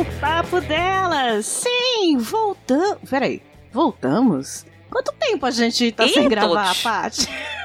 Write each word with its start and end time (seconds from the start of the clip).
Do 0.00 0.04
Papo 0.18 0.60
Delas! 0.62 1.44
Sim, 1.44 2.16
voltamos. 2.16 2.98
Peraí, 3.08 3.42
voltamos? 3.70 4.64
Quanto 4.88 5.12
tempo 5.12 5.44
a 5.44 5.50
gente 5.50 5.92
tá 5.92 6.06
Ih, 6.06 6.08
sem 6.08 6.28
gravar, 6.28 6.68
todos. 6.68 6.82
Paty? 6.82 7.28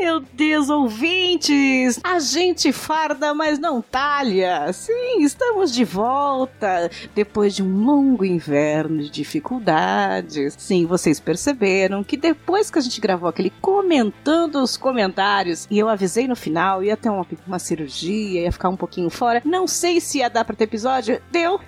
Meu 0.00 0.20
Deus, 0.20 0.70
ouvintes! 0.70 1.98
A 2.04 2.20
gente 2.20 2.70
farda, 2.70 3.34
mas 3.34 3.58
não 3.58 3.82
talha! 3.82 4.72
Sim, 4.72 5.24
estamos 5.24 5.72
de 5.72 5.84
volta! 5.84 6.88
Depois 7.16 7.52
de 7.52 7.64
um 7.64 7.84
longo 7.84 8.24
inverno 8.24 9.02
de 9.02 9.10
dificuldades. 9.10 10.54
Sim, 10.56 10.86
vocês 10.86 11.18
perceberam 11.18 12.04
que 12.04 12.16
depois 12.16 12.70
que 12.70 12.78
a 12.78 12.82
gente 12.82 13.00
gravou 13.00 13.28
aquele 13.28 13.50
comentando 13.60 14.62
os 14.62 14.76
comentários, 14.76 15.66
e 15.68 15.76
eu 15.80 15.88
avisei 15.88 16.28
no 16.28 16.36
final, 16.36 16.84
ia 16.84 16.96
ter 16.96 17.10
uma, 17.10 17.26
uma 17.44 17.58
cirurgia, 17.58 18.42
ia 18.42 18.52
ficar 18.52 18.68
um 18.68 18.76
pouquinho 18.76 19.10
fora. 19.10 19.42
Não 19.44 19.66
sei 19.66 20.00
se 20.00 20.18
ia 20.18 20.30
dar 20.30 20.44
pra 20.44 20.54
ter 20.54 20.64
episódio. 20.64 21.20
Deu! 21.32 21.60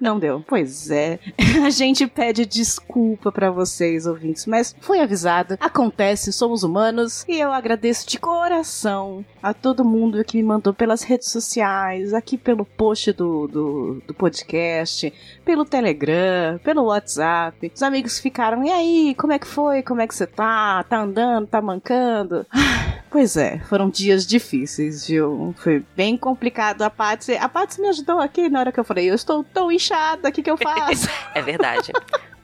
Não 0.00 0.18
deu. 0.18 0.42
Pois 0.46 0.90
é. 0.90 1.18
A 1.64 1.70
gente 1.70 2.06
pede 2.06 2.46
desculpa 2.46 3.30
pra 3.32 3.50
vocês, 3.50 4.06
ouvintes, 4.06 4.46
mas 4.46 4.74
foi 4.80 5.00
avisado. 5.00 5.56
Acontece, 5.60 6.32
somos 6.32 6.62
humanos. 6.62 7.24
E 7.28 7.38
eu 7.38 7.52
agradeço 7.52 8.08
de 8.08 8.18
coração 8.18 9.24
a 9.42 9.54
todo 9.54 9.84
mundo 9.84 10.24
que 10.24 10.36
me 10.36 10.42
mandou 10.42 10.72
pelas 10.72 11.02
redes 11.02 11.30
sociais, 11.30 12.12
aqui 12.12 12.36
pelo 12.36 12.64
post 12.64 13.12
do, 13.12 13.46
do, 13.46 14.02
do 14.06 14.14
podcast, 14.14 15.12
pelo 15.44 15.64
Telegram, 15.64 16.58
pelo 16.62 16.84
WhatsApp. 16.84 17.70
Os 17.74 17.82
amigos 17.82 18.18
ficaram, 18.18 18.64
e 18.64 18.70
aí, 18.70 19.14
como 19.16 19.32
é 19.32 19.38
que 19.38 19.46
foi? 19.46 19.82
Como 19.82 20.00
é 20.00 20.06
que 20.06 20.14
você 20.14 20.26
tá? 20.26 20.84
Tá 20.84 21.00
andando? 21.00 21.46
Tá 21.46 21.60
mancando? 21.60 22.46
Ah, 22.50 22.85
Pois 23.16 23.34
é, 23.34 23.60
foram 23.60 23.88
dias 23.88 24.26
difíceis, 24.26 25.06
viu? 25.06 25.54
Foi 25.56 25.82
bem 25.96 26.18
complicado. 26.18 26.82
A 26.82 26.90
Patsy, 26.90 27.32
a 27.34 27.48
Patsy 27.48 27.80
me 27.80 27.88
ajudou 27.88 28.20
aqui 28.20 28.50
na 28.50 28.60
hora 28.60 28.70
que 28.70 28.78
eu 28.78 28.84
falei, 28.84 29.08
eu 29.08 29.14
estou 29.14 29.42
tão 29.42 29.72
inchada, 29.72 30.28
o 30.28 30.32
que, 30.32 30.42
que 30.42 30.50
eu 30.50 30.58
faço? 30.58 31.08
É 31.34 31.40
verdade. 31.40 31.92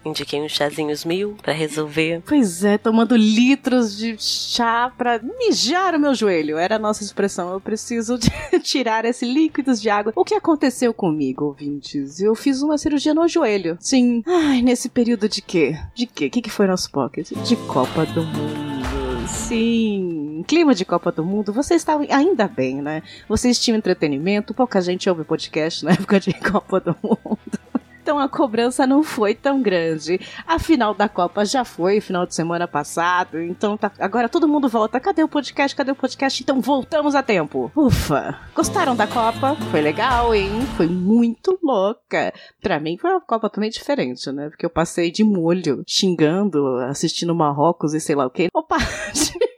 Indiquei 0.03 0.41
uns 0.41 0.53
chazinhos 0.53 1.05
mil 1.05 1.37
pra 1.43 1.53
resolver. 1.53 2.23
pois 2.27 2.65
é, 2.65 2.79
tomando 2.79 3.15
litros 3.15 3.95
de 3.95 4.17
chá 4.19 4.91
pra 4.97 5.21
mijar 5.39 5.95
o 5.95 6.01
meu 6.01 6.15
joelho. 6.15 6.57
Era 6.57 6.77
a 6.77 6.79
nossa 6.79 7.05
expressão. 7.05 7.53
Eu 7.53 7.61
preciso 7.61 8.17
de 8.19 8.31
tirar 8.65 9.05
esse 9.05 9.27
líquidos 9.27 9.79
de 9.79 9.91
água. 9.91 10.15
O 10.17 10.25
que 10.25 10.35
aconteceu 10.35 10.95
comigo, 10.95 11.45
ouvintes? 11.45 12.19
Eu 12.19 12.35
fiz 12.35 12.63
uma 12.63 12.79
cirurgia 12.79 13.13
no 13.13 13.29
joelho. 13.29 13.77
Sim. 13.79 14.23
Ai, 14.27 14.63
nesse 14.63 14.89
período 14.89 15.29
de 15.29 15.43
quê? 15.43 15.77
De 15.95 16.07
quê? 16.07 16.29
O 16.29 16.31
que, 16.31 16.41
que 16.41 16.51
foi 16.51 16.67
nosso 16.67 16.91
pocket? 16.91 17.31
De 17.31 17.57
Copa 17.57 18.07
do 18.07 18.23
Mundo. 18.25 18.73
Sim, 19.29 20.32
clima 20.43 20.75
de 20.75 20.85
Copa 20.85 21.11
do 21.13 21.25
Mundo, 21.25 21.53
vocês 21.53 21.81
estavam 21.81 22.07
ainda 22.11 22.47
bem, 22.49 22.81
né? 22.83 23.03
Vocês 23.29 23.59
tinham 23.59 23.77
entretenimento, 23.79 24.55
pouca 24.55 24.81
gente 24.81 25.09
ouve 25.09 25.25
podcast 25.25 25.85
na 25.85 25.93
época 25.95 26.19
de 26.21 26.33
Copa 26.35 26.81
do 26.81 26.97
Mundo. 27.03 27.39
Então 28.03 28.19
a 28.19 28.29
cobrança 28.29 28.85
não 28.85 29.05
foi 29.05 29.33
tão 29.33 29.63
grande. 29.63 30.21
A 30.45 30.59
final 30.59 30.93
da 30.93 31.09
Copa 31.09 31.45
já 31.45 31.65
foi 31.65 32.01
final 32.01 32.27
de 32.27 32.35
semana 32.35 32.67
passado, 32.67 33.41
então 33.41 33.77
tá- 33.77 33.93
agora 34.01 34.29
todo 34.29 34.49
mundo 34.49 34.69
volta. 34.69 34.99
Cadê 34.99 35.23
o 35.23 35.29
podcast? 35.29 35.77
Cadê 35.77 35.93
o 35.93 35.95
podcast? 35.95 36.43
Então 36.43 36.61
voltamos 36.61 37.15
a 37.15 37.23
tempo. 37.23 37.71
Ufa! 37.77 38.37
Gostaram 38.57 38.97
da 38.97 39.07
Copa? 39.07 39.55
Foi 39.71 39.81
legal, 39.81 40.35
hein? 40.35 40.51
Foi 40.77 40.89
muito 40.89 41.57
louca. 41.63 42.35
Pra 42.61 42.81
mim 42.81 42.99
foi 42.99 43.09
uma 43.09 43.21
Copa 43.21 43.49
também 43.49 43.71
diferente, 43.71 44.33
né? 44.33 44.49
Porque 44.49 44.67
eu 44.67 44.71
passei 44.71 45.13
de 45.13 45.23
molho, 45.23 45.85
xingando, 45.87 46.79
assistindo 46.89 47.33
Marrocos 47.33 47.95
e 47.95 48.01
sei 48.01 48.17
lá 48.17 48.27
o 48.27 48.31
quê. 48.31 48.49
Opa! 48.53 48.79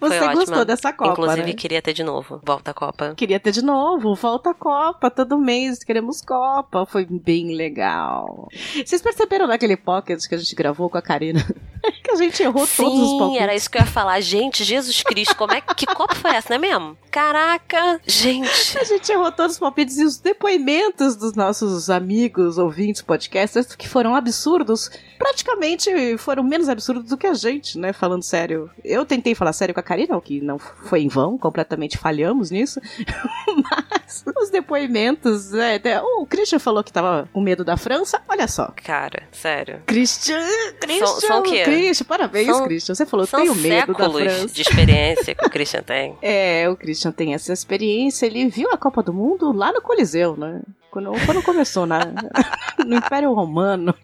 Você 0.00 0.28
gostou 0.32 0.64
dessa 0.64 0.92
Copa, 0.92 1.12
Inclusive, 1.12 1.46
né? 1.46 1.52
queria 1.52 1.82
ter 1.82 1.92
de 1.92 2.02
novo. 2.02 2.40
Volta 2.44 2.70
à 2.70 2.74
Copa. 2.74 3.14
Queria 3.16 3.40
ter 3.40 3.52
de 3.52 3.62
novo, 3.62 4.14
volta 4.14 4.50
a 4.50 4.54
Copa, 4.54 5.10
todo 5.10 5.38
mês 5.38 5.82
queremos 5.82 6.20
Copa, 6.20 6.86
foi 6.86 7.06
bem 7.06 7.54
legal. 7.54 8.48
Vocês 8.84 9.00
perceberam 9.02 9.46
naquele 9.46 9.76
pocket 9.76 10.20
que 10.26 10.34
a 10.34 10.38
gente 10.38 10.54
gravou 10.54 10.90
com 10.90 10.98
a 10.98 11.02
Karina? 11.02 11.44
que 12.02 12.10
a 12.10 12.16
gente 12.16 12.42
errou 12.42 12.66
todos 12.66 13.00
os 13.00 13.10
Sim, 13.10 13.18
palpites. 13.18 13.42
era 13.42 13.54
isso 13.54 13.70
que 13.70 13.78
eu 13.78 13.82
ia 13.82 13.86
falar. 13.86 14.20
Gente, 14.20 14.64
Jesus 14.64 15.02
Cristo, 15.02 15.36
como 15.36 15.52
é 15.52 15.60
que, 15.60 15.74
que 15.74 15.86
Copa 15.86 16.14
foi 16.14 16.32
essa, 16.34 16.50
não 16.50 16.56
é 16.56 16.58
mesmo? 16.58 16.96
Caraca, 17.10 18.00
gente. 18.06 18.78
A 18.78 18.84
gente 18.84 19.10
errou 19.10 19.32
todos 19.32 19.52
os 19.52 19.58
palpites 19.58 19.98
e 19.98 20.04
os 20.04 20.18
depoimentos 20.18 21.16
dos 21.16 21.34
nossos 21.34 21.88
amigos, 21.88 22.58
ouvintes, 22.58 23.02
podcasters, 23.02 23.74
que 23.74 23.88
foram 23.88 24.14
absurdos, 24.14 24.90
praticamente 25.18 26.18
foram 26.18 26.42
menos 26.42 26.68
absurdos 26.68 27.08
do 27.08 27.16
que 27.16 27.26
a 27.26 27.34
gente, 27.34 27.78
né? 27.78 27.92
Falando 27.92 28.22
sério. 28.22 28.70
Eu 28.84 29.04
tentei 29.04 29.34
falar 29.34 29.52
sério 29.52 29.74
com 29.74 29.80
a 29.80 29.82
Karina, 29.86 30.16
o 30.16 30.20
que 30.20 30.40
não 30.40 30.58
foi 30.58 31.02
em 31.02 31.08
vão, 31.08 31.38
completamente 31.38 31.96
falhamos 31.96 32.50
nisso. 32.50 32.80
Mas 33.70 34.24
os 34.36 34.50
depoimentos, 34.50 35.54
é, 35.54 35.80
é, 35.82 36.00
o 36.02 36.26
Christian 36.26 36.58
falou 36.58 36.82
que 36.82 36.92
tava 36.92 37.28
com 37.32 37.40
medo 37.40 37.64
da 37.64 37.76
França, 37.76 38.20
olha 38.28 38.48
só. 38.48 38.72
Cara, 38.84 39.22
sério. 39.30 39.80
Christian, 39.86 40.44
Christian, 40.80 41.06
são 41.06 41.38
o 41.38 41.42
quê? 41.42 41.62
Christian, 41.62 42.04
parabéns, 42.06 42.46
São- 42.48 42.64
Christian. 42.64 42.94
Você 42.94 43.06
falou, 43.06 43.26
São 43.26 43.40
tenho 43.40 43.54
medo 43.54 43.92
da 43.94 44.10
França. 44.10 44.46
de 44.48 44.62
experiência 44.62 45.34
que 45.34 45.46
o 45.46 45.50
Christian 45.50 45.82
tem. 45.82 46.16
É, 46.28 46.68
o 46.68 46.76
Christian 46.76 47.12
tem 47.12 47.34
essa 47.34 47.52
experiência. 47.52 48.26
Ele 48.26 48.48
viu 48.48 48.68
a 48.72 48.76
Copa 48.76 49.02
do 49.02 49.12
Mundo 49.12 49.52
lá 49.52 49.72
no 49.72 49.80
Coliseu, 49.80 50.36
né? 50.36 50.60
Quando, 50.90 51.12
quando 51.24 51.42
começou 51.42 51.86
na, 51.86 52.00
no 52.84 52.96
Império 52.96 53.32
Romano. 53.32 53.94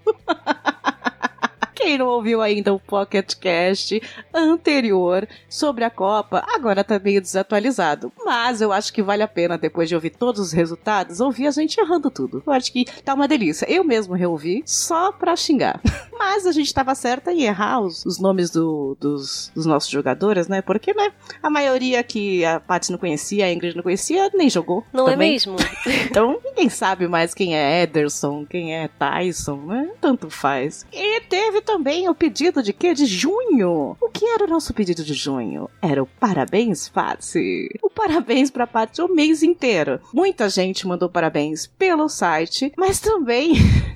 Quem 1.83 1.99
não 1.99 2.07
ouviu 2.07 2.41
ainda 2.41 2.73
o 2.73 2.79
Pocket 2.79 3.35
Cast 3.35 4.01
anterior 4.33 5.27
sobre 5.49 5.83
a 5.85 5.91
Copa, 5.91 6.45
agora 6.55 6.85
tá 6.85 6.99
meio 6.99 7.21
desatualizado. 7.21 8.13
Mas 8.25 8.61
eu 8.61 8.73
acho 8.73 8.93
que 8.93 9.03
vale 9.03 9.23
a 9.23 9.29
pena, 9.29 9.59
depois 9.59 9.89
de 9.89 9.95
ouvir 9.95 10.11
todos 10.11 10.41
os 10.41 10.53
resultados, 10.53 11.21
ouvir 11.21 11.47
a 11.47 11.51
gente 11.51 11.79
errando 11.81 12.11
tudo. 12.11 12.43
Eu 12.47 12.53
acho 12.53 12.73
que 12.73 12.85
tá 13.03 13.15
uma 13.15 13.27
delícia. 13.27 13.67
Eu 13.69 13.83
mesmo 13.83 14.15
reouvi 14.15 14.63
só 14.65 15.11
pra 15.13 15.35
xingar. 15.35 15.81
Mas 16.17 16.47
a 16.47 16.53
gente 16.53 16.73
tava 16.73 16.95
certa 16.95 17.33
em 17.33 17.43
errar 17.43 17.81
os, 17.81 18.07
os 18.07 18.21
nomes 18.21 18.49
do- 18.51 18.97
dos, 19.01 19.51
dos 19.55 19.67
nossos 19.67 19.91
jogadores, 19.91 20.47
né? 20.47 20.63
Porque, 20.63 20.95
né? 20.95 21.11
A 21.43 21.51
maioria 21.51 22.01
que 22.05 22.45
a 22.45 22.61
Paty 22.61 22.93
não 22.93 22.99
conhecia, 22.99 23.47
a 23.47 23.53
Ingrid 23.53 23.75
não 23.75 23.83
conhecia, 23.83 24.31
nem 24.33 24.49
jogou. 24.49 24.85
Não 24.93 25.09
é 25.09 25.13
também. 25.13 25.33
mesmo? 25.33 25.57
Então, 26.13 26.39
ninguém 26.45 26.69
sabe 26.69 27.09
mais 27.09 27.33
quem 27.35 27.57
é 27.57 27.83
Ederson, 27.83 28.45
quem 28.45 28.75
é 28.77 28.87
Tyson, 28.89 29.57
né? 29.67 29.91
Tanto 30.01 30.29
faz. 30.31 30.87
E 30.93 31.21
teve 31.23 31.61
também 31.73 32.07
o 32.07 32.15
pedido 32.15 32.63
de 32.63 32.71
quê? 32.73 32.93
De 32.93 33.07
junho. 33.07 33.97
O 33.99 34.09
que 34.11 34.27
era 34.27 34.45
o 34.45 34.47
nosso 34.47 34.75
pedido 34.75 35.03
de 35.03 35.15
junho? 35.15 35.71
Era 35.81 36.03
o 36.03 36.07
parabéns, 36.07 36.87
Patsy. 36.89 37.69
O 37.83 37.89
parabéns 37.89 38.51
pra 38.51 38.67
Patsy 38.67 39.01
o 39.01 39.09
mês 39.09 39.43
inteiro. 39.43 39.99
Muita 40.13 40.51
gente 40.51 40.87
mandou 40.87 41.09
parabéns 41.09 41.67
pelo 41.67 42.11
site, 42.11 42.71
mas 42.77 43.01
também 43.01 43.55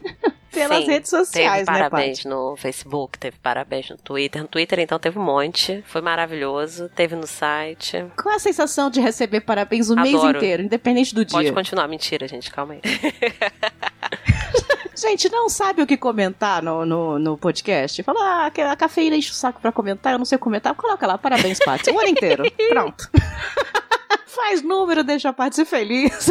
pelas 0.51 0.85
Sim, 0.85 0.91
redes 0.91 1.11
sociais, 1.11 1.67
Teve 1.67 1.79
né, 1.79 1.89
parabéns 1.91 2.19
Paty? 2.21 2.29
no 2.29 2.57
Facebook, 2.57 3.19
teve 3.19 3.37
parabéns 3.43 3.91
no 3.91 3.99
Twitter. 3.99 4.41
No 4.41 4.49
Twitter, 4.49 4.79
então, 4.79 4.99
teve 4.99 5.19
um 5.19 5.23
monte. 5.23 5.85
Foi 5.87 6.01
maravilhoso. 6.01 6.89
Teve 6.89 7.15
no 7.15 7.27
site. 7.27 8.07
Qual 8.21 8.35
a 8.35 8.39
sensação 8.39 8.89
de 8.89 9.03
receber 9.03 9.43
parabéns 9.43 9.91
o 9.91 9.97
mês 9.97 10.15
Adoro. 10.15 10.39
inteiro, 10.39 10.63
independente 10.63 11.15
do 11.15 11.27
Pode 11.27 11.45
dia? 11.45 11.53
continuar. 11.53 11.87
Mentira, 11.89 12.27
gente. 12.27 12.51
Calma 12.51 12.73
aí. 12.75 12.81
Gente, 14.97 15.29
não 15.29 15.49
sabe 15.49 15.83
o 15.83 15.87
que 15.87 15.97
comentar 15.97 16.63
no, 16.63 16.87
no, 16.87 17.19
no 17.19 17.37
podcast? 17.37 18.03
Fala, 18.03 18.47
ah, 18.47 18.73
a 18.73 18.77
cafeína 18.77 19.17
enche 19.17 19.31
o 19.31 19.35
saco 19.35 19.61
pra 19.61 19.71
comentar, 19.71 20.15
eu 20.15 20.19
não 20.19 20.25
sei 20.25 20.39
comentar. 20.39 20.75
Coloca 20.75 21.07
lá, 21.07 21.19
parabéns, 21.19 21.59
Paty. 21.59 21.91
O 21.91 22.01
ano 22.01 22.09
inteiro. 22.09 22.45
Pronto. 22.71 23.11
Faz 24.27 24.63
número, 24.63 25.05
deixa 25.05 25.29
a 25.29 25.33
Paty 25.35 25.65
feliz. 25.67 26.31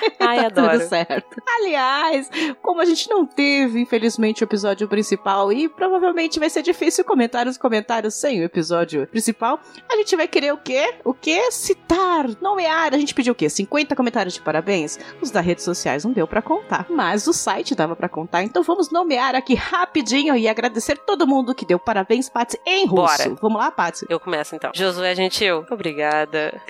Ai, 0.20 0.44
adoro. 0.44 0.78
Tudo 0.78 0.88
certo. 0.88 1.42
Aliás, 1.46 2.30
como 2.62 2.80
a 2.80 2.84
gente 2.84 3.08
não 3.08 3.26
teve, 3.26 3.80
infelizmente, 3.80 4.42
o 4.42 4.44
episódio 4.44 4.88
principal 4.88 5.52
e 5.52 5.68
provavelmente 5.68 6.38
vai 6.38 6.50
ser 6.50 6.62
difícil 6.62 7.04
comentar 7.04 7.46
os 7.46 7.58
comentários 7.58 8.14
sem 8.14 8.40
o 8.40 8.44
episódio 8.44 9.06
principal, 9.06 9.60
a 9.88 9.96
gente 9.96 10.16
vai 10.16 10.28
querer 10.28 10.52
o 10.52 10.58
quê? 10.58 10.94
O 11.04 11.14
quê? 11.14 11.50
Citar, 11.50 12.26
nomear. 12.40 12.94
A 12.94 12.98
gente 12.98 13.14
pediu 13.14 13.32
o 13.32 13.36
quê? 13.36 13.48
50 13.48 13.94
comentários 13.94 14.34
de 14.34 14.40
parabéns? 14.40 14.98
Os 15.20 15.30
das 15.30 15.44
redes 15.44 15.64
sociais 15.64 16.04
não 16.04 16.12
deu 16.12 16.26
para 16.26 16.42
contar, 16.42 16.86
mas 16.88 17.26
o 17.26 17.32
site 17.32 17.74
dava 17.74 17.94
para 17.96 18.08
contar, 18.08 18.42
então 18.42 18.62
vamos 18.62 18.90
nomear 18.90 19.34
aqui 19.34 19.54
rapidinho 19.54 20.36
e 20.36 20.48
agradecer 20.48 20.98
todo 20.98 21.26
mundo 21.26 21.54
que 21.54 21.66
deu 21.66 21.78
parabéns, 21.78 22.28
Patsy, 22.28 22.58
em 22.66 22.86
russo. 22.86 23.18
Bora. 23.18 23.36
Vamos 23.40 23.58
lá, 23.58 23.70
Patsy? 23.70 24.06
Eu 24.08 24.20
começo 24.20 24.54
então. 24.54 24.70
Josué 24.74 25.14
Gentil, 25.14 25.64
obrigada. 25.70 26.60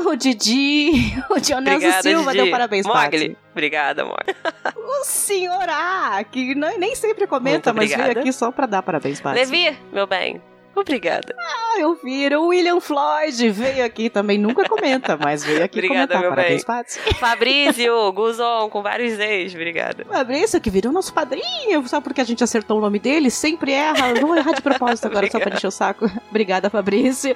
O 0.06 0.16
Didi, 0.16 1.14
o 1.30 1.38
Dionelso 1.38 2.02
Silva 2.02 2.32
Didi. 2.32 2.42
deu 2.44 2.50
parabéns, 2.50 2.86
Mogli. 2.86 3.00
Patsy. 3.00 3.36
Obrigada, 3.52 4.04
Mogli. 4.04 4.34
O 5.00 5.04
senhor 5.04 5.68
A, 5.68 6.22
que 6.24 6.54
não- 6.54 6.78
nem 6.78 6.94
sempre 6.94 7.26
comenta, 7.26 7.72
Muito 7.72 7.76
mas 7.76 7.88
veio 7.90 8.00
obrigada. 8.00 8.20
aqui 8.20 8.32
só 8.32 8.50
pra 8.50 8.66
dar 8.66 8.82
parabéns, 8.82 9.20
Patsy. 9.20 9.38
Levi, 9.38 9.78
meu 9.92 10.06
bem. 10.06 10.42
Obrigada. 10.74 11.34
Ah, 11.38 11.80
eu 11.80 11.94
vi. 12.02 12.28
O 12.34 12.46
William 12.46 12.80
Floyd 12.80 13.50
veio 13.50 13.84
aqui 13.84 14.08
também, 14.08 14.38
nunca 14.38 14.68
comenta, 14.68 15.16
mas 15.16 15.44
veio 15.44 15.62
aqui 15.64 15.78
Obrigada, 15.78 16.14
comentar. 16.14 16.20
meu 16.20 16.30
Parabéns, 16.30 16.64
bem. 16.64 17.14
Fabrício, 17.14 18.12
Guzon, 18.12 18.68
com 18.70 18.82
vários 18.82 19.18
ex. 19.18 19.52
Obrigada. 19.54 20.04
Fabrício, 20.04 20.60
que 20.60 20.70
virou 20.70 20.92
nosso 20.92 21.12
padrinho, 21.12 21.86
só 21.88 22.00
porque 22.00 22.20
a 22.20 22.24
gente 22.24 22.42
acertou 22.44 22.78
o 22.78 22.80
nome 22.80 22.98
dele, 22.98 23.30
sempre 23.30 23.72
erra. 23.72 24.14
Vou 24.20 24.34
errar 24.36 24.52
de 24.52 24.62
propósito 24.62 25.06
agora, 25.06 25.30
só 25.30 25.38
pra 25.40 25.54
encher 25.54 25.66
o 25.66 25.70
saco. 25.70 26.10
Obrigada, 26.30 26.70
Fabrício. 26.70 27.34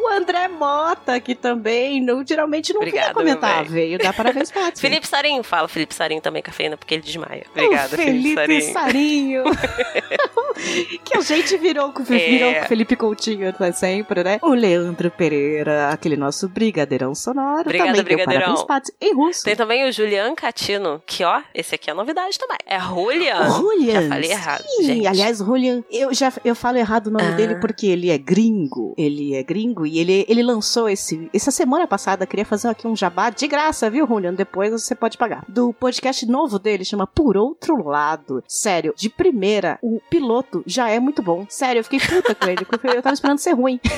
O 0.00 0.08
André 0.08 0.48
Mota, 0.48 1.18
que 1.20 1.34
também 1.34 2.00
não, 2.00 2.24
geralmente 2.26 2.72
não 2.72 2.80
Obrigada, 2.80 3.12
comentar, 3.14 3.64
veio 3.64 3.98
dar 3.98 4.12
parabéns, 4.14 4.50
Patsy. 4.52 4.80
Felipe 4.80 5.06
Sarinho, 5.06 5.42
fala 5.42 5.68
Felipe 5.68 5.94
Sarinho 5.94 6.20
também, 6.20 6.42
cafeína, 6.42 6.76
porque 6.76 6.94
ele 6.94 7.02
desmaia. 7.02 7.44
Obrigada, 7.50 7.94
o 7.94 7.98
Felipe 7.98 8.34
Felipe 8.34 8.72
Sarinho. 8.72 9.44
Sarinho. 9.44 9.44
que 11.04 11.16
a 11.16 11.20
gente 11.20 11.56
virou 11.58 11.92
com, 11.92 12.02
virou 12.02 12.50
É. 12.50 12.54
com 12.60 12.64
o 12.64 12.68
Felipe 12.76 12.94
Coutinho 12.94 13.54
né, 13.58 13.72
sempre, 13.72 14.22
né? 14.22 14.38
O 14.42 14.50
Leandro 14.52 15.10
Pereira, 15.10 15.88
aquele 15.88 16.14
nosso 16.14 16.46
brigadeirão 16.46 17.14
sonoro. 17.14 17.62
Obrigada, 17.62 17.88
também 17.92 18.04
deu 18.04 18.04
brigadeirão. 18.04 18.54
parabéns, 18.54 18.66
Patsy, 18.66 18.92
em 19.00 19.14
russo. 19.14 19.44
Tem 19.44 19.56
também 19.56 19.88
o 19.88 19.92
Julian 19.92 20.34
Catino, 20.34 21.02
que 21.06 21.24
ó, 21.24 21.40
esse 21.54 21.74
aqui 21.74 21.88
é 21.90 21.94
novidade 21.94 22.38
também. 22.38 22.58
É 22.66 22.78
Julian. 22.78 23.48
Julian. 23.48 24.02
Já 24.02 24.08
falei 24.10 24.30
errado, 24.30 24.64
Sim, 24.68 24.82
gente. 24.82 25.06
aliás, 25.06 25.38
Julian, 25.38 25.82
eu 25.90 26.12
já 26.12 26.30
eu 26.44 26.54
falo 26.54 26.76
errado 26.76 27.06
o 27.06 27.10
nome 27.10 27.28
Ah. 27.28 27.30
dele 27.36 27.54
porque 27.56 27.86
ele 27.86 28.10
é 28.10 28.18
gringo. 28.18 28.94
Ele 28.98 29.34
é 29.34 29.42
gringo 29.42 29.86
e 29.86 29.98
ele, 29.98 30.26
ele 30.28 30.42
lançou 30.42 30.86
esse 30.86 31.30
essa 31.32 31.50
semana 31.50 31.86
passada, 31.86 32.26
queria 32.26 32.44
fazer 32.44 32.68
aqui 32.68 32.86
um 32.86 32.94
jabá 32.94 33.30
de 33.30 33.48
graça, 33.48 33.88
viu, 33.88 34.06
Julian? 34.06 34.34
Depois 34.34 34.70
você 34.70 34.94
pode 34.94 35.16
pagar. 35.16 35.46
Do 35.48 35.72
podcast 35.72 36.26
novo 36.26 36.58
dele, 36.58 36.84
chama 36.84 37.06
Por 37.06 37.38
Outro 37.38 37.88
Lado. 37.88 38.44
Sério, 38.46 38.92
de 38.94 39.08
primeira, 39.08 39.78
o 39.80 39.98
piloto 40.10 40.62
já 40.66 40.90
é 40.90 41.00
muito 41.00 41.22
bom. 41.22 41.46
Sério, 41.48 41.80
eu 41.80 41.84
fiquei 41.84 42.00
puta 42.00 42.34
com 42.34 42.46
ele, 42.50 42.65
porque 42.66 42.86
eu 42.88 43.02
tava 43.02 43.14
esperando 43.14 43.38
ser 43.38 43.52
ruim. 43.52 43.80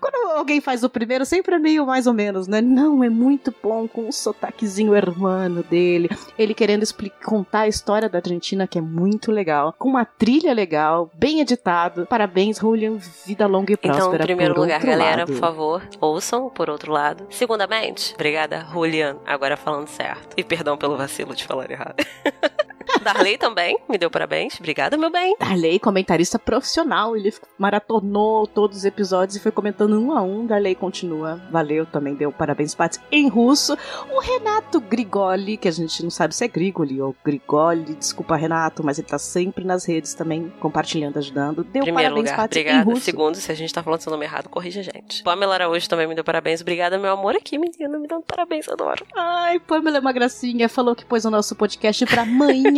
Quando 0.00 0.32
alguém 0.36 0.60
faz 0.60 0.84
o 0.84 0.90
primeiro, 0.90 1.24
sempre 1.24 1.54
é 1.54 1.58
meio 1.58 1.86
mais 1.86 2.06
ou 2.06 2.14
menos, 2.14 2.46
né? 2.46 2.60
Não, 2.60 3.02
é 3.02 3.08
muito 3.08 3.54
bom 3.62 3.88
com 3.88 4.08
o 4.08 4.12
sotaquezinho 4.12 4.94
hermano 4.94 5.62
dele. 5.62 6.08
Ele 6.38 6.54
querendo 6.54 6.82
explicar, 6.82 7.24
contar 7.24 7.60
a 7.60 7.68
história 7.68 8.08
da 8.08 8.18
Argentina, 8.18 8.66
que 8.66 8.78
é 8.78 8.80
muito 8.80 9.32
legal. 9.32 9.74
Com 9.78 9.88
uma 9.88 10.04
trilha 10.04 10.52
legal, 10.52 11.10
bem 11.14 11.40
editado. 11.40 12.06
Parabéns, 12.06 12.58
Julian. 12.58 12.98
Vida 13.26 13.46
longa 13.46 13.72
e 13.72 13.76
próspera. 13.76 14.06
Então, 14.06 14.14
em 14.14 14.26
primeiro 14.26 14.60
lugar, 14.60 14.80
galera, 14.80 15.22
lado. 15.22 15.32
por 15.32 15.38
favor, 15.38 15.82
ouçam 16.00 16.50
por 16.50 16.68
outro 16.68 16.92
lado. 16.92 17.26
Segundamente, 17.30 18.14
obrigada, 18.14 18.66
Julian, 18.72 19.16
agora 19.26 19.56
falando 19.56 19.88
certo. 19.88 20.34
E 20.36 20.44
perdão 20.44 20.76
pelo 20.76 20.96
vacilo 20.96 21.34
de 21.34 21.44
falar 21.44 21.70
errado. 21.70 21.96
Darley 23.02 23.38
também 23.38 23.78
me 23.88 23.98
deu 23.98 24.10
parabéns. 24.10 24.56
Obrigada, 24.58 24.96
meu 24.96 25.10
bem. 25.10 25.36
Darley, 25.38 25.78
comentarista 25.78 26.38
profissional, 26.38 27.16
ele 27.16 27.32
maratonou 27.58 28.46
todos 28.46 28.78
os 28.78 28.84
episódios 28.84 29.36
e 29.36 29.40
foi 29.40 29.52
comentando 29.52 30.00
um 30.00 30.12
a 30.12 30.22
um. 30.22 30.46
Darley 30.46 30.74
continua. 30.74 31.40
Valeu, 31.50 31.86
também 31.86 32.14
deu 32.14 32.32
parabéns, 32.32 32.74
Paty, 32.74 33.00
em 33.10 33.28
russo. 33.28 33.76
O 34.10 34.20
Renato 34.20 34.80
Grigoli, 34.80 35.56
que 35.56 35.68
a 35.68 35.72
gente 35.72 36.02
não 36.02 36.10
sabe 36.10 36.34
se 36.34 36.44
é 36.44 36.48
Grigoli 36.48 37.00
ou 37.00 37.14
Grigoli, 37.24 37.94
desculpa, 37.94 38.36
Renato, 38.36 38.84
mas 38.84 38.98
ele 38.98 39.08
tá 39.08 39.18
sempre 39.18 39.64
nas 39.64 39.84
redes 39.84 40.14
também, 40.14 40.52
compartilhando, 40.60 41.18
ajudando. 41.18 41.64
Deu 41.64 41.82
Primeiro 41.82 42.14
parabéns, 42.14 42.30
lugar, 42.30 42.36
Paty, 42.36 42.58
em 42.58 42.62
obrigada. 42.62 43.00
Segundo, 43.00 43.34
se 43.36 43.50
a 43.50 43.54
gente 43.54 43.72
tá 43.72 43.82
falando 43.82 44.00
seu 44.00 44.10
nome 44.10 44.24
errado, 44.24 44.48
corrija 44.48 44.80
a 44.80 44.82
gente. 44.82 45.22
Pamela 45.22 45.54
Araújo 45.54 45.88
também 45.88 46.06
me 46.06 46.14
deu 46.14 46.24
parabéns. 46.24 46.60
Obrigada, 46.60 46.98
meu 46.98 47.12
amor, 47.12 47.36
aqui, 47.36 47.58
menina, 47.58 47.98
me 47.98 48.08
dando 48.08 48.22
parabéns, 48.22 48.68
adoro. 48.68 49.04
Ai, 49.16 49.58
Pamela 49.60 49.98
é 49.98 50.00
uma 50.00 50.12
gracinha. 50.12 50.68
Falou 50.68 50.94
que 50.94 51.04
pôs 51.04 51.24
o 51.24 51.30
nosso 51.30 51.54
podcast 51.54 52.04
pra 52.06 52.24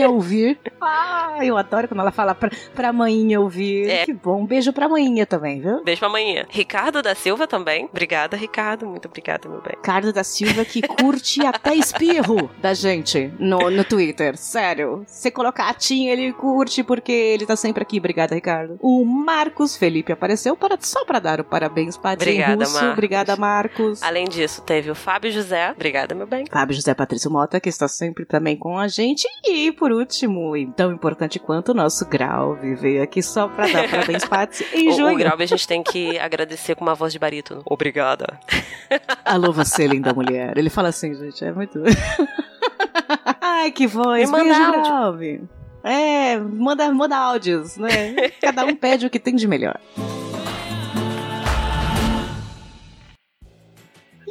ouvir. 0.04 0.58
Ai, 0.80 1.48
eu 1.48 1.56
adoro 1.56 1.88
quando 1.88 2.00
ela 2.00 2.12
fala 2.12 2.34
pra, 2.34 2.50
pra 2.74 2.92
manhinha 2.92 3.40
ouvir. 3.40 3.88
É. 3.88 4.04
Que 4.04 4.12
bom. 4.12 4.42
Um 4.42 4.46
beijo 4.46 4.72
pra 4.72 4.88
manhinha 4.88 5.26
também, 5.26 5.60
viu? 5.60 5.82
Beijo 5.82 6.00
pra 6.00 6.08
amanhã. 6.08 6.44
Ricardo 6.48 7.02
da 7.02 7.14
Silva 7.14 7.46
também. 7.46 7.86
Obrigada, 7.86 8.36
Ricardo. 8.36 8.86
Muito 8.86 9.08
obrigada, 9.08 9.48
meu 9.48 9.60
bem. 9.60 9.74
Ricardo 9.76 10.12
da 10.12 10.22
Silva 10.24 10.64
que 10.64 10.82
curte 10.82 11.44
até 11.44 11.74
espirro 11.74 12.50
da 12.60 12.74
gente 12.74 13.32
no, 13.38 13.70
no 13.70 13.84
Twitter. 13.84 14.36
Sério. 14.36 15.04
Você 15.06 15.30
colocar 15.30 15.68
a 15.68 15.74
Tim, 15.74 16.06
ele 16.06 16.32
curte 16.32 16.82
porque 16.82 17.12
ele 17.12 17.46
tá 17.46 17.56
sempre 17.56 17.82
aqui. 17.82 17.98
Obrigada, 17.98 18.34
Ricardo. 18.34 18.78
O 18.82 19.04
Marcos 19.04 19.76
Felipe 19.76 20.12
apareceu 20.12 20.56
para, 20.56 20.76
só 20.80 21.04
pra 21.04 21.18
dar 21.18 21.40
o 21.40 21.44
parabéns 21.44 21.96
pra 21.96 22.16
Tim 22.16 22.24
Obrigada, 22.24 22.64
Russo. 22.64 22.74
Marcos. 22.74 22.92
Obrigada, 22.92 23.36
Marcos. 23.36 24.02
Além 24.02 24.24
disso, 24.28 24.62
teve 24.62 24.90
o 24.90 24.94
Fábio 24.94 25.30
José. 25.30 25.70
Obrigada, 25.70 26.14
meu 26.14 26.26
bem. 26.26 26.44
Fábio 26.50 26.74
José 26.74 26.94
Patrício 26.94 27.30
Mota, 27.30 27.60
que 27.60 27.68
está 27.68 27.88
sempre 27.88 28.24
também 28.24 28.56
com 28.56 28.78
a 28.78 28.88
gente. 28.88 29.26
E, 29.44 29.72
por 29.72 29.85
último, 29.92 30.56
e 30.56 30.66
tão 30.66 30.92
importante 30.92 31.38
quanto 31.38 31.70
o 31.70 31.74
nosso 31.74 32.06
Grauve, 32.06 32.74
veio 32.74 33.02
aqui 33.02 33.22
só 33.22 33.48
pra 33.48 33.66
dar 33.66 33.88
parabéns, 33.90 34.24
Patsy, 34.24 34.66
em 34.72 34.88
O, 34.88 34.92
junho. 34.92 35.14
o 35.14 35.18
Graub 35.18 35.40
a 35.42 35.46
gente 35.46 35.66
tem 35.66 35.82
que 35.82 36.18
agradecer 36.18 36.74
com 36.74 36.84
uma 36.84 36.94
voz 36.94 37.12
de 37.12 37.18
barítono. 37.18 37.62
Obrigada. 37.64 38.38
Alô, 39.24 39.52
você, 39.52 39.86
linda 39.86 40.12
mulher. 40.12 40.56
Ele 40.56 40.70
fala 40.70 40.88
assim, 40.88 41.14
gente, 41.14 41.44
é 41.44 41.52
muito... 41.52 41.80
Ai, 43.40 43.70
que 43.70 43.86
voz. 43.86 44.30
Me 44.30 44.38
manda 44.38 44.44
Beijo. 44.44 44.72
Grauve. 44.82 45.44
É, 45.84 46.36
manda, 46.38 46.92
manda 46.92 47.16
áudios, 47.16 47.76
né? 47.76 48.30
Cada 48.40 48.64
um 48.64 48.74
pede 48.74 49.06
o 49.06 49.10
que 49.10 49.20
tem 49.20 49.36
de 49.36 49.46
melhor. 49.46 49.78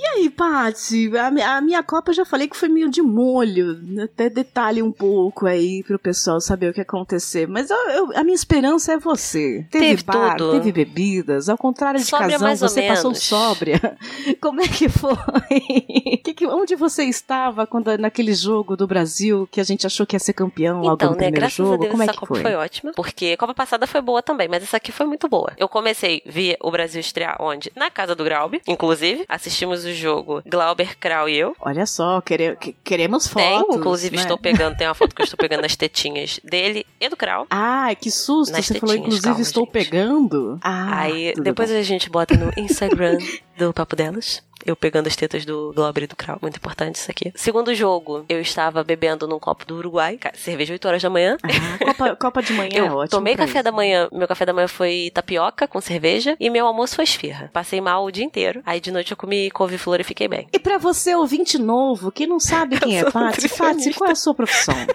E 0.05 0.07
aí, 0.19 0.29
Patsy, 0.29 1.11
a, 1.17 1.55
a 1.57 1.61
minha 1.61 1.81
copa 1.81 2.11
eu 2.11 2.15
já 2.15 2.25
falei 2.25 2.47
que 2.47 2.55
foi 2.55 2.69
meio 2.69 2.89
de 2.91 3.01
molho. 3.01 3.79
Até 4.03 4.29
detalhe 4.29 4.81
um 4.83 4.91
pouco 4.91 5.47
aí 5.47 5.81
pro 5.83 5.97
pessoal 5.97 6.39
saber 6.39 6.69
o 6.69 6.73
que 6.73 6.79
acontecer. 6.81 7.47
Mas 7.47 7.71
eu- 7.71 7.89
eu- 7.89 8.11
a 8.15 8.23
minha 8.23 8.35
esperança 8.35 8.93
é 8.93 8.97
você. 8.99 9.65
Teve, 9.71 9.85
Teve 9.87 10.03
bar, 10.03 10.37
tudo. 10.37 10.51
teve 10.53 10.71
bebidas. 10.71 11.49
Ao 11.49 11.57
contrário 11.57 11.99
de 11.99 12.05
Sóbria 12.05 12.31
casão, 12.33 12.47
mais 12.47 12.61
ou 12.61 12.69
você 12.69 12.83
passou 12.83 13.11
menos. 13.11 13.23
sóbria. 13.23 13.97
Como 14.39 14.61
é 14.61 14.67
que 14.67 14.87
foi? 14.89 15.15
Que 16.23 16.33
que- 16.33 16.47
onde 16.47 16.75
você 16.75 17.03
estava 17.03 17.65
quando 17.67 17.95
naquele 17.97 18.33
jogo 18.33 18.75
do 18.75 18.87
Brasil 18.87 19.47
que 19.51 19.59
a 19.61 19.63
gente 19.63 19.85
achou 19.85 20.05
que 20.05 20.15
ia 20.15 20.19
ser 20.19 20.33
campeão 20.33 20.81
logo 20.81 20.95
Então, 20.95 21.11
no 21.11 21.17
né, 21.17 21.23
primeiro 21.31 21.49
jogo? 21.49 21.77
Deus 21.77 21.91
Como 21.91 22.03
é 22.03 22.07
que 22.07 22.13
Copa 22.17 22.27
foi? 22.27 22.41
foi? 22.41 22.55
ótima, 22.55 22.91
porque 22.95 23.31
a 23.33 23.37
Copa 23.37 23.53
passada 23.53 23.85
foi 23.87 24.01
boa 24.01 24.21
também, 24.23 24.47
mas 24.47 24.63
essa 24.63 24.77
aqui 24.77 24.91
foi 24.91 25.05
muito 25.05 25.27
boa. 25.27 25.51
Eu 25.57 25.67
comecei, 25.69 26.21
vi 26.25 26.55
o 26.61 26.71
Brasil 26.71 26.99
estrear 26.99 27.37
onde? 27.39 27.71
Na 27.75 27.89
casa 27.91 28.15
do 28.15 28.23
Graub, 28.23 28.59
inclusive. 28.67 29.23
Assistimos 29.29 29.85
o 29.85 29.93
jogo 29.95 30.41
Glauber, 30.45 30.97
Krau 30.97 31.27
e 31.27 31.37
eu. 31.37 31.55
Olha 31.59 31.85
só, 31.85 32.21
quere- 32.21 32.55
que- 32.57 32.75
queremos 32.83 33.27
Tem, 33.27 33.57
fotos. 33.59 33.75
inclusive 33.77 34.15
né? 34.15 34.21
estou 34.21 34.37
pegando, 34.37 34.77
tem 34.77 34.87
uma 34.87 34.93
foto 34.93 35.15
que 35.15 35.21
eu 35.21 35.25
estou 35.25 35.37
pegando 35.37 35.61
nas 35.61 35.75
tetinhas 35.75 36.39
dele 36.43 36.85
e 36.99 37.09
do 37.09 37.15
Krau. 37.17 37.47
Ai, 37.49 37.95
que 37.95 38.11
susto! 38.11 38.51
Nas 38.51 38.65
Você 38.65 38.79
falou, 38.79 38.95
inclusive, 38.95 39.23
calma, 39.23 39.41
estou 39.41 39.63
gente. 39.63 39.71
pegando. 39.73 40.59
Ah, 40.61 41.01
Aí 41.01 41.33
depois 41.35 41.71
bom. 41.71 41.77
a 41.77 41.81
gente 41.81 42.09
bota 42.09 42.35
no 42.37 42.51
Instagram 42.57 43.17
do 43.57 43.73
Papo 43.73 43.95
Delas. 43.95 44.43
Eu 44.63 44.75
pegando 44.75 45.07
as 45.07 45.15
tetas 45.15 45.45
do 45.45 45.71
Glauber 45.75 46.03
e 46.03 46.07
do 46.07 46.15
Krau. 46.15 46.39
Muito 46.41 46.57
importante 46.57 46.95
isso 46.95 47.11
aqui. 47.11 47.31
Segundo 47.35 47.73
jogo, 47.75 48.25
eu 48.29 48.39
estava 48.41 48.83
bebendo 48.83 49.27
num 49.27 49.37
copo 49.39 49.65
do 49.65 49.75
Uruguai. 49.77 50.19
Cerveja 50.33 50.73
8 50.73 50.87
horas 50.87 51.01
da 51.03 51.09
manhã. 51.09 51.37
Ah, 51.43 51.47
copa, 51.85 52.15
copa 52.17 52.41
de 52.41 52.53
manhã 52.53 52.69
é 52.73 52.79
Eu 52.79 52.85
ótimo. 52.95 53.09
tomei 53.09 53.35
café 53.35 53.53
isso. 53.59 53.63
da 53.63 53.71
manhã. 53.71 54.07
Meu 54.11 54.27
café 54.27 54.45
da 54.45 54.53
manhã 54.53 54.67
foi 54.67 55.11
tapioca 55.13 55.67
com 55.67 55.79
cerveja. 55.81 56.35
E 56.39 56.49
meu 56.49 56.65
almoço 56.65 56.95
foi 56.95 57.03
esfirra. 57.03 57.49
Passei 57.53 57.79
mal 57.79 58.03
o 58.05 58.11
dia 58.11 58.23
inteiro. 58.23 58.61
Aí 58.65 58.79
de 58.79 58.91
noite 58.91 59.11
eu 59.11 59.17
comi 59.17 59.51
couve-flor 59.51 59.99
e 59.99 60.03
fiquei 60.03 60.27
bem. 60.27 60.47
E 60.51 60.57
pra 60.57 60.77
você, 60.79 61.13
ouvinte 61.13 61.57
novo, 61.59 62.11
que 62.11 62.25
não 62.25 62.39
sabe 62.39 62.79
quem 62.81 62.97
é 62.97 63.03
Patsy, 63.03 63.19
nutricionista. 63.43 63.93
qual 63.99 64.09
é 64.09 64.13
a 64.13 64.15
sua 64.15 64.33
profissão? 64.33 64.75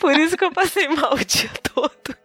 Por 0.00 0.16
isso 0.18 0.36
que 0.36 0.44
eu 0.44 0.52
passei 0.52 0.88
mal 0.88 1.12
o 1.14 1.24
dia 1.24 1.50
todo. 1.74 2.16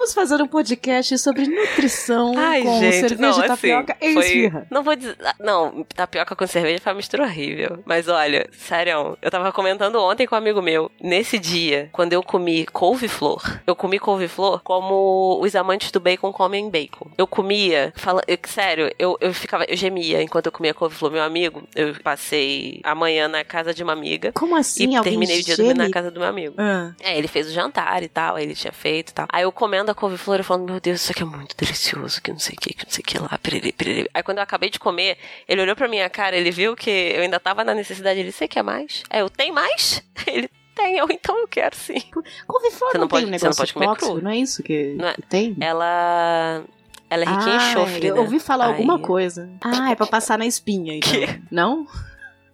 Vamos 0.00 0.14
fazer 0.14 0.40
um 0.40 0.46
podcast 0.48 1.18
sobre 1.18 1.46
nutrição 1.46 2.32
Ai, 2.34 2.62
com 2.62 2.80
gente, 2.80 3.00
cerveja, 3.08 3.20
não, 3.20 3.46
tapioca 3.46 3.92
assim, 4.00 4.10
e 4.10 4.14
foi- 4.14 4.24
esfirra. 4.24 4.66
Não 4.70 4.82
vou 4.82 4.96
dizer. 4.96 5.14
ah, 5.22 5.34
Não, 5.38 5.84
tapioca 5.94 6.34
com 6.34 6.46
cerveja 6.46 6.80
foi 6.80 6.92
uma 6.92 6.96
mistura 6.96 7.24
horrível. 7.24 7.80
Mas 7.84 8.08
olha, 8.08 8.48
sério, 8.50 9.18
eu 9.20 9.30
tava 9.30 9.52
comentando 9.52 9.96
ontem 9.96 10.26
com 10.26 10.34
um 10.34 10.38
amigo 10.38 10.62
meu. 10.62 10.90
Nesse 10.98 11.38
dia, 11.38 11.90
quando 11.92 12.14
eu 12.14 12.22
comi 12.22 12.64
couve-flor, 12.64 13.60
eu 13.66 13.76
comi 13.76 13.98
couve-flor 13.98 14.62
como 14.64 15.38
os 15.42 15.54
amantes 15.54 15.90
do 15.90 16.00
bacon 16.00 16.32
comem 16.32 16.70
bacon. 16.70 17.10
Eu 17.18 17.26
comia, 17.26 17.92
fala, 17.94 18.22
eu- 18.26 18.38
sério, 18.46 18.90
eu, 18.98 19.18
eu 19.20 19.34
ficava, 19.34 19.64
eu 19.64 19.76
gemia 19.76 20.22
enquanto 20.22 20.46
eu 20.46 20.52
comia 20.52 20.72
couve-flor. 20.72 21.12
Meu 21.12 21.22
amigo, 21.22 21.62
eu 21.76 21.94
passei 22.02 22.80
a 22.84 22.94
manhã 22.94 23.28
na 23.28 23.44
casa 23.44 23.74
de 23.74 23.82
uma 23.82 23.92
amiga. 23.92 24.32
Como 24.32 24.56
assim? 24.56 24.96
e 24.96 25.02
terminei 25.02 25.40
o 25.40 25.44
dia 25.44 25.56
dormindo 25.58 25.76
na 25.76 25.90
casa 25.90 26.10
do 26.10 26.18
meu 26.18 26.28
amigo. 26.30 26.54
Ah, 26.56 26.92
É, 27.02 27.18
ele 27.18 27.28
fez 27.28 27.46
o 27.46 27.52
jantar 27.52 28.02
e 28.02 28.08
tal, 28.08 28.36
aí 28.36 28.44
ele 28.44 28.54
tinha 28.54 28.72
feito 28.72 29.10
e 29.10 29.12
tal. 29.12 29.26
Aí 29.30 29.42
eu 29.42 29.52
comendo 29.52 29.89
a 29.90 29.94
couve-flor 29.94 30.40
e 30.40 30.42
falando, 30.42 30.70
meu 30.70 30.80
Deus, 30.80 31.00
isso 31.02 31.12
aqui 31.12 31.22
é 31.22 31.26
muito 31.26 31.56
delicioso, 31.56 32.20
que 32.22 32.30
não 32.30 32.38
sei 32.38 32.54
o 32.56 32.60
que, 32.60 32.74
que 32.74 32.84
não 32.84 32.90
sei 32.90 33.02
o 33.02 33.04
que 33.06 33.18
lá, 33.18 33.38
perere, 33.42 33.72
perere. 33.72 34.10
Aí 34.14 34.22
quando 34.22 34.38
eu 34.38 34.44
acabei 34.44 34.70
de 34.70 34.78
comer, 34.78 35.18
ele 35.48 35.62
olhou 35.62 35.76
pra 35.76 35.88
minha 35.88 36.08
cara, 36.10 36.36
ele 36.36 36.50
viu 36.50 36.74
que 36.76 36.90
eu 36.90 37.22
ainda 37.22 37.38
tava 37.40 37.62
na 37.64 37.74
necessidade, 37.74 38.20
ele, 38.20 38.32
você 38.32 38.48
quer 38.48 38.62
mais? 38.62 39.02
Aí 39.10 39.20
eu, 39.20 39.28
tem 39.30 39.52
mais? 39.52 40.02
Ele, 40.26 40.48
tem, 40.74 40.96
eu, 40.98 41.06
então 41.10 41.36
eu 41.38 41.48
quero 41.48 41.74
sim. 41.76 42.00
couve-flor 42.46 42.92
Você 42.92 42.98
não, 42.98 43.00
não 43.02 43.08
pode- 43.08 43.26
tem 43.26 43.34
um 43.34 43.38
você 43.38 43.44
não 43.44 43.50
negócio 43.50 43.56
pode 43.62 43.74
comer 43.74 43.86
tóxico, 43.86 44.12
cru. 44.14 44.22
não 44.22 44.30
é 44.30 44.36
isso 44.36 44.62
que, 44.62 44.94
Não 44.96 45.08
é- 45.08 45.14
que 45.14 45.22
tem? 45.22 45.56
Ela... 45.60 46.64
Ela 47.10 47.24
é 47.24 47.26
rica 47.26 47.42
em 47.50 47.52
ah, 47.56 47.70
enxofre, 47.70 48.06
eu 48.06 48.14
né? 48.14 48.20
ouvi 48.20 48.38
falar 48.38 48.66
Aí- 48.66 48.70
alguma 48.72 48.98
coisa. 49.00 49.50
Ah, 49.62 49.90
é 49.90 49.96
pra 49.96 50.06
passar 50.06 50.38
na 50.38 50.46
espinha, 50.46 50.94
então. 50.96 51.10
Quê? 51.10 51.40
Não? 51.50 51.86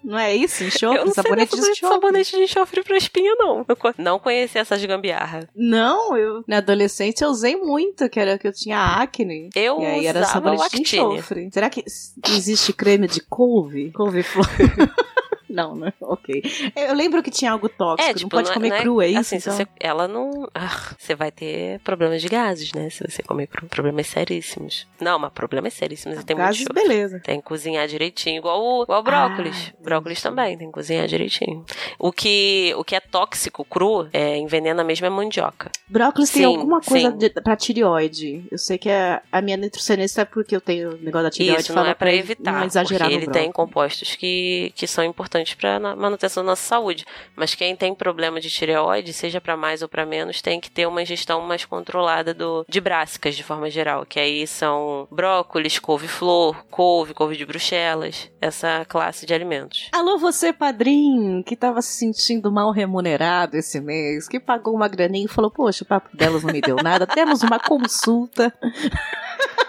Não 0.07 0.17
é 0.17 0.35
isso? 0.35 0.63
Enxofre? 0.63 0.99
Eu 0.99 1.05
não 1.05 1.13
sei 1.13 1.25
sabonete 1.25 1.51
de 1.51 1.57
nada 1.57 1.67
de 1.67 1.73
enxofre? 1.73 1.95
sabonete 1.95 2.37
de 2.37 2.43
enxofre 2.45 2.83
pra 2.85 2.97
espinha, 2.97 3.35
não. 3.37 3.67
Eu 3.69 3.77
não 3.99 4.19
conheci 4.21 4.57
essas 4.57 4.85
gambiarra. 4.85 5.49
Não, 5.55 6.17
eu 6.17 6.45
na 6.47 6.59
adolescência 6.59 7.25
eu 7.25 7.31
usei 7.31 7.57
muito, 7.57 8.09
que 8.09 8.21
era 8.21 8.39
que 8.39 8.47
eu 8.47 8.53
tinha 8.53 8.79
acne. 8.79 9.51
Eu 9.55 9.81
e 9.81 9.87
aí 9.87 10.07
era 10.07 10.25
sabonete 10.25 10.77
de 10.77 10.83
enxofre. 10.83 11.51
Será 11.53 11.69
que 11.69 11.85
existe 12.29 12.73
creme 12.73 13.09
de 13.09 13.21
couve? 13.21 13.91
Couve-flor? 13.91 14.47
não, 15.57 15.75
né? 15.75 15.93
Ok. 16.01 16.43
Eu 16.77 16.95
lembro 16.95 17.23
que 17.23 17.31
tinha 17.31 17.51
algo 17.51 17.69
tóxico, 17.69 18.03
É, 18.09 18.13
não 18.13 18.19
tipo, 18.19 18.31
pode 18.31 18.45
não 18.47 18.53
é- 18.53 18.55
comer 18.55 18.69
não 18.69 18.77
é- 18.77 18.81
cru, 18.83 19.03
é 19.03 19.09
isso? 19.09 19.19
Assim, 19.21 19.37
então? 19.37 19.53
você, 19.55 19.67
ela 19.81 20.07
não. 20.07 20.49
Ah, 20.55 20.95
você 20.99 21.15
vai 21.15 21.31
ter 21.33 21.81
problemas 21.81 22.23
de 22.23 22.29
gases, 22.29 22.73
né? 22.73 22.89
Se 22.91 23.03
você 23.07 23.23
comer 23.23 23.47
cru. 23.49 23.67
Problemas 23.67 24.07
seríssimos. 24.07 24.87
Não, 25.01 25.19
mas 25.19 25.33
problemas 25.33 25.75
seríssimos. 25.75 26.23
Tem 26.25 26.37
muito 26.37 26.47
Gases, 26.47 26.61
enxofre. 26.63 26.83
beleza. 26.83 27.21
Tem 27.25 27.41
que 27.41 27.47
cozinhar 27.47 27.87
direitinho, 27.89 28.39
igual 28.39 28.63
o, 28.63 28.83
igual 28.85 29.01
o 29.01 29.03
brócolis. 29.03 29.73
Ah, 29.73 29.83
brócolis 29.83 30.23
também, 30.23 30.57
tem 30.57 30.67
que 30.69 30.73
cozinhar 30.73 31.07
direitinho. 31.09 31.65
O 31.99 32.13
que, 32.13 32.73
o 32.77 32.85
que 32.85 32.95
é 32.95 33.01
tóxico, 33.01 33.65
cru, 33.65 34.09
é, 34.13 34.37
envenena 34.37 34.85
mesmo 34.85 35.07
é 35.07 35.11
mandioca. 35.11 35.71
Brócolis 35.89 36.31
tem 36.31 36.43
Sim, 36.43 36.57
alguma 36.57 36.81
coisa 36.81 37.11
de, 37.13 37.31
pra 37.31 37.57
tireoide. 37.57 38.45
Eu 38.51 38.59
sei 38.59 38.79
que 38.79 38.91
a, 38.91 39.23
a 39.31 39.41
minha 39.41 39.57
nutricionista 39.57 40.23
é 40.23 40.25
porque 40.25 40.55
eu 40.55 40.61
tenho 40.61 40.91
o 40.91 40.97
negócio 40.99 41.25
da 41.25 41.31
tireoide. 41.31 41.63
Isso 41.63 41.75
não 41.75 41.87
é 41.87 41.95
pra 41.95 42.13
evitar, 42.15 42.53
Não 42.53 42.65
exagerar 42.65 43.09
porque 43.09 43.25
ele 43.25 43.33
tem 43.33 43.51
compostos 43.53 44.15
que, 44.17 44.73
que 44.75 44.87
são 44.87 45.05
importantes 45.05 45.46
pra 45.55 45.79
na- 45.79 45.95
manutenção 45.95 46.43
da 46.43 46.51
nossa 46.51 46.63
saúde. 46.67 47.05
Mas 47.37 47.55
quem 47.55 47.77
tem 47.77 47.95
problema 47.95 48.41
de 48.41 48.49
tireoide, 48.51 49.13
seja 49.13 49.41
pra 49.41 49.57
mais 49.57 49.83
ou 49.83 49.89
pra 49.89 50.07
menos, 50.07 50.41
tem 50.43 50.59
que 50.61 50.71
ter 50.71 50.87
uma 50.87 51.03
ingestão 51.03 51.41
mais 51.43 51.65
controlada 51.65 52.33
do, 52.33 52.65
de 52.69 52.81
brássicas 52.81 53.37
de 53.37 53.43
forma 53.45 53.69
geral, 53.71 54.07
que 54.07 54.19
aí 54.19 54.47
são 54.47 55.07
brócolis, 55.11 55.79
couve-flor, 55.79 56.57
couve, 56.71 57.13
couve 57.15 57.37
de 57.37 57.45
bruxelas, 57.47 58.31
essa 58.41 58.85
classe 58.89 59.27
de 59.27 59.35
alimentos. 59.35 59.89
Alô, 59.93 60.19
você, 60.19 60.53
padrinho, 60.53 61.45
que 61.45 61.55
tava 61.55 61.83
se 61.83 61.99
sentindo 61.99 62.51
mal 62.51 62.71
remunerado 62.71 63.57
esse 63.57 63.81
mês, 63.81 64.27
que 64.29 64.41
pagou 64.41 64.75
uma 64.75 64.89
graninha 64.89 65.27
e 65.27 65.29
falou: 65.29 65.51
Poxa, 65.51 65.85
o 65.85 65.87
papo 65.87 66.17
delas 66.17 66.43
não 66.43 66.53
me 66.53 66.61
deu 66.61 66.77
nada, 66.77 67.07
temos 67.07 67.43
uma 67.43 67.59
consulta. 67.59 68.53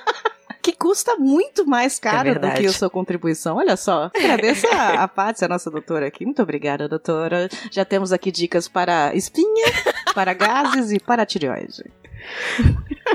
Custa 0.79 1.15
muito 1.15 1.65
mais 1.65 2.00
caro 2.00 2.29
do 2.29 2.34
verdade. 2.34 2.62
que 2.62 2.67
a 2.67 2.72
sua 2.72 2.89
contribuição. 2.89 3.57
Olha 3.57 3.75
só. 3.75 4.12
Agradeço 4.15 4.67
a, 4.67 5.03
a 5.03 5.10
a 5.41 5.48
nossa 5.48 5.69
doutora 5.72 6.07
aqui. 6.07 6.25
Muito 6.25 6.41
obrigada, 6.41 6.88
doutora. 6.88 7.50
Já 7.72 7.84
temos 7.84 8.13
aqui 8.13 8.31
dicas 8.31 8.67
para 8.67 9.13
espinha, 9.15 9.65
para 10.13 10.34
gases 10.34 10.91
e 10.91 11.00
para 11.00 11.25
tireoide. 11.25 11.84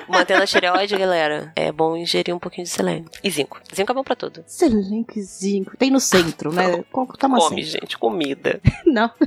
Mantendo 0.09 0.42
a 0.42 0.47
tireoide, 0.47 0.97
galera, 0.97 1.52
é 1.54 1.71
bom 1.71 1.97
ingerir 1.97 2.35
um 2.35 2.38
pouquinho 2.38 2.64
de 2.64 2.71
selênio. 2.71 3.09
E 3.23 3.31
zinco. 3.31 3.61
Zinco 3.75 3.92
é 3.92 3.95
bom 3.95 4.04
pra 4.04 4.16
tudo. 4.16 4.45
Excelente 4.47 5.21
zinco. 5.23 5.76
Tem 5.76 5.90
no 5.90 6.00
centro, 6.00 6.52
né? 6.52 6.83
Toma 7.19 7.38
Come, 7.38 7.61
assim. 7.61 7.62
gente, 7.62 7.99
comida. 7.99 8.61
Não. 8.87 9.11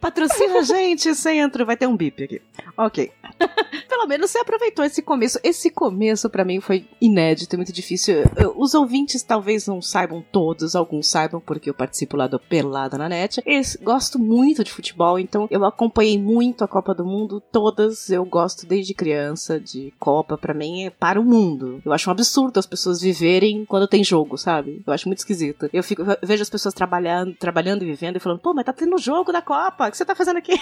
Patrocina 0.00 0.58
a 0.58 0.62
gente, 0.62 1.14
centro. 1.14 1.66
Vai 1.66 1.76
ter 1.76 1.86
um 1.86 1.96
bip 1.96 2.24
aqui. 2.24 2.40
Ok. 2.76 3.12
Pelo 3.88 4.06
menos 4.06 4.30
você 4.30 4.38
aproveitou 4.38 4.84
esse 4.84 5.02
começo. 5.02 5.38
Esse 5.42 5.70
começo 5.70 6.30
pra 6.30 6.44
mim 6.44 6.60
foi 6.60 6.86
inédito, 7.00 7.56
muito 7.56 7.72
difícil. 7.72 8.22
Os 8.56 8.74
ouvintes 8.74 9.22
talvez 9.22 9.66
não 9.66 9.82
saibam 9.82 10.24
todos, 10.32 10.74
alguns 10.74 11.06
saibam 11.06 11.40
porque 11.40 11.68
eu 11.68 11.74
participo 11.74 12.16
lá 12.16 12.26
do 12.26 12.38
Pelada 12.38 12.96
na 12.96 13.08
Net. 13.08 13.42
Eu 13.44 13.60
gosto 13.82 14.18
muito 14.18 14.64
de 14.64 14.72
futebol, 14.72 15.18
então 15.18 15.46
eu 15.50 15.64
acompanhei 15.64 16.18
muito 16.18 16.64
a 16.64 16.68
Copa 16.68 16.94
do 16.94 17.04
Mundo, 17.04 17.42
todas 17.52 18.08
eu 18.10 18.24
gosto 18.24 18.66
desde 18.66 18.94
criança 18.94 19.60
de 19.60 19.92
Copa, 19.98 20.38
pra 20.38 20.54
mim 20.54 20.84
é 20.84 20.90
para 20.90 21.20
o 21.20 21.24
mundo. 21.24 21.82
Eu 21.84 21.92
acho 21.92 22.08
um 22.08 22.12
absurdo 22.12 22.58
as 22.58 22.66
pessoas 22.66 23.00
viverem 23.00 23.64
quando 23.66 23.86
tem 23.86 24.02
jogo, 24.02 24.38
sabe? 24.38 24.82
Eu 24.86 24.92
acho 24.92 25.08
muito 25.08 25.18
esquisito. 25.18 25.68
Eu 25.72 25.82
fico 25.82 26.02
eu 26.02 26.16
vejo 26.22 26.42
as 26.42 26.50
pessoas 26.50 26.74
trabalhando, 26.74 27.34
trabalhando 27.34 27.82
e 27.82 27.86
vivendo 27.86 28.16
e 28.16 28.20
falando: 28.20 28.40
"Pô, 28.40 28.54
mas 28.54 28.64
tá 28.64 28.72
tendo 28.72 28.96
jogo 28.98 29.32
da 29.32 29.42
Copa. 29.42 29.89
O 29.90 29.92
que 29.92 29.96
você 29.98 30.04
tá 30.04 30.14
fazendo 30.14 30.36
aqui?" 30.36 30.54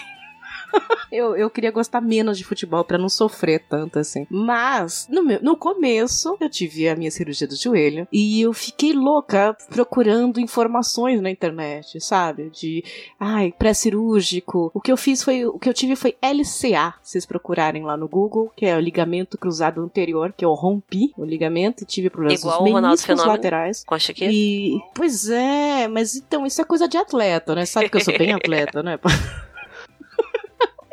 Eu, 1.10 1.34
eu 1.34 1.48
queria 1.48 1.70
gostar 1.70 2.00
menos 2.00 2.36
de 2.36 2.44
futebol 2.44 2.84
pra 2.84 2.98
não 2.98 3.08
sofrer 3.08 3.64
tanto 3.68 3.98
assim. 3.98 4.26
Mas, 4.30 5.06
no, 5.10 5.22
meu, 5.22 5.42
no 5.42 5.56
começo, 5.56 6.36
eu 6.40 6.50
tive 6.50 6.88
a 6.88 6.94
minha 6.94 7.10
cirurgia 7.10 7.46
do 7.46 7.56
joelho 7.56 8.06
e 8.12 8.42
eu 8.42 8.52
fiquei 8.52 8.92
louca 8.92 9.56
procurando 9.70 10.38
informações 10.38 11.20
na 11.20 11.30
internet, 11.30 12.00
sabe? 12.00 12.50
De, 12.50 12.84
ai, 13.18 13.54
pré-cirúrgico. 13.58 14.70
O 14.74 14.80
que 14.80 14.92
eu 14.92 14.96
fiz 14.96 15.22
foi, 15.22 15.46
o 15.46 15.58
que 15.58 15.68
eu 15.68 15.74
tive 15.74 15.96
foi 15.96 16.16
LCA, 16.22 16.94
se 17.02 17.12
vocês 17.12 17.26
procurarem 17.26 17.84
lá 17.84 17.96
no 17.96 18.08
Google, 18.08 18.52
que 18.54 18.66
é 18.66 18.76
o 18.76 18.80
ligamento 18.80 19.38
cruzado 19.38 19.82
anterior, 19.82 20.34
que 20.36 20.44
eu 20.44 20.52
rompi 20.52 21.12
o 21.16 21.24
ligamento 21.24 21.82
e 21.82 21.86
tive 21.86 22.10
problemas 22.10 22.40
Igual 22.40 22.64
nos 22.64 22.82
meniscos 22.82 23.24
laterais. 23.24 23.84
Com 23.84 23.94
a? 23.94 23.98
E, 24.20 24.78
pois 24.94 25.28
é, 25.28 25.88
mas 25.88 26.14
então, 26.16 26.46
isso 26.46 26.60
é 26.60 26.64
coisa 26.64 26.86
de 26.86 26.96
atleta, 26.96 27.54
né? 27.54 27.64
Sabe 27.64 27.88
que 27.88 27.96
eu 27.96 28.00
sou 28.04 28.16
bem 28.16 28.32
atleta, 28.34 28.82
né? 28.82 28.98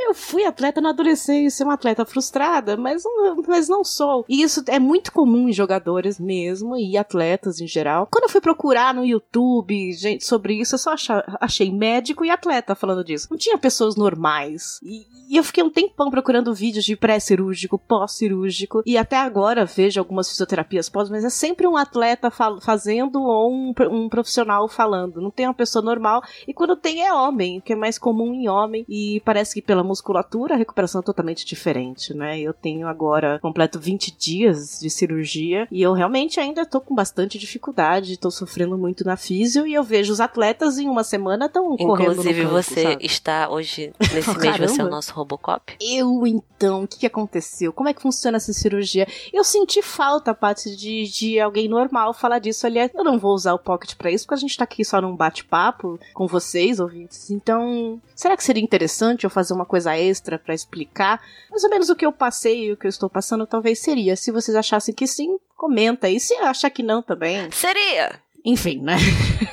Eu 0.05 0.13
fui 0.13 0.45
atleta 0.45 0.79
na 0.79 0.89
adolescência, 0.89 1.65
uma 1.65 1.73
atleta 1.73 2.05
frustrada, 2.05 2.77
mas 2.77 3.03
não, 3.03 3.41
mas 3.47 3.67
não 3.67 3.83
sou. 3.83 4.23
E 4.29 4.43
isso 4.43 4.63
é 4.67 4.77
muito 4.77 5.11
comum 5.11 5.49
em 5.49 5.53
jogadores 5.53 6.19
mesmo 6.19 6.77
e 6.77 6.95
atletas 6.95 7.59
em 7.59 7.67
geral. 7.67 8.07
Quando 8.11 8.25
eu 8.25 8.29
fui 8.29 8.39
procurar 8.39 8.93
no 8.93 9.03
YouTube, 9.03 9.91
gente, 9.93 10.23
sobre 10.23 10.61
isso, 10.61 10.75
eu 10.75 10.79
só 10.79 10.93
achei 11.41 11.71
médico 11.71 12.23
e 12.23 12.29
atleta 12.29 12.75
falando 12.75 13.03
disso. 13.03 13.27
Não 13.31 13.37
tinha 13.37 13.57
pessoas 13.57 13.95
normais. 13.95 14.79
E, 14.83 15.07
e 15.33 15.37
eu 15.37 15.43
fiquei 15.43 15.63
um 15.63 15.71
tempão 15.71 16.11
procurando 16.11 16.53
vídeos 16.53 16.85
de 16.85 16.95
pré-cirúrgico, 16.95 17.79
pós-cirúrgico. 17.79 18.83
E 18.85 18.99
até 18.99 19.17
agora 19.17 19.65
vejo 19.65 19.99
algumas 19.99 20.29
fisioterapias 20.29 20.87
pós, 20.87 21.09
mas 21.09 21.25
é 21.25 21.31
sempre 21.31 21.65
um 21.65 21.75
atleta 21.75 22.29
fazendo 22.61 23.23
ou 23.23 23.51
um, 23.51 23.73
um 23.89 24.07
profissional 24.07 24.67
falando. 24.67 25.19
Não 25.19 25.31
tem 25.31 25.47
uma 25.47 25.53
pessoa 25.53 25.83
normal. 25.83 26.21
E 26.47 26.53
quando 26.53 26.75
tem 26.75 27.01
é 27.01 27.11
homem, 27.11 27.59
que 27.59 27.73
é 27.73 27.75
mais 27.75 27.97
comum 27.97 28.35
em 28.35 28.47
homem. 28.47 28.85
E 28.87 29.19
parece 29.25 29.55
que 29.55 29.61
pela 29.61 29.83
musculatura 29.95 30.55
a 30.55 30.57
recuperação 30.57 30.99
é 30.99 31.03
totalmente 31.03 31.45
diferente, 31.45 32.13
né? 32.13 32.37
Eu 32.39 32.53
tenho 32.53 32.87
agora 32.87 33.39
completo 33.39 33.79
20 33.79 34.15
dias 34.17 34.79
de 34.81 34.89
cirurgia 34.89 35.67
e 35.71 35.81
eu 35.81 35.93
realmente 35.93 36.39
ainda 36.39 36.65
tô 36.65 36.81
com 36.81 36.93
bastante 36.93 37.37
dificuldade, 37.39 38.17
tô 38.17 38.29
sofrendo 38.29 38.77
muito 38.77 39.05
na 39.05 39.15
físio 39.15 39.65
e 39.65 39.73
eu 39.73 39.83
vejo 39.83 40.11
os 40.11 40.19
atletas 40.19 40.77
em 40.77 40.89
uma 40.89 41.03
semana 41.03 41.45
estão 41.45 41.75
correndo 41.77 42.11
Inclusive, 42.11 42.41
campo, 42.41 42.53
você 42.53 42.83
sabe? 42.83 43.05
está 43.05 43.49
hoje, 43.49 43.93
nesse 44.13 44.29
Oh, 44.29 44.39
mês, 44.39 44.57
você 44.57 44.81
é 44.81 44.83
o 44.83 44.89
nosso 44.89 45.13
Robocop? 45.13 45.75
Eu, 45.79 46.27
então, 46.27 46.83
o 46.83 46.87
que, 46.87 46.99
que 46.99 47.05
aconteceu? 47.05 47.71
Como 47.71 47.87
é 47.87 47.93
que 47.93 48.01
funciona 48.01 48.37
essa 48.37 48.51
cirurgia? 48.51 49.07
Eu 49.31 49.43
senti 49.43 49.81
falta, 49.81 50.33
Paty, 50.33 50.75
de, 50.75 51.03
de 51.03 51.39
alguém 51.39 51.69
normal 51.69 52.13
falar 52.13 52.39
disso. 52.39 52.65
Aliás, 52.65 52.91
eu 52.93 53.03
não 53.03 53.17
vou 53.17 53.33
usar 53.33 53.53
o 53.53 53.59
Pocket 53.59 53.95
pra 53.95 54.11
isso, 54.11 54.25
porque 54.25 54.33
a 54.33 54.37
gente 54.37 54.57
tá 54.57 54.63
aqui 54.63 54.83
só 54.83 54.99
num 54.99 55.15
bate-papo 55.15 55.99
com 56.13 56.27
vocês, 56.27 56.79
ouvintes. 56.79 57.29
Então, 57.29 58.01
será 58.15 58.35
que 58.35 58.43
seria 58.43 58.63
interessante 58.63 59.23
eu 59.23 59.29
fazer 59.29 59.53
uma 59.53 59.65
coisa 59.65 59.84
extra 59.93 60.39
pra 60.39 60.53
explicar 60.53 61.21
mais 61.49 61.63
ou 61.63 61.69
menos 61.69 61.89
o 61.89 61.95
que 61.95 62.05
eu 62.05 62.11
passei 62.11 62.65
e 62.65 62.71
o 62.71 62.77
que 62.77 62.87
eu 62.87 62.89
estou 62.89 63.09
passando? 63.09 63.45
Talvez 63.45 63.79
seria. 63.79 64.15
Se 64.15 64.31
vocês 64.31 64.55
achassem 64.55 64.93
que 64.93 65.07
sim, 65.07 65.37
comenta 65.55 66.07
aí. 66.07 66.19
Se 66.19 66.33
achar 66.35 66.69
que 66.69 66.83
não 66.83 67.01
também. 67.01 67.49
Seria! 67.51 68.24
Enfim, 68.45 68.79
né? 68.79 68.95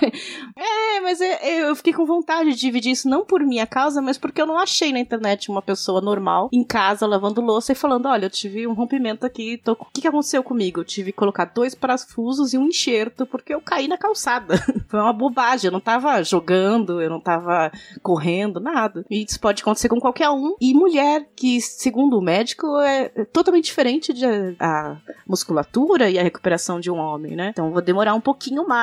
é, 0.55 1.01
mas 1.01 1.19
é, 1.23 1.63
eu 1.63 1.75
fiquei 1.75 1.95
com 1.95 2.05
vontade 2.05 2.51
de 2.51 2.61
dividir 2.61 2.93
isso 2.93 3.09
não 3.09 3.25
por 3.25 3.41
minha 3.41 3.67
causa, 3.67 4.03
mas 4.03 4.19
porque 4.19 4.41
eu 4.41 4.47
não 4.47 4.59
achei 4.59 4.93
na 4.93 5.01
internet 5.01 5.51
uma 5.51 5.63
pessoa 5.63 6.03
normal 6.03 6.51
em 6.53 6.63
casa 6.63 7.07
lavando 7.07 7.41
louça 7.41 7.73
e 7.73 7.75
falando: 7.75 8.07
olha, 8.07 8.27
eu 8.27 8.31
tive 8.31 8.67
um 8.67 8.75
rompimento 8.75 9.25
aqui, 9.25 9.57
tô... 9.57 9.73
o 9.73 9.87
que, 9.95 10.07
aconteceu 10.07 10.43
comigo? 10.43 10.81
Eu 10.81 10.85
tive 10.85 11.11
que 11.11 11.17
colocar 11.17 11.47
dois 11.47 11.75
parafusos 11.75 12.53
e 12.53 12.59
um 12.59 12.67
enxerto 12.67 13.25
porque 13.25 13.55
eu 13.55 13.63
caí 13.63 13.89
na 13.89 13.97
calçada. 13.97 14.57
Foi 14.89 15.01
uma 15.01 15.13
bobagem, 15.13 15.69
eu 15.69 15.73
não 15.73 15.81
tava 15.81 16.23
jogando, 16.23 17.01
eu 17.01 17.09
não 17.09 17.21
tava 17.21 17.73
correndo, 18.03 18.61
nada. 18.61 19.07
E 19.09 19.25
isso 19.25 19.41
pode 19.41 19.63
acontecer 19.63 19.89
com 19.89 19.99
qualquer 19.99 20.29
um. 20.29 20.55
E 20.61 20.75
mulher, 20.75 21.27
que 21.35 21.63
segundo 21.63 22.19
o 22.19 22.23
médico 22.23 22.79
é 22.81 23.09
totalmente 23.33 23.65
diferente 23.65 24.13
de 24.13 24.27
a 24.61 24.99
musculatura 25.27 26.11
e 26.11 26.19
a 26.19 26.23
recuperação 26.23 26.79
de 26.79 26.91
um 26.91 26.99
homem, 26.99 27.35
né? 27.35 27.49
Então 27.49 27.71
vou 27.71 27.81
demorar 27.81 28.15
um 28.15 28.21
pouquinho 28.21 28.69
mais 28.69 28.82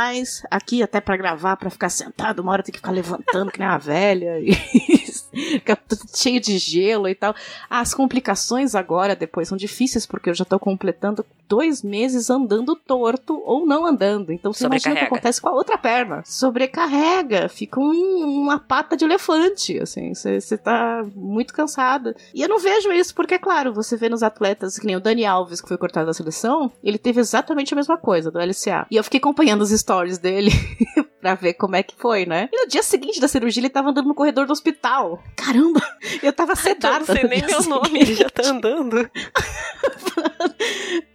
aqui 0.49 0.83
até 0.83 0.99
para 0.99 1.17
gravar, 1.17 1.57
para 1.57 1.69
ficar 1.69 1.89
sentado, 1.89 2.39
uma 2.39 2.51
hora 2.51 2.63
tem 2.63 2.71
que 2.71 2.79
ficar 2.79 2.91
levantando 2.91 3.51
que 3.51 3.59
nem 3.59 3.67
uma 3.67 3.77
velha 3.77 4.39
e 4.39 4.53
ficar 5.59 5.79
cheio 6.13 6.39
de 6.39 6.57
gelo 6.57 7.07
e 7.07 7.15
tal. 7.15 7.35
As 7.69 7.93
complicações 7.93 8.75
agora 8.75 9.15
depois 9.15 9.47
são 9.47 9.57
difíceis 9.57 10.05
porque 10.05 10.29
eu 10.29 10.33
já 10.33 10.45
tô 10.45 10.59
completando 10.59 11.25
dois 11.47 11.81
meses 11.81 12.29
andando 12.29 12.75
torto 12.75 13.41
ou 13.43 13.65
não 13.65 13.85
andando. 13.85 14.31
Então 14.31 14.53
você 14.53 14.65
imagina 14.65 14.95
o 14.95 14.97
que 14.99 15.05
acontece 15.05 15.41
com 15.41 15.49
a 15.49 15.53
outra 15.53 15.77
perna. 15.77 16.21
Sobrecarrega, 16.25 17.49
fica 17.49 17.79
um, 17.79 18.41
uma 18.43 18.59
pata 18.59 18.95
de 18.95 19.03
elefante, 19.03 19.79
assim, 19.79 20.13
você 20.13 20.57
tá 20.57 21.03
muito 21.15 21.53
cansada. 21.53 22.15
E 22.33 22.41
eu 22.41 22.49
não 22.49 22.59
vejo 22.59 22.91
isso 22.91 23.15
porque, 23.15 23.35
é 23.35 23.39
claro, 23.39 23.73
você 23.73 23.97
vê 23.97 24.09
nos 24.09 24.23
atletas, 24.23 24.77
que 24.77 24.85
nem 24.85 24.95
o 24.95 24.99
Dani 24.99 25.25
Alves, 25.25 25.61
que 25.61 25.67
foi 25.67 25.77
cortado 25.77 26.05
da 26.05 26.13
seleção, 26.13 26.71
ele 26.83 26.97
teve 26.97 27.19
exatamente 27.19 27.73
a 27.73 27.77
mesma 27.77 27.97
coisa, 27.97 28.29
do 28.29 28.39
LCA. 28.39 28.85
E 28.91 28.95
eu 28.95 29.03
fiquei 29.03 29.19
acompanhando 29.19 29.61
os 29.61 29.71
stories 29.89 30.19
dele 30.19 30.51
pra 31.19 31.35
ver 31.35 31.53
como 31.53 31.75
é 31.75 31.83
que 31.83 31.95
foi, 31.97 32.25
né? 32.25 32.49
E 32.51 32.61
no 32.63 32.67
dia 32.67 32.83
seguinte 32.83 33.19
da 33.19 33.27
cirurgia, 33.27 33.61
ele 33.61 33.69
tava 33.69 33.89
andando 33.89 34.07
no 34.07 34.15
corredor 34.15 34.45
do 34.45 34.53
hospital. 34.53 35.21
Caramba! 35.35 35.81
Eu 36.23 36.33
tava 36.33 36.55
sedada. 36.55 36.95
Eu 36.95 36.99
não 36.99 37.05
sei 37.05 37.23
nem 37.23 37.45
meu 37.45 37.61
nome, 37.63 37.99
ele 37.99 38.15
já 38.15 38.29
tá 38.29 38.49
andando. 38.49 39.09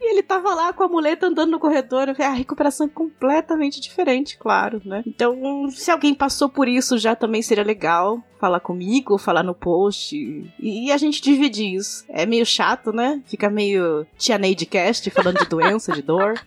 e 0.00 0.10
ele 0.10 0.22
tava 0.22 0.54
lá 0.54 0.72
com 0.72 0.82
a 0.82 0.88
muleta 0.88 1.26
andando 1.26 1.50
no 1.50 1.58
corredor. 1.58 2.14
A 2.18 2.30
recuperação 2.30 2.86
é 2.86 2.90
completamente 2.90 3.80
diferente, 3.80 4.36
claro, 4.36 4.80
né? 4.84 5.02
Então, 5.06 5.68
se 5.70 5.90
alguém 5.90 6.14
passou 6.14 6.48
por 6.48 6.68
isso 6.68 6.98
já 6.98 7.16
também 7.16 7.42
seria 7.42 7.64
legal 7.64 8.22
falar 8.44 8.60
comigo, 8.60 9.16
falar 9.16 9.42
no 9.42 9.54
post. 9.54 10.14
E, 10.60 10.92
a 10.92 10.98
gente 10.98 11.22
dividir 11.22 11.76
isso. 11.76 12.04
É 12.10 12.26
meio 12.26 12.44
chato, 12.44 12.92
né? 12.92 13.22
Fica 13.24 13.48
meio 13.48 14.06
Tia 14.18 14.36
Neide 14.36 14.66
Cast 14.66 15.08
falando 15.10 15.38
de 15.38 15.46
doença, 15.46 15.92
de 15.92 16.02
dor. 16.02 16.34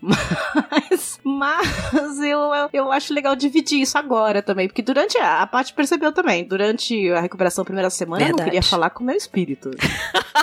Mas, 0.70 1.20
mas 1.22 2.20
eu, 2.20 2.40
eu, 2.72 2.92
acho 2.92 3.12
legal 3.12 3.34
dividir 3.48 3.80
isso 3.80 3.98
agora 3.98 4.42
também. 4.42 4.68
Porque 4.68 4.82
durante. 4.82 5.18
A, 5.18 5.42
a 5.42 5.46
Paty 5.46 5.72
percebeu 5.72 6.12
também. 6.12 6.44
Durante 6.44 7.10
a 7.10 7.20
recuperação 7.20 7.64
primeira 7.64 7.90
semana, 7.90 8.18
Verdade. 8.18 8.40
eu 8.40 8.44
não 8.44 8.44
queria 8.44 8.62
falar 8.62 8.90
com 8.90 9.02
o 9.02 9.06
meu 9.06 9.16
espírito. 9.16 9.70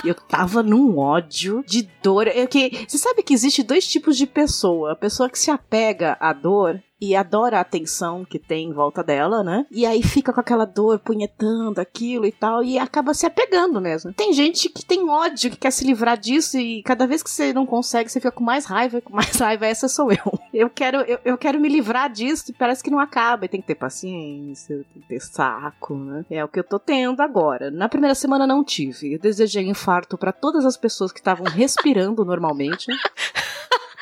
eu 0.04 0.14
tava 0.14 0.62
num 0.62 0.98
ódio 0.98 1.64
de 1.66 1.88
dor. 2.02 2.28
Eu, 2.28 2.46
que, 2.46 2.86
você 2.86 2.98
sabe 2.98 3.22
que 3.22 3.34
existe 3.34 3.62
dois 3.62 3.86
tipos 3.86 4.16
de 4.16 4.26
pessoa. 4.26 4.92
A 4.92 4.96
pessoa 4.96 5.30
que 5.30 5.38
se 5.38 5.50
apega 5.50 6.16
à 6.20 6.32
dor 6.32 6.82
e 7.00 7.14
adora 7.14 7.58
a 7.58 7.60
atenção 7.60 8.24
que 8.24 8.38
tem 8.38 8.68
em 8.68 8.72
volta 8.72 9.02
dela, 9.02 9.42
né? 9.42 9.66
E 9.70 9.84
aí 9.84 10.02
fica 10.02 10.32
com 10.32 10.40
aquela 10.40 10.64
dor 10.64 10.98
punhetando 10.98 11.80
aquilo 11.80 12.26
e 12.26 12.32
tal, 12.32 12.62
e 12.62 12.78
acaba 12.78 13.14
se 13.14 13.26
apegando 13.26 13.80
mesmo. 13.80 14.12
Tem 14.12 14.32
gente 14.32 14.68
que 14.68 14.84
tem 14.84 15.08
ódio, 15.08 15.50
que 15.50 15.56
quer 15.56 15.70
se 15.70 15.84
livrar 15.84 16.18
disso, 16.18 16.58
e 16.58 16.82
cada 16.82 17.06
vez 17.06 17.22
que 17.22 17.30
você 17.30 17.52
não 17.52 17.66
consegue, 17.66 18.10
você 18.10 18.20
fica 18.20 18.32
com 18.32 18.42
mais 18.42 18.64
raiva, 18.64 19.00
com 19.00 19.14
mais 19.14 19.36
raiva, 19.38 19.66
essa 19.66 19.88
sou 19.88 20.10
eu. 20.10 20.38
Eu 20.52 20.70
quero, 20.70 20.98
eu, 21.02 21.18
eu 21.24 21.38
quero 21.38 21.60
me 21.60 21.68
livrar 21.68 22.10
disso 22.10 22.50
e 22.50 22.54
parece 22.54 22.82
que 22.82 22.90
não 22.90 22.98
acaba. 22.98 23.44
E 23.44 23.48
tem 23.48 23.60
que 23.60 23.66
ter 23.66 23.74
paciência, 23.74 24.84
tem 24.92 25.02
que 25.02 25.08
ter 25.08 25.20
saco, 25.20 25.94
né? 25.94 26.24
É 26.30 26.44
o 26.44 26.48
que 26.48 26.58
eu 26.58 26.64
tô 26.64 26.78
tendo 26.78 27.20
agora. 27.20 27.70
Na 27.70 27.88
primeira 27.88 28.14
semana 28.14 28.46
não 28.46 28.64
tive. 28.64 29.14
Eu 29.14 29.18
desejei 29.18 29.66
infarto 29.66 30.16
para 30.16 30.32
todas 30.32 30.64
as 30.64 30.76
pessoas 30.76 31.12
que 31.12 31.18
estavam 31.18 31.46
respirando 31.46 32.24
normalmente. 32.24 32.86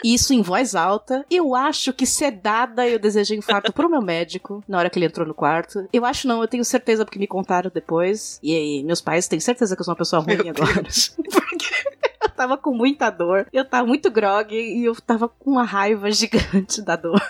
Isso 0.04 0.34
em 0.34 0.42
voz 0.42 0.74
alta. 0.74 1.24
Eu 1.30 1.54
acho 1.54 1.92
que 1.94 2.04
sedada 2.04 2.86
eu 2.86 2.98
desejei 2.98 3.38
infarto 3.38 3.72
pro 3.72 3.88
meu 3.88 4.02
médico 4.02 4.62
na 4.68 4.78
hora 4.78 4.90
que 4.90 4.98
ele 4.98 5.06
entrou 5.06 5.26
no 5.26 5.32
quarto. 5.32 5.88
Eu 5.90 6.04
acho 6.04 6.28
não, 6.28 6.42
eu 6.42 6.48
tenho 6.48 6.64
certeza 6.64 7.06
porque 7.06 7.18
me 7.18 7.26
contaram 7.26 7.70
depois. 7.72 8.38
E 8.42 8.54
aí, 8.54 8.84
meus 8.84 9.00
pais 9.00 9.26
têm 9.26 9.40
certeza 9.40 9.74
que 9.74 9.80
eu 9.80 9.84
sou 9.84 9.92
uma 9.92 9.98
pessoa 9.98 10.20
ruim 10.20 10.36
meu 10.36 10.50
agora. 10.50 10.82
porque 11.16 11.74
eu 12.22 12.28
tava 12.28 12.58
com 12.58 12.74
muita 12.74 13.08
dor, 13.08 13.46
eu 13.50 13.64
tava 13.64 13.86
muito 13.86 14.10
grog 14.10 14.54
e 14.54 14.84
eu 14.84 14.94
tava 14.96 15.26
com 15.26 15.52
uma 15.52 15.64
raiva 15.64 16.10
gigante 16.12 16.82
da 16.82 16.96
dor. 16.96 17.20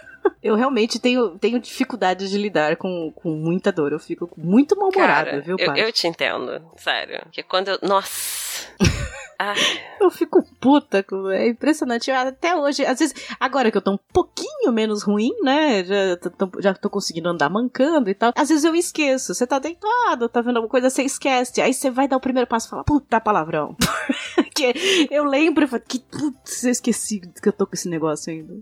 Eu 0.42 0.54
realmente 0.54 0.98
tenho, 0.98 1.38
tenho 1.38 1.58
dificuldade 1.58 2.28
de 2.28 2.36
lidar 2.36 2.76
com, 2.76 3.12
com 3.12 3.30
muita 3.30 3.72
dor. 3.72 3.92
Eu 3.92 3.98
fico 3.98 4.30
muito 4.36 4.76
mal-humorada, 4.76 5.40
viu, 5.40 5.56
pai? 5.56 5.80
Eu, 5.80 5.86
eu 5.86 5.92
te 5.92 6.06
entendo, 6.06 6.60
sério. 6.76 7.22
Que 7.32 7.42
quando 7.42 7.68
eu. 7.68 7.78
Nossa! 7.82 8.68
Ah. 9.38 9.54
Eu 10.00 10.10
fico 10.10 10.42
puta. 10.60 11.04
É 11.32 11.48
impressionante. 11.48 12.10
Até 12.10 12.56
hoje, 12.56 12.84
às 12.84 12.98
vezes, 12.98 13.14
agora 13.38 13.70
que 13.70 13.76
eu 13.76 13.82
tô 13.82 13.92
um 13.92 13.98
pouquinho 14.12 14.72
menos 14.72 15.02
ruim, 15.02 15.32
né? 15.42 15.84
Já 15.84 16.16
tô, 16.16 16.60
já 16.60 16.74
tô 16.74 16.88
conseguindo 16.88 17.28
andar 17.28 17.50
mancando 17.50 18.08
e 18.08 18.14
tal. 18.14 18.32
Às 18.36 18.48
vezes 18.48 18.64
eu 18.64 18.74
esqueço. 18.74 19.34
Você 19.34 19.46
tá 19.46 19.58
deitado, 19.58 20.28
tá 20.28 20.40
vendo 20.40 20.56
alguma 20.58 20.70
coisa, 20.70 20.90
você 20.90 21.02
esquece. 21.02 21.60
Aí 21.60 21.74
você 21.74 21.90
vai 21.90 22.06
dar 22.06 22.16
o 22.16 22.20
primeiro 22.20 22.48
passo 22.48 22.68
e 22.68 22.70
fala, 22.70 22.84
puta 22.84 23.20
palavrão. 23.20 23.76
Porque 24.37 25.08
eu 25.10 25.24
lembro 25.24 25.64
e 25.64 25.66
falo, 25.66 25.82
que 25.87 25.98
putz, 25.98 26.64
eu 26.64 26.70
esqueci 26.70 27.20
que 27.20 27.48
eu 27.48 27.52
tô 27.52 27.66
com 27.66 27.74
esse 27.74 27.88
negócio 27.88 28.32
ainda. 28.32 28.54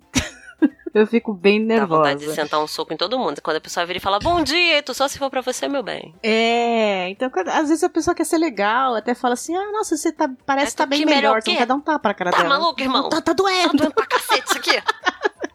Eu 0.95 1.07
fico 1.07 1.33
bem 1.33 1.59
nervosa. 1.59 1.89
Dá 1.89 1.97
vontade 1.97 2.27
de 2.27 2.35
sentar 2.35 2.63
um 2.63 2.67
soco 2.67 2.93
em 2.93 2.97
todo 2.97 3.19
mundo. 3.19 3.41
Quando 3.41 3.57
a 3.57 3.61
pessoa 3.61 3.87
vira 3.87 3.97
e 3.99 4.01
fala, 4.01 4.19
bom 4.19 4.43
dia, 4.43 4.83
tu 4.83 4.93
só 4.93 5.09
se 5.09 5.19
for 5.19 5.31
pra 5.31 5.41
você, 5.41 5.67
meu 5.67 5.83
bem. 5.83 6.15
É, 6.23 7.09
então 7.09 7.31
às 7.49 7.69
vezes 7.69 7.83
a 7.83 7.89
pessoa 7.89 8.15
quer 8.15 8.25
ser 8.25 8.39
legal, 8.39 8.95
até 8.95 9.15
fala 9.15 9.35
assim, 9.35 9.57
ah, 9.57 9.73
nossa, 9.73 9.97
você 9.97 10.13
tá, 10.13 10.31
parece 10.45 10.69
é, 10.69 10.71
que 10.71 10.77
tá 10.77 10.87
bem 10.87 11.05
melhor, 11.05 11.17
melhor 11.17 11.39
então 11.39 11.55
quer 11.55 11.67
dar 11.67 11.75
um 11.75 11.81
tapa 11.81 12.09
na 12.11 12.15
cara 12.15 12.31
tá 12.31 12.39
dela. 12.39 12.51
Tá 12.51 12.59
maluco, 12.59 12.81
irmão? 12.81 13.09
Tá, 13.09 13.23
tá 13.23 13.33
doendo. 13.33 13.71
Tá 13.71 13.79
doendo 13.79 13.95
pra 13.95 14.07
cacete 14.07 14.45
isso 14.47 14.59
aqui. 14.59 14.83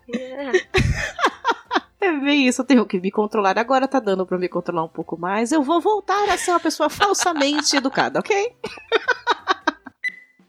É 1.99 2.11
bem 2.11 2.47
isso, 2.47 2.61
eu 2.61 2.65
tenho 2.65 2.85
que 2.85 2.99
me 2.99 3.09
controlar. 3.09 3.57
Agora 3.57 3.87
tá 3.87 3.99
dando 3.99 4.25
pra 4.25 4.37
me 4.37 4.47
controlar 4.47 4.83
um 4.83 4.87
pouco 4.87 5.19
mais. 5.19 5.51
Eu 5.51 5.63
vou 5.63 5.81
voltar 5.81 6.29
a 6.29 6.37
ser 6.37 6.51
uma 6.51 6.59
pessoa 6.59 6.89
falsamente 6.89 7.75
educada, 7.75 8.19
ok? 8.19 8.55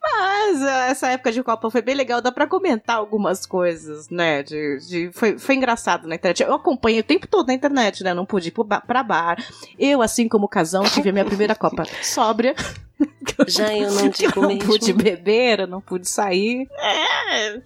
Mas 0.00 0.62
eh, 0.62 0.90
essa 0.90 1.08
época 1.08 1.32
de 1.32 1.42
Copa 1.42 1.70
foi 1.70 1.82
bem 1.82 1.94
legal, 1.94 2.20
dá 2.20 2.30
pra 2.30 2.46
comentar 2.46 2.96
algumas 2.96 3.44
coisas, 3.44 4.08
né? 4.08 4.42
De, 4.42 4.78
de, 4.78 5.10
foi, 5.12 5.38
foi 5.38 5.54
engraçado 5.56 6.06
na 6.08 6.14
internet. 6.14 6.42
Eu 6.42 6.54
acompanhei 6.54 7.00
o 7.00 7.04
tempo 7.04 7.26
todo 7.26 7.48
na 7.48 7.54
internet, 7.54 8.02
né? 8.04 8.14
Não 8.14 8.24
pude 8.24 8.48
ir 8.48 8.54
pra 8.86 9.02
bar. 9.02 9.36
Eu, 9.78 10.00
assim 10.00 10.28
como 10.28 10.48
casão, 10.48 10.84
tive 10.84 11.10
a 11.10 11.12
minha 11.12 11.24
primeira 11.24 11.54
Copa 11.54 11.84
sóbria. 12.02 12.54
Já 13.48 13.76
eu 13.76 13.90
não 13.92 14.08
digo 14.08 14.32
eu 14.36 14.42
não 14.42 14.48
mesmo. 14.48 14.66
pude 14.66 14.92
beber, 14.92 15.60
eu 15.60 15.66
não 15.66 15.80
pude 15.80 16.08
sair. 16.08 16.68
É, 16.78 17.60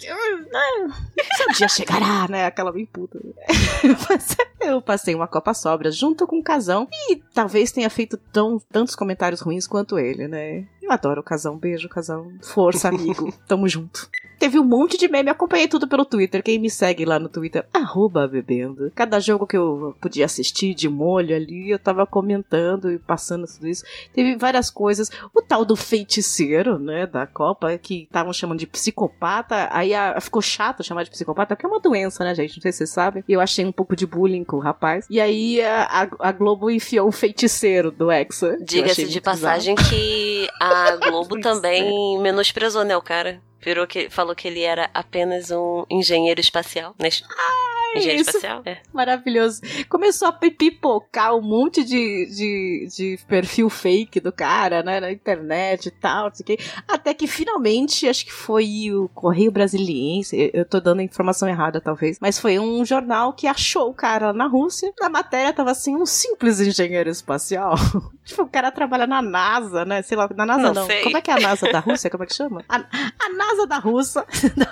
seu 1.37 1.53
dia 1.57 1.69
chegará, 1.69 2.29
né? 2.29 2.47
Aquela 2.47 2.73
bem 2.73 2.87
puta. 2.87 3.19
eu 4.61 4.81
passei 4.81 5.15
uma 5.15 5.29
Copa 5.29 5.55
Sobra 5.55 5.91
junto 5.91 6.27
com 6.27 6.39
o 6.39 6.43
Casão 6.43 6.89
e 7.09 7.17
talvez 7.35 7.73
tenha 7.73 7.91
feito 7.91 8.17
tão, 8.17 8.59
tantos 8.71 8.95
comentários 8.95 9.41
ruins 9.41 9.67
quanto 9.67 9.99
ele, 9.99 10.29
né? 10.29 10.65
Eu 10.81 10.91
adoro 10.91 11.21
o 11.21 11.25
Casão. 11.25 11.57
Beijo, 11.57 11.89
Casão. 11.89 12.33
Força, 12.43 12.89
amigo. 12.89 13.33
Tamo 13.47 13.69
junto 13.69 14.11
teve 14.43 14.59
um 14.59 14.65
monte 14.65 14.99
de 14.99 15.07
meme, 15.07 15.31
acompanhei 15.31 15.69
tudo 15.69 15.87
pelo 15.87 16.05
Twitter. 16.05 16.43
Quem 16.43 16.59
me 16.59 16.69
segue 16.69 17.05
lá 17.05 17.17
no 17.17 17.29
Twitter, 17.29 17.65
arroba 17.73 18.27
bebendo. 18.27 18.91
Cada 18.93 19.21
jogo 19.21 19.47
que 19.47 19.57
eu 19.57 19.95
podia 20.01 20.25
assistir 20.25 20.75
de 20.75 20.89
molho 20.89 21.37
ali, 21.37 21.71
eu 21.71 21.79
tava 21.79 22.05
comentando 22.05 22.91
e 22.91 22.99
passando 22.99 23.47
tudo 23.47 23.69
isso. 23.69 23.85
Teve 24.13 24.35
várias 24.35 24.69
coisas. 24.69 25.13
O 25.33 25.41
tal 25.41 25.65
do 25.65 25.77
feiticeiro, 25.77 26.77
né, 26.77 27.07
da 27.07 27.25
Copa, 27.25 27.79
que 27.79 28.03
estavam 28.03 28.33
chamando 28.33 28.59
de 28.59 28.67
psicopata. 28.67 29.69
Aí 29.71 29.95
a, 29.95 30.21
ficou 30.21 30.43
chato 30.43 30.83
chamar 30.83 31.05
de 31.05 31.11
psicopata, 31.11 31.55
porque 31.55 31.65
é 31.65 31.69
uma 31.69 31.79
doença, 31.79 32.25
né, 32.25 32.35
gente? 32.35 32.57
Não 32.57 32.63
sei 32.63 32.73
se 32.73 32.79
vocês 32.79 32.91
sabem. 32.91 33.23
E 33.29 33.33
eu 33.33 33.41
achei 33.41 33.65
um 33.65 33.71
pouco 33.71 33.95
de 33.95 34.09
bullying 34.09 34.43
com 34.43 34.57
o 34.57 34.61
rapaz. 34.61 35.07
E 35.09 35.21
aí 35.21 35.63
a, 35.63 36.09
a 36.19 36.33
Globo 36.33 36.69
enfiou 36.69 37.07
um 37.07 37.13
feiticeiro 37.13 37.93
do 37.93 38.11
Hexa. 38.11 38.57
Diga-se 38.61 39.05
de 39.05 39.21
passagem 39.21 39.77
que 39.77 40.49
a 40.61 40.97
Globo 41.09 41.41
também 41.41 42.19
menosprezou, 42.21 42.83
né, 42.83 42.97
o 42.97 43.03
cara? 43.03 43.41
Virou 43.63 43.87
que 43.87 44.11
falou 44.11 44.35
que 44.35 44.49
ele 44.49 44.63
era 44.63 44.91
apenas 44.93 45.51
um 45.51 45.87
engenheiro 45.91 46.41
espacial. 46.41 46.95
Né? 46.99 47.09
Ah, 47.31 47.62
engenheiro 47.99 48.23
isso. 48.23 48.31
espacial? 48.31 48.63
É. 48.65 48.79
Maravilhoso. 48.93 49.61
Começou 49.89 50.29
a 50.29 50.33
pipocar 50.33 51.35
um 51.37 51.43
monte 51.43 51.85
de, 51.85 52.27
de, 52.27 52.89
de 52.95 53.19
perfil 53.27 53.69
fake 53.69 54.21
do 54.21 54.33
cara, 54.33 54.83
né? 54.83 55.01
Na 55.01 55.11
internet 55.11 55.87
e 55.87 55.91
tal, 55.91 56.29
não 56.29 56.35
sei 56.35 56.43
o 56.43 56.47
quê. 56.47 56.59
Até 56.89 57.15
que 57.15 57.27
finalmente, 57.27 58.09
acho 58.09 58.25
que 58.25 58.33
foi 58.33 58.91
o 58.93 59.09
Correio 59.09 59.51
Brasiliense, 59.51 60.51
eu 60.53 60.65
tô 60.65 60.81
dando 60.81 61.01
a 61.01 61.05
informação 61.05 61.49
errada 61.49 61.81
talvez, 61.81 62.19
mas 62.21 62.39
foi 62.39 62.59
um 62.59 62.85
jornal 62.85 63.33
que 63.33 63.47
achou 63.47 63.91
o 63.91 63.95
cara 63.95 64.33
na 64.33 64.47
Rússia. 64.47 64.93
Na 65.01 65.09
matéria 65.09 65.53
tava 65.53 65.71
assim, 65.71 65.97
um 65.97 66.07
simples 66.07 66.61
engenheiro 66.61 67.11
espacial. 67.11 67.75
tipo, 68.25 68.43
o 68.43 68.49
cara 68.49 68.71
trabalha 68.71 69.07
na 69.07 69.23
NASA, 69.23 69.85
né? 69.85 70.03
Sei 70.03 70.17
lá, 70.17 70.29
na 70.35 70.47
NASA 70.47 70.63
não. 70.63 70.75
não. 70.75 70.87
Sei. 70.87 71.03
Como 71.03 71.17
é 71.17 71.21
que 71.21 71.31
é 71.31 71.35
a 71.35 71.41
NASA 71.41 71.71
da 71.71 71.81
Rússia? 71.81 72.11
Como 72.11 72.25
é 72.25 72.27
que 72.27 72.35
chama? 72.35 72.65
A, 72.69 72.77
a 72.77 73.29
NASA 73.35 73.67
da 73.67 73.79
Rússia. 73.79 74.25
Da, 74.57 74.67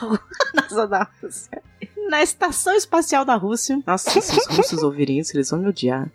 NASA 0.55 0.87
da 0.87 1.09
Rússia. 1.23 1.63
Na 2.11 2.23
Estação 2.23 2.75
Espacial 2.75 3.25
da 3.25 3.37
Rússia. 3.37 3.81
Nossa, 3.87 4.21
se 4.21 4.39
os 4.39 4.47
russos 4.47 4.83
ouvirem 4.83 5.21
isso, 5.21 5.35
eles 5.37 5.49
vão 5.49 5.61
me 5.61 5.69
odiar. 5.69 6.11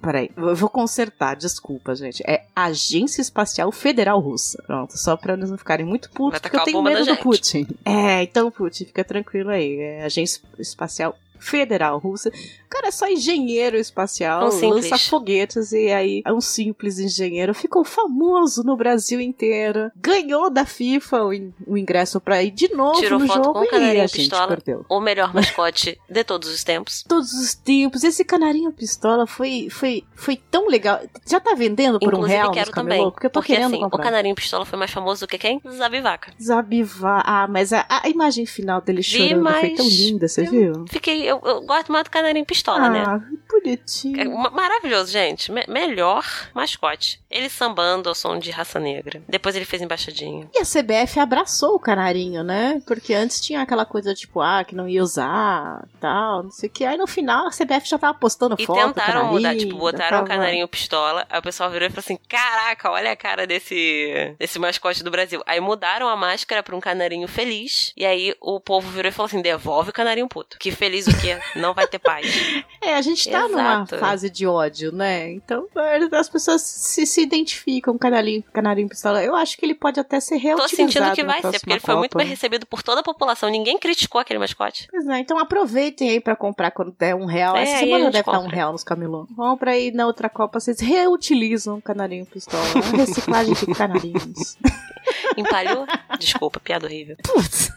Peraí, 0.00 0.30
eu 0.36 0.54
vou 0.54 0.68
consertar, 0.68 1.34
desculpa, 1.34 1.94
gente. 1.94 2.22
É 2.26 2.44
Agência 2.54 3.20
Espacial 3.20 3.72
Federal 3.72 4.20
Russa. 4.20 4.62
Pronto, 4.66 4.96
só 4.96 5.16
pra 5.16 5.32
eles 5.32 5.50
não 5.50 5.58
ficarem 5.58 5.84
muito 5.84 6.10
putos, 6.10 6.38
porque 6.38 6.56
eu 6.56 6.64
tenho 6.64 6.82
medo 6.82 7.04
do 7.04 7.16
Putin. 7.16 7.66
É, 7.84 8.22
então, 8.22 8.50
Putin, 8.50 8.84
fica 8.84 9.02
tranquilo 9.02 9.50
aí. 9.50 9.80
É 9.80 10.04
Agência 10.04 10.40
Espacial 10.58 11.16
Federal 11.38 11.98
Russa. 11.98 12.28
O 12.28 12.68
cara 12.68 12.88
é 12.88 12.90
só 12.90 13.08
engenheiro 13.08 13.76
espacial, 13.76 14.48
um 14.50 14.68
lança 14.68 14.98
foguetes 14.98 15.72
e 15.72 15.88
aí 15.88 16.22
é 16.24 16.32
um 16.32 16.40
simples 16.40 16.98
engenheiro. 16.98 17.54
Ficou 17.54 17.84
famoso 17.84 18.62
no 18.62 18.76
Brasil 18.76 19.20
inteiro. 19.20 19.90
Ganhou 19.96 20.50
da 20.50 20.64
FIFA 20.64 21.24
o, 21.24 21.32
in 21.32 21.52
o 21.66 21.76
ingresso 21.76 22.20
pra 22.20 22.42
ir 22.42 22.50
de 22.50 22.72
novo 22.74 23.00
Tirou 23.00 23.18
no 23.18 23.26
foto 23.26 23.36
jogo 23.44 23.52
com 23.54 23.58
o 23.60 23.64
e 23.64 23.68
canarinho 23.68 24.04
a 24.04 24.06
gente 24.06 24.18
pistola. 24.18 24.48
perdeu. 24.48 24.84
O 24.88 25.00
melhor 25.00 25.32
mascote 25.34 25.98
de 26.08 26.24
todos 26.24 26.48
os 26.48 26.62
tempos. 26.62 27.04
Todos 27.08 27.32
os 27.32 27.54
tempos. 27.54 28.04
Esse 28.04 28.24
canarinho 28.24 28.72
pistola 28.72 29.26
foi, 29.26 29.68
foi, 29.70 30.04
foi 30.14 30.36
tão 30.36 30.68
legal. 30.68 31.00
Já 31.26 31.40
tá 31.40 31.54
vendendo 31.54 31.98
por 31.98 32.12
Inclusive, 32.12 32.34
um 32.34 32.40
real 32.42 32.52
quero 32.52 32.70
também. 32.72 33.10
Porque 33.10 33.26
eu 33.26 33.30
tô 33.30 33.40
porque 33.40 33.54
querendo 33.54 33.72
assim, 33.74 33.82
comprar. 33.82 34.00
o 34.00 34.02
canarinho 34.02 34.34
pistola 34.34 34.64
foi 34.64 34.78
mais 34.78 34.90
famoso 34.90 35.20
do 35.26 35.28
que 35.28 35.38
quem? 35.38 35.60
Zabivaca. 35.70 36.32
Zabivar. 36.42 37.22
Ah, 37.24 37.46
mas 37.48 37.72
a, 37.72 37.86
a 37.88 38.08
imagem 38.08 38.46
final 38.46 38.80
dele 38.80 39.02
chorando 39.02 39.28
foi 39.28 39.38
mas 39.38 39.76
tão 39.76 39.88
linda, 39.88 40.28
você 40.28 40.44
viu? 40.44 40.84
Fiquei. 40.88 41.27
Eu, 41.28 41.40
eu 41.44 41.60
gosto 41.62 41.92
mais 41.92 42.04
do 42.04 42.10
canarinho 42.10 42.44
pistola, 42.46 42.88
né? 42.88 43.04
ah, 43.06 43.20
bonitinho. 43.50 44.20
É 44.20 44.24
ma- 44.24 44.50
maravilhoso, 44.50 45.10
gente. 45.12 45.50
Me- 45.52 45.64
melhor 45.68 46.24
mascote. 46.54 47.20
Ele 47.30 47.48
sambando 47.48 48.08
ao 48.08 48.14
som 48.14 48.38
de 48.38 48.50
raça 48.50 48.78
negra. 48.80 49.22
Depois 49.28 49.54
ele 49.54 49.64
fez 49.64 49.82
embaixadinha. 49.82 50.48
E 50.54 50.58
a 50.60 50.64
CBF 50.64 51.20
abraçou 51.20 51.74
o 51.74 51.78
canarinho, 51.80 52.42
né? 52.42 52.80
Porque 52.86 53.12
antes 53.14 53.40
tinha 53.40 53.60
aquela 53.62 53.84
coisa 53.84 54.14
tipo, 54.14 54.40
ah, 54.40 54.64
que 54.64 54.74
não 54.74 54.88
ia 54.88 55.02
usar, 55.02 55.86
tal, 56.00 56.44
não 56.44 56.50
sei 56.50 56.68
o 56.68 56.72
que. 56.72 56.84
Aí 56.84 56.96
no 56.96 57.06
final 57.06 57.46
a 57.46 57.50
CBF 57.50 57.88
já 57.88 57.98
tava 57.98 58.16
postando 58.18 58.56
E 58.58 58.64
foto 58.66 58.78
do 58.80 58.94
tentaram 58.94 59.26
mudar, 59.32 59.56
tipo, 59.56 59.76
botaram 59.76 60.22
o 60.22 60.26
canarinho 60.26 60.68
pistola. 60.68 61.26
Aí 61.28 61.38
o 61.38 61.42
pessoal 61.42 61.70
virou 61.70 61.86
e 61.86 61.90
falou 61.90 62.00
assim: 62.04 62.18
Caraca, 62.28 62.90
olha 62.90 63.12
a 63.12 63.16
cara 63.16 63.46
desse, 63.46 64.34
desse 64.38 64.58
mascote 64.58 65.02
do 65.04 65.10
Brasil. 65.10 65.42
Aí 65.46 65.60
mudaram 65.60 66.08
a 66.08 66.16
máscara 66.16 66.62
pra 66.62 66.74
um 66.76 66.80
canarinho 66.80 67.28
feliz. 67.28 67.92
E 67.96 68.04
aí 68.06 68.34
o 68.40 68.58
povo 68.60 68.88
virou 68.90 69.08
e 69.10 69.12
falou 69.12 69.26
assim: 69.26 69.42
devolve 69.42 69.90
o 69.90 69.92
canarinho 69.92 70.28
puto. 70.28 70.56
Que 70.58 70.70
feliz 70.70 71.06
o 71.06 71.17
quê? 71.20 71.38
Não 71.56 71.74
vai 71.74 71.86
ter 71.86 71.98
paz. 71.98 72.26
É, 72.80 72.94
a 72.94 73.02
gente 73.02 73.28
tá 73.28 73.40
numa 73.48 73.60
Exato. 73.60 73.98
fase 73.98 74.30
de 74.30 74.46
ódio, 74.46 74.92
né? 74.92 75.32
Então 75.32 75.66
as 76.12 76.28
pessoas 76.28 76.62
se, 76.62 77.04
se 77.04 77.20
identificam 77.22 77.92
com 77.92 77.96
o 77.96 77.98
canarinho, 77.98 78.42
canarinho 78.52 78.88
pistola. 78.88 79.22
Eu 79.22 79.34
acho 79.34 79.58
que 79.58 79.66
ele 79.66 79.74
pode 79.74 79.98
até 79.98 80.20
ser 80.20 80.36
Tô 80.36 80.42
reutilizado 80.42 80.76
sentindo 80.76 81.12
que 81.12 81.24
vai 81.24 81.42
ser, 81.42 81.58
porque 81.58 81.72
ele 81.72 81.80
foi 81.80 81.96
muito 81.96 82.12
Copa. 82.12 82.22
bem 82.24 82.28
recebido 82.28 82.64
por 82.66 82.82
toda 82.82 83.00
a 83.00 83.04
população. 83.04 83.50
Ninguém 83.50 83.78
criticou 83.78 84.20
aquele 84.20 84.38
mascote. 84.38 84.86
Pois 84.90 85.06
é, 85.08 85.18
então 85.18 85.38
aproveitem 85.38 86.08
aí 86.10 86.20
pra 86.20 86.36
comprar 86.36 86.70
quando 86.70 86.94
der 86.98 87.14
um 87.14 87.26
real. 87.26 87.56
É, 87.56 87.62
Essa 87.64 87.78
semana 87.80 88.04
deve 88.06 88.20
estar 88.20 88.38
um 88.38 88.42
compra. 88.42 88.56
real 88.56 88.72
nos 88.72 88.84
camelô. 88.84 89.26
Compra 89.36 89.72
aí 89.72 89.90
na 89.90 90.06
outra 90.06 90.28
Copa, 90.30 90.60
vocês 90.60 90.78
reutilizam 90.80 91.78
o 91.78 91.82
canarinho 91.82 92.24
pistola. 92.26 92.64
É 92.64 92.74
uma 92.78 92.96
reciclagem 92.98 93.54
de 93.54 93.66
canarinhos. 93.74 94.56
Empalhou? 95.36 95.84
Desculpa, 96.18 96.60
piada 96.60 96.86
horrível. 96.86 97.16
Putz, 97.22 97.70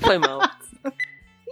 Foi 0.00 0.18
mal. 0.18 0.40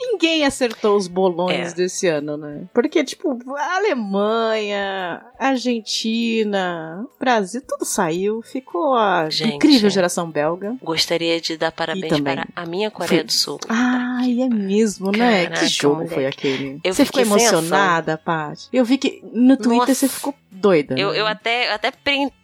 ninguém 0.01 0.45
acertou 0.47 0.97
os 0.97 1.07
bolões 1.07 1.73
É. 1.73 1.75
desse 1.75 2.07
ano, 2.09 2.37
né? 2.37 2.63
Porque, 2.75 3.05
tipo, 3.05 3.39
a 3.57 3.77
Alemanha, 3.77 5.23
Argentina, 5.39 7.07
Brasil, 7.19 7.63
tudo 7.67 7.85
saiu. 7.85 8.43
Ficou 8.43 8.95
a 8.95 9.29
Gente. 9.31 9.57
incrível 9.57 9.91
geração 9.91 10.31
belga. 10.31 10.77
Gostaria 10.83 11.41
de 11.41 11.57
dar 11.57 11.71
parabéns 11.73 12.21
para 12.21 12.47
a 12.57 12.67
minha 12.67 12.91
Coreia 12.91 13.21
Foi- 13.21 13.25
do 13.25 13.33
Sul. 13.33 13.59
Ai, 13.69 14.41
é 14.41 14.49
mesmo, 14.49 15.11
né? 15.13 15.45
Caraca, 15.45 15.61
que 15.61 15.67
jogo 15.69 15.95
moleque. 15.97 16.15
foi 16.15 16.27
aquele? 16.27 16.81
Eu 16.83 16.95
você 16.95 17.05
ficou 17.05 17.21
emocionada, 17.23 18.17
Paty? 18.19 18.69
Eu 18.73 18.85
vi 18.85 18.99
que 18.99 19.23
no 19.33 19.57
Twitter 19.57 19.79
Nossa. 19.79 19.95
você 19.95 20.09
ficou 20.09 20.35
doida. 20.51 20.95
Eu, 20.99 21.13
né? 21.13 21.21
eu 21.21 21.27
até, 21.27 21.69
eu 21.69 21.75
até 21.75 21.91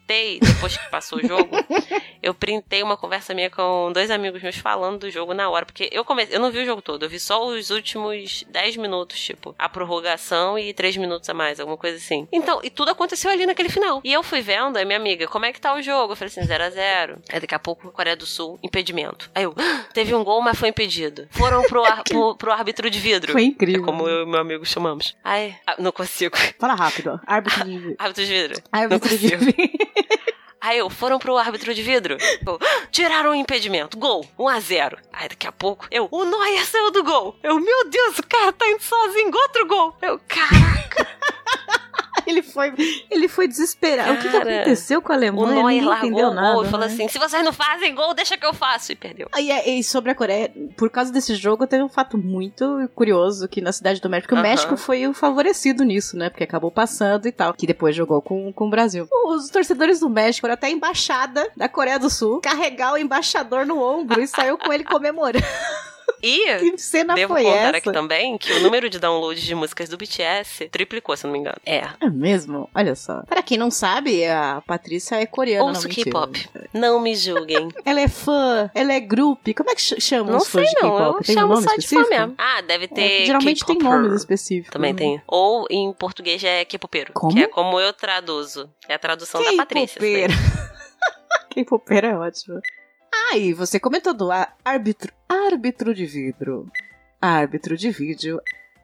printei, 0.06 0.38
depois 0.40 0.76
que 0.76 0.88
passou 0.90 1.18
o 1.18 1.26
jogo, 1.26 1.50
eu 2.22 2.32
printei 2.32 2.82
uma 2.82 2.96
conversa 2.96 3.34
minha 3.34 3.50
com 3.50 3.90
dois 3.92 4.10
amigos 4.10 4.40
meus 4.42 4.56
falando 4.56 5.00
do 5.00 5.10
jogo 5.10 5.34
na 5.34 5.48
hora. 5.50 5.66
Porque 5.66 5.88
eu 5.92 6.04
comecei, 6.04 6.36
eu 6.36 6.40
não 6.40 6.50
vi 6.50 6.60
o 6.60 6.64
jogo 6.64 6.80
todo, 6.80 7.04
eu 7.04 7.08
vi 7.08 7.18
só 7.18 7.44
os 7.46 7.70
últimos 7.70 8.44
10 8.48 8.76
minutos, 8.76 9.18
tipo, 9.20 9.54
a 9.58 9.68
prorrogação 9.68 10.58
e 10.58 10.72
3 10.72 10.96
minutos 10.96 11.28
a 11.28 11.34
mais, 11.34 11.58
alguma 11.60 11.76
coisa 11.76 11.96
assim. 11.96 12.26
Então, 12.32 12.60
e 12.62 12.70
tudo 12.70 12.90
aconteceu 12.90 13.30
ali 13.30 13.46
naquele 13.46 13.68
final. 13.68 14.00
E 14.04 14.12
eu 14.12 14.22
fui 14.22 14.40
vendo, 14.40 14.76
aí 14.76 14.84
minha 14.84 14.98
amiga, 14.98 15.26
como 15.26 15.44
é 15.44 15.52
que 15.52 15.60
tá 15.60 15.74
o 15.74 15.82
jogo? 15.82 16.12
Eu 16.12 16.16
falei 16.16 16.28
assim, 16.30 16.42
0 16.44 16.64
a 16.64 16.70
0 16.70 17.18
Aí 17.32 17.40
daqui 17.40 17.54
a 17.54 17.58
pouco, 17.58 17.90
Coreia 17.90 18.16
do 18.16 18.26
Sul, 18.26 18.58
impedimento. 18.62 19.30
Aí 19.34 19.44
eu, 19.44 19.54
"Ah, 19.58 19.84
teve 19.92 20.14
um 20.14 20.22
gol, 20.22 20.40
mas 20.40 20.58
foi 20.58 20.68
impedido. 20.68 21.26
Foram 21.30 21.62
pro, 21.64 21.84
ar- 21.84 22.02
pro, 22.08 22.36
pro 22.36 22.52
árbitro 22.52 22.88
de 22.90 22.98
vidro. 23.00 23.32
Foi 23.32 23.42
É 23.42 23.46
incrível. 23.46 23.82
como 23.84 24.08
eu 24.08 24.22
e 24.22 24.26
meu 24.26 24.40
amigo 24.40 24.64
chamamos. 24.64 25.16
Ai, 25.24 25.56
ah, 25.66 25.76
não 25.78 25.90
consigo. 25.92 26.36
Fala 26.58 26.74
rápido. 26.74 27.20
Árbitro 27.26 27.64
de... 27.64 27.94
Árbitro 27.98 28.24
de 28.24 28.32
vidro. 28.32 28.62
Árbitro 28.72 29.18
de... 29.18 29.75
Aí 30.66 30.78
eu, 30.78 30.90
foram 30.90 31.16
pro 31.16 31.36
árbitro 31.36 31.72
de 31.72 31.80
vidro. 31.80 32.16
Eu, 32.44 32.58
"Ah, 32.60 32.86
tiraram 32.90 33.30
o 33.30 33.34
impedimento. 33.36 33.96
Gol, 33.96 34.28
1 34.36 34.48
a 34.48 34.58
0 34.58 34.98
Aí 35.12 35.28
daqui 35.28 35.46
a 35.46 35.52
pouco, 35.52 35.86
eu, 35.92 36.08
o 36.10 36.24
Neuer 36.24 36.66
saiu 36.66 36.90
do 36.90 37.04
gol. 37.04 37.36
Eu, 37.40 37.60
meu 37.60 37.88
Deus, 37.88 38.18
o 38.18 38.26
cara 38.26 38.52
tá 38.52 38.66
indo 38.68 38.82
sozinho, 38.82 39.30
outro 39.32 39.64
gol. 39.66 39.96
Eu, 40.02 40.20
caraca, 40.26 41.08
ele, 42.30 42.42
foi, 42.42 42.72
ele 43.10 43.28
foi 43.28 43.48
desesperado. 43.48 44.12
o 44.12 44.16
que, 44.16 44.28
que 44.28 44.38
Cara, 44.38 44.54
aconteceu 44.56 45.00
com 45.00 45.12
a 45.12 45.14
o 45.14 45.18
Alemanha? 45.18 45.54
Neuer 45.54 45.82
Ninguém 45.82 45.98
entendeu 45.98 46.28
o 46.28 46.34
nada. 46.34 46.54
gol 46.54 46.64
e 46.64 46.68
falou 46.68 46.86
né? 46.86 46.92
assim, 46.92 47.08
se 47.08 47.18
vocês 47.18 47.44
não 47.44 47.52
fazem 47.52 47.94
gol, 47.94 48.14
deixa 48.14 48.36
que 48.36 48.44
eu 48.46 48.54
faço. 48.54 48.92
E 48.92 48.96
perdeu. 48.96 49.28
E, 49.36 49.78
e 49.78 49.84
sobre 49.84 50.10
a 50.10 50.14
Coreia, 50.14 50.52
por 50.76 50.90
causa 50.90 51.12
desse 51.12 51.34
jogo, 51.34 51.66
teve 51.66 51.82
um 51.82 51.88
fato 51.88 52.18
muito 52.18 52.88
curioso 52.94 53.48
que 53.48 53.60
na 53.60 53.72
cidade 53.72 54.00
do 54.00 54.08
México, 54.08 54.34
o 54.34 54.38
Aham. 54.38 54.42
México 54.42 54.76
foi 54.76 55.06
o 55.06 55.14
favorecido 55.14 55.84
nisso, 55.84 56.16
né? 56.16 56.30
Porque 56.30 56.44
acabou 56.44 56.70
passando 56.70 57.26
e 57.26 57.32
tal, 57.32 57.54
que 57.54 57.66
depois 57.66 57.94
jogou 57.94 58.20
com, 58.22 58.52
com 58.52 58.66
o 58.66 58.70
Brasil. 58.70 59.08
Os 59.26 59.48
torcedores 59.48 60.00
do 60.00 60.08
México 60.08 60.42
foram 60.42 60.54
até 60.54 60.66
a 60.66 60.70
embaixada 60.70 61.48
da 61.56 61.68
Coreia 61.68 61.98
do 61.98 62.10
Sul 62.10 62.40
carregar 62.40 62.92
o 62.92 62.98
embaixador 62.98 63.66
no 63.66 63.80
ombro 63.82 64.20
e 64.20 64.26
saiu 64.26 64.58
com 64.58 64.72
ele 64.72 64.84
comemorando. 64.84 65.44
E 66.22 66.56
que 66.72 66.78
cena 66.78 67.14
devo 67.14 67.34
foi 67.34 67.42
contar 67.44 67.56
essa? 67.56 67.76
aqui 67.78 67.92
também 67.92 68.38
que 68.38 68.52
o 68.52 68.60
número 68.60 68.88
de 68.88 68.98
downloads 68.98 69.42
de 69.42 69.54
músicas 69.54 69.88
do 69.88 69.96
BTS 69.96 70.68
triplicou, 70.70 71.16
se 71.16 71.24
não 71.24 71.32
me 71.32 71.38
engano. 71.38 71.56
É. 71.64 71.82
É 72.00 72.08
mesmo? 72.10 72.68
Olha 72.74 72.94
só. 72.94 73.22
Pra 73.22 73.42
quem 73.42 73.58
não 73.58 73.70
sabe, 73.70 74.24
a 74.26 74.62
Patrícia 74.66 75.16
é 75.16 75.26
coreana. 75.26 75.68
Ouço. 75.68 75.88
K-pop. 75.88 76.48
Não 76.72 77.00
me 77.00 77.14
julguem. 77.14 77.68
Ela 77.84 78.00
é 78.00 78.08
fã, 78.08 78.70
ela 78.74 78.92
é 78.92 79.00
grupo. 79.00 79.52
Como 79.54 79.70
é 79.70 79.74
que 79.74 79.80
ch- 79.80 80.00
chama 80.00 80.30
Não 80.30 80.38
os 80.38 80.48
fãs 80.48 80.68
sei 80.70 80.74
de 80.74 80.82
não, 80.86 80.96
K-pop? 80.96 81.16
eu 81.18 81.22
Tem 81.24 81.36
um 81.36 81.38
chamo 81.40 81.54
nome 81.54 81.68
só 81.68 81.76
de 81.76 81.88
fã 81.88 81.96
específico? 82.00 82.10
mesmo. 82.10 82.34
Ah, 82.38 82.60
deve 82.62 82.84
É, 82.84 82.88
ter 82.88 83.26
geralmente 83.26 83.64
tem 83.64 83.78
nomes 83.78 84.12
específicos. 84.14 84.72
Também 84.72 84.92
né? 84.92 84.98
tem. 84.98 85.22
Ou 85.26 85.66
em 85.70 85.92
português 85.92 86.42
é 86.42 86.64
K-popeiro. 86.64 87.12
Como? 87.12 87.32
Que 87.32 87.42
é 87.44 87.48
como 87.48 87.78
eu 87.80 87.92
traduzo. 87.92 88.70
É 88.88 88.94
a 88.94 88.98
tradução 88.98 89.42
da 89.42 89.52
Patrícia. 89.54 90.00
K-popeira. 90.00 90.32
K-popeira 91.50 92.08
é 92.12 92.16
ótimo. 92.16 92.60
Ah, 93.32 93.36
e 93.36 93.52
você 93.52 93.78
comentou 93.80 94.14
do 94.14 94.28
árbitro, 94.64 95.12
árbitro 95.28 95.94
de 95.94 96.06
vidro. 96.06 96.70
Árbitro 97.20 97.76
de 97.76 97.90
vídeo. 97.90 98.40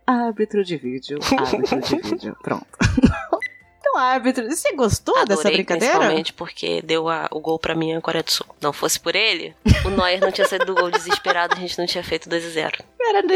Árbitro 0.07 0.65
de 0.65 0.77
vídeo. 0.77 1.19
Árbitro 1.39 1.81
de 1.81 1.97
vídeo. 2.01 2.37
Pronto. 2.43 2.67
Então, 3.85 4.01
árbitro, 4.01 4.49
você 4.49 4.73
gostou 4.75 5.15
dessa 5.27 5.43
Adorei, 5.43 5.59
brincadeira? 5.59 5.95
principalmente 5.97 6.33
porque 6.33 6.81
deu 6.81 7.11
a- 7.11 7.29
o 7.31 7.41
gol 7.41 7.59
pra 7.59 7.75
mim 7.75 7.93
a 7.93 8.01
Coreia 8.01 8.23
do 8.23 8.31
Sul. 8.31 8.47
Não 8.59 8.73
fosse 8.73 8.99
por 8.99 9.15
ele, 9.15 9.55
o 9.85 9.91
Neuer 9.91 10.19
não 10.19 10.33
tinha 10.33 10.47
saído 10.49 10.65
do 10.65 10.75
gol 10.75 10.91
desesperado, 10.91 11.55
a 11.55 11.59
gente 11.61 11.77
não 11.79 11.85
tinha 11.85 12.03
feito 12.03 12.27
2 12.27 12.43
a 12.47 12.49
0 12.49 12.79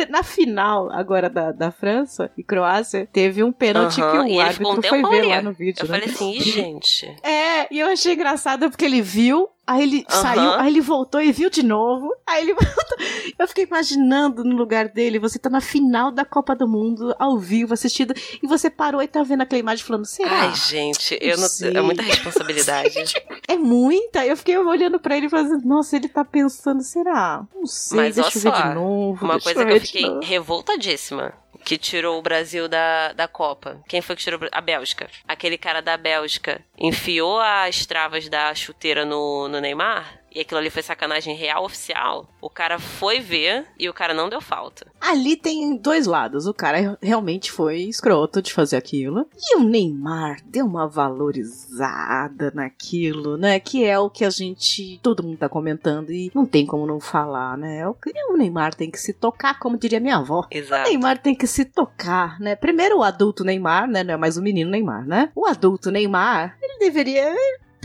Na 0.08 0.22
final 0.22 0.90
agora 0.90 1.28
da, 1.28 1.52
da 1.52 1.70
França 1.70 2.30
e 2.36 2.42
Croácia, 2.42 3.08
teve 3.12 3.42
um 3.42 3.52
pênalti 3.52 4.00
Aham, 4.00 4.26
que 4.26 4.32
o 4.32 4.40
árbitro 4.40 4.82
foi 4.82 5.02
ver 5.02 5.26
lá 5.26 5.42
no 5.42 5.52
vídeo. 5.52 5.82
Eu 5.84 5.88
né? 5.88 6.00
falei 6.00 6.14
assim, 6.14 6.32
Ih, 6.32 6.40
gente. 6.40 7.16
É, 7.22 7.72
e 7.74 7.78
eu 7.78 7.88
achei 7.88 8.14
engraçado 8.14 8.70
porque 8.70 8.84
ele 8.84 9.02
viu, 9.02 9.48
aí 9.66 9.82
ele 9.82 10.06
Aham. 10.08 10.22
saiu, 10.22 10.50
aí 10.52 10.68
ele 10.68 10.80
voltou 10.80 11.20
e 11.20 11.32
viu 11.32 11.50
de 11.50 11.62
novo, 11.62 12.08
aí 12.26 12.42
ele 12.44 12.54
voltou. 12.54 12.96
Eu 13.38 13.48
fiquei 13.48 13.64
imaginando 13.64 14.44
no 14.44 14.56
lugar 14.56 14.88
dele, 14.88 15.18
você 15.18 15.38
tá 15.38 15.50
na 15.50 15.60
final 15.60 16.10
da 16.10 16.24
Copa 16.24 16.54
do 16.54 16.66
Mundo, 16.68 17.14
ao 17.18 17.38
vivo, 17.38 17.74
assistindo, 17.74 18.14
e 18.42 18.46
você 18.46 18.70
parou 18.70 19.02
e 19.02 19.08
tá 19.08 19.22
vendo 19.22 19.42
aquela 19.42 19.60
imagem 19.60 19.84
falando, 19.84 20.06
será? 20.06 20.42
Ai, 20.42 20.54
gente, 20.54 21.18
eu 21.20 21.36
não, 21.36 21.48
sei. 21.48 21.76
é 21.76 21.80
muita 21.80 22.02
responsabilidade. 22.02 22.96
É 23.48 23.56
muita. 23.56 24.26
Eu 24.26 24.36
fiquei 24.36 24.58
olhando 24.58 24.98
pra 24.98 25.16
ele 25.16 25.26
e 25.26 25.28
falando, 25.28 25.62
nossa, 25.64 25.94
ele 25.94 26.08
tá 26.08 26.24
pensando, 26.24 26.82
será? 26.82 27.44
Não 27.54 27.64
sei, 27.64 27.96
Mas 27.96 28.16
deixa 28.16 28.38
eu 28.38 28.42
ver 28.42 28.50
só, 28.50 28.68
de 28.68 28.74
novo. 28.74 29.24
Uma 29.24 29.40
coisa 29.40 29.64
que 29.66 29.74
eu 29.74 29.81
fiquei 29.81 30.02
novo. 30.02 30.24
revoltadíssima. 30.24 31.35
Que 31.64 31.76
tirou 31.76 32.18
o 32.18 32.22
Brasil 32.22 32.68
da, 32.68 33.12
da 33.12 33.26
Copa. 33.26 33.83
Quem 33.88 34.00
foi 34.00 34.14
que 34.14 34.22
tirou 34.22 34.38
a 34.52 34.61
Bélgica? 34.61 35.09
Aquele 35.26 35.59
cara 35.59 35.81
da 35.81 35.96
Bélgica 35.96 36.61
enfiou 36.79 37.40
as 37.40 37.85
travas 37.87 38.29
da 38.29 38.55
chuteira 38.55 39.05
no, 39.05 39.48
no 39.48 39.61
Neymar 39.61 40.20
e 40.37 40.40
aquilo 40.40 40.61
ali 40.61 40.68
foi 40.68 40.83
sacanagem 40.83 41.35
real 41.35 41.64
oficial, 41.64 42.29
o 42.42 42.51
cara 42.51 42.79
foi 42.79 43.20
ver 43.20 43.64
e 43.79 43.88
o 43.88 43.94
cara 43.94 44.12
não 44.12 44.29
deu 44.29 44.38
falta. 44.38 44.87
Ali 45.01 45.35
tem 45.35 45.75
dois 45.79 46.07
lados. 46.07 46.46
O 46.46 46.53
cara 46.53 46.99
realmente 47.01 47.51
foi 47.51 47.79
escroto 47.79 48.42
de 48.42 48.53
fazer 48.53 48.77
aquilo. 48.77 49.27
E 49.35 49.57
o 49.57 49.61
Neymar 49.61 50.42
deu 50.44 50.66
uma 50.66 50.87
valorizada 50.87 52.53
naquilo, 52.55 53.38
né? 53.38 53.59
Que 53.59 53.87
é 53.87 53.99
o 53.99 54.11
que 54.11 54.27
a 54.27 54.31
gente. 54.31 55.01
Todo 55.03 55.22
mundo 55.22 55.38
tá 55.38 55.49
comentando 55.49 56.12
e 56.12 56.31
não 56.35 56.44
tem 56.44 56.66
como 56.66 56.87
não 56.87 57.01
falar, 57.01 57.57
né? 57.57 57.88
O, 57.88 57.96
o 58.29 58.37
Neymar 58.37 58.75
tem 58.75 58.90
que 58.90 59.01
se 59.01 59.14
tocar, 59.14 59.59
como 59.59 59.79
diria 59.79 60.01
minha 60.01 60.16
avó. 60.16 60.46
Exato. 60.51 60.83
O 60.83 60.92
Neymar 60.92 61.16
tem 61.16 61.35
que 61.35 61.46
se 61.46 61.64
tocar, 61.64 62.38
né? 62.38 62.55
Primeiro 62.55 62.99
o 62.99 63.03
adulto 63.03 63.42
Neymar, 63.42 63.88
né? 63.88 64.05
Não 64.05 64.12
é 64.12 64.16
mais 64.18 64.37
o 64.37 64.42
menino 64.42 64.70
Neymar, 64.70 65.07
né? 65.07 65.31
O 65.35 65.46
adulto 65.46 65.90
Neymar, 65.90 66.59
ele 66.61 66.79
deveria 66.79 67.35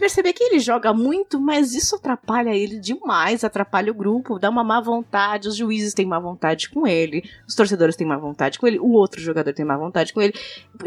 perceber 0.02 0.34
que 0.34 0.44
ele 0.44 0.60
joga 0.60 0.92
muito, 0.94 1.40
mas 1.40 1.74
isso 1.74 1.96
atrapalha 1.96 2.50
ele 2.56 2.80
demais, 2.80 3.44
atrapalha 3.44 3.92
o 3.92 3.96
grupo, 3.96 4.40
dá 4.40 4.50
uma 4.50 4.64
má 4.64 4.82
vontade, 4.82 5.48
os 5.48 5.56
juízes 5.56 5.94
têm 5.94 6.06
má 6.08 6.20
vontade 6.20 6.70
com 6.70 6.88
ele, 6.88 7.24
os 7.48 7.54
torcedores 7.56 7.96
têm 7.96 8.08
má 8.08 8.18
vontade 8.18 8.58
com 8.60 8.66
ele, 8.68 8.80
o 8.80 8.92
outro 8.94 9.22
jogador 9.22 9.54
tem 9.54 9.64
má 9.64 9.78
vontade 9.78 10.12
com 10.12 10.22
ele. 10.22 10.34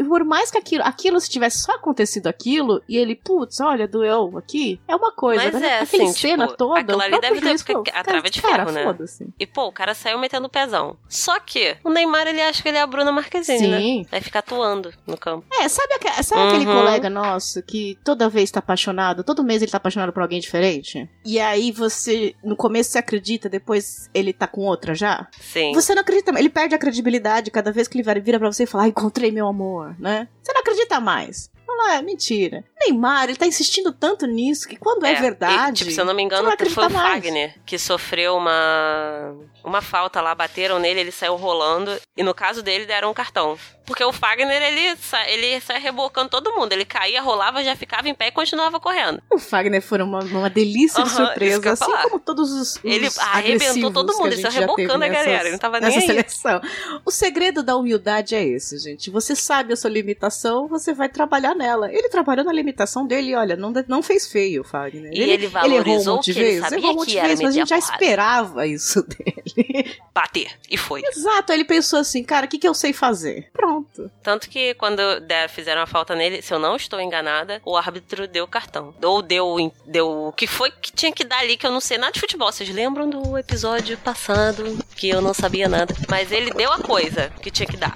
Por 0.07 0.23
mais 0.25 0.51
que 0.51 0.57
aquilo, 0.57 0.83
aquilo 0.83 1.19
se 1.19 1.29
tivesse 1.29 1.59
só 1.59 1.71
acontecido 1.75 2.27
aquilo, 2.27 2.81
e 2.89 2.97
ele, 2.97 3.15
putz, 3.15 3.59
olha, 3.61 3.87
doeu 3.87 4.37
aqui, 4.37 4.79
é 4.87 4.95
uma 4.95 5.11
coisa. 5.13 5.43
Mas 5.45 5.61
né? 5.61 5.67
é, 5.67 5.79
Aquela 5.81 6.03
assim, 6.03 6.13
cena 6.13 6.45
tipo, 6.47 6.57
toda. 6.57 6.79
aquilo 6.81 6.97
o 6.97 7.01
ali 7.01 7.19
deve 7.21 7.41
ter 7.41 7.57
falou, 7.59 7.83
a 7.93 8.03
trava 8.03 8.27
é 8.27 8.29
de 8.29 8.41
cara, 8.41 8.55
ferro, 8.65 8.71
né? 8.71 8.83
foda-se. 8.83 9.27
E, 9.39 9.47
pô, 9.47 9.67
o 9.67 9.71
cara 9.71 9.93
saiu 9.93 10.19
metendo 10.19 10.49
pezão. 10.49 10.97
Só 11.07 11.39
que 11.39 11.77
o 11.83 11.89
Neymar, 11.89 12.27
ele 12.27 12.41
acha 12.41 12.61
que 12.61 12.67
ele 12.67 12.77
é 12.77 12.81
a 12.81 12.87
Bruna 12.87 13.11
Marquezine, 13.13 13.67
né? 13.67 13.79
Sim. 13.79 14.05
Vai 14.11 14.19
ficar 14.19 14.39
atuando 14.39 14.91
no 15.07 15.17
campo. 15.17 15.45
É, 15.61 15.69
sabe, 15.69 15.93
sabe 16.21 16.41
aquele 16.49 16.65
Uhum. 16.65 16.79
colega 16.79 17.09
nosso 17.09 17.61
que 17.63 17.97
toda 18.03 18.27
vez 18.27 18.49
tá 18.51 18.59
apaixonado, 18.59 19.04
todo 19.13 19.43
mês 19.43 19.61
ele 19.61 19.71
tá 19.71 19.77
apaixonado 19.77 20.11
por 20.13 20.21
alguém 20.21 20.39
diferente? 20.39 21.09
E 21.25 21.39
aí 21.39 21.71
você, 21.71 22.33
no 22.43 22.55
começo 22.55 22.91
você 22.91 22.97
acredita, 22.97 23.47
depois 23.49 24.09
ele 24.13 24.33
tá 24.33 24.47
com 24.47 24.61
outra 24.61 24.95
já? 24.95 25.27
Sim. 25.39 25.73
Você 25.73 25.93
não 25.93 26.01
acredita, 26.01 26.31
ele 26.39 26.49
perde 26.49 26.73
a 26.75 26.77
credibilidade 26.79 27.51
cada 27.51 27.71
vez 27.71 27.87
que 27.87 27.97
ele 27.97 28.03
vai- 28.03 28.19
vira 28.19 28.39
pra 28.39 28.51
você 28.51 28.63
e 28.63 28.67
fala, 28.67 28.85
ah, 28.85 28.87
encontrei 28.87 29.31
meu 29.31 29.47
amor, 29.47 29.95
né? 29.99 30.27
Você 30.41 30.53
não 30.53 30.61
acredita 30.61 30.99
mais. 30.99 31.49
Fala, 31.65 31.95
é 31.95 32.01
mentira. 32.01 32.63
Neymar, 32.85 33.25
ele 33.25 33.35
tá 33.35 33.45
insistindo 33.45 33.91
tanto 33.91 34.25
nisso 34.25 34.67
que 34.67 34.75
quando 34.77 35.05
é, 35.05 35.15
verdade. 35.15 35.71
e, 35.71 35.73
tipo, 35.73 35.91
se 35.91 35.99
eu 35.99 36.05
não 36.05 36.13
me 36.13 36.23
engano, 36.23 36.47
vai 36.47 36.57
foi 36.57 36.65
o 36.65 36.71
acreditar 36.85 36.89
mais. 36.89 37.23
Fagner 37.23 37.55
que 37.65 37.77
sofreu 37.77 38.35
uma 38.37 39.35
uma 39.63 39.81
falta 39.81 40.21
lá, 40.21 40.35
bateram 40.35 40.77
nele, 40.79 40.99
ele 40.99 41.11
saiu 41.11 41.35
rolando. 41.35 41.91
E 42.15 42.21
no 42.23 42.33
caso 42.35 42.61
dele, 42.61 42.85
deram 42.85 43.09
um 43.09 43.13
cartão. 43.13 43.57
Porque 43.85 44.03
o 44.03 44.11
Fagner, 44.13 44.61
ele, 44.61 44.95
sa- 44.95 45.27
ele 45.29 45.59
sai 45.59 45.79
rebocando 45.79 46.29
todo 46.29 46.53
mundo. 46.53 46.71
Ele 46.71 46.85
caía, 46.85 47.21
rolava, 47.21 47.63
já 47.63 47.75
ficava 47.75 48.07
em 48.09 48.13
pé 48.15 48.27
e 48.27 48.31
continuava 48.31 48.79
correndo. 48.79 49.21
O 49.29 49.37
Fagner 49.39 49.81
foi 49.81 50.01
uma, 50.01 50.19
uma 50.19 50.49
delícia 50.49 51.03
de 51.03 51.09
que 51.09 51.15
eu 51.21 51.25
surpresa, 51.25 51.71
assim 51.73 51.91
como 52.03 52.19
todos 52.19 52.51
os, 52.51 52.75
os 52.75 52.79
Ele 52.83 53.07
arrebentou 53.19 53.91
todo 53.91 54.13
mundo, 54.17 54.27
ele 54.33 54.41
saiu 54.41 54.61
rebocando 54.61 54.87
teve 54.99 55.05
a 55.05 55.07
galera, 55.07 55.23
nessas- 55.29 55.41
ele 55.43 55.51
não 55.51 55.59
tava 55.59 55.79
nem 55.79 55.89
nessa 55.89 56.05
seleção. 56.07 56.61
O 57.03 57.11
segredo 57.11 57.61
da 57.63 57.75
humildade 57.75 58.33
é 58.35 58.43
esse, 58.43 58.77
gente. 58.79 59.09
Você 59.11 59.35
sabe 59.35 59.73
a 59.73 59.75
sua 59.75 59.89
limitação, 59.89 60.67
você 60.67 60.93
vai 60.93 61.09
trabalhar 61.09 61.53
nela. 61.55 61.91
Ele 61.91 62.07
trabalhou 62.09 62.45
na 62.45 62.51
limitação 62.53 62.74
dele, 63.07 63.29
e 63.31 63.35
olha, 63.35 63.55
não, 63.55 63.71
não 63.87 64.03
fez 64.03 64.27
feio, 64.27 64.63
Fagner. 64.63 65.11
E 65.13 65.21
ele 65.21 65.47
valorizou 65.47 65.93
errou 65.93 66.01
um 66.01 66.15
monte 66.17 66.25
de 66.25 66.33
que 66.33 66.39
ele 66.39 66.47
vezes, 66.49 66.61
sabia 66.63 66.77
errou 66.79 66.91
um 66.91 66.95
monte 66.95 67.09
de 67.11 67.19
vezes, 67.21 67.41
mas 67.41 67.55
a 67.55 67.59
gente 67.59 67.69
já 67.69 67.75
porrada. 67.79 67.93
esperava 67.95 68.67
isso 68.67 69.03
dele. 69.03 69.95
Bater. 70.13 70.51
E 70.69 70.77
foi. 70.77 71.01
Exato, 71.05 71.51
aí 71.51 71.57
ele 71.57 71.65
pensou 71.65 71.99
assim, 71.99 72.23
cara, 72.23 72.45
o 72.45 72.49
que, 72.49 72.57
que 72.57 72.67
eu 72.67 72.73
sei 72.73 72.93
fazer? 72.93 73.49
Pronto. 73.53 74.09
Tanto 74.23 74.49
que 74.49 74.73
quando 74.75 75.19
der- 75.21 75.49
fizeram 75.49 75.81
a 75.81 75.87
falta 75.87 76.15
nele, 76.15 76.41
se 76.41 76.53
eu 76.53 76.59
não 76.59 76.75
estou 76.75 76.99
enganada, 77.01 77.61
o 77.65 77.75
árbitro 77.77 78.27
deu 78.27 78.47
cartão. 78.47 78.93
Ou 79.03 79.21
deu 79.21 79.55
deu 79.85 80.27
o 80.27 80.31
que 80.33 80.47
foi 80.47 80.71
que 80.71 80.91
tinha 80.91 81.11
que 81.11 81.23
dar 81.23 81.39
ali, 81.39 81.57
que 81.57 81.65
eu 81.65 81.71
não 81.71 81.81
sei 81.81 81.97
nada 81.97 82.13
de 82.13 82.19
futebol. 82.19 82.51
Vocês 82.51 82.69
lembram 82.69 83.09
do 83.09 83.37
episódio 83.37 83.97
passado, 83.97 84.77
que 84.95 85.09
eu 85.09 85.21
não 85.21 85.33
sabia 85.33 85.67
nada. 85.67 85.93
Mas 86.09 86.31
ele 86.31 86.51
deu 86.51 86.71
a 86.71 86.79
coisa 86.79 87.31
que 87.41 87.51
tinha 87.51 87.67
que 87.67 87.77
dar. 87.77 87.93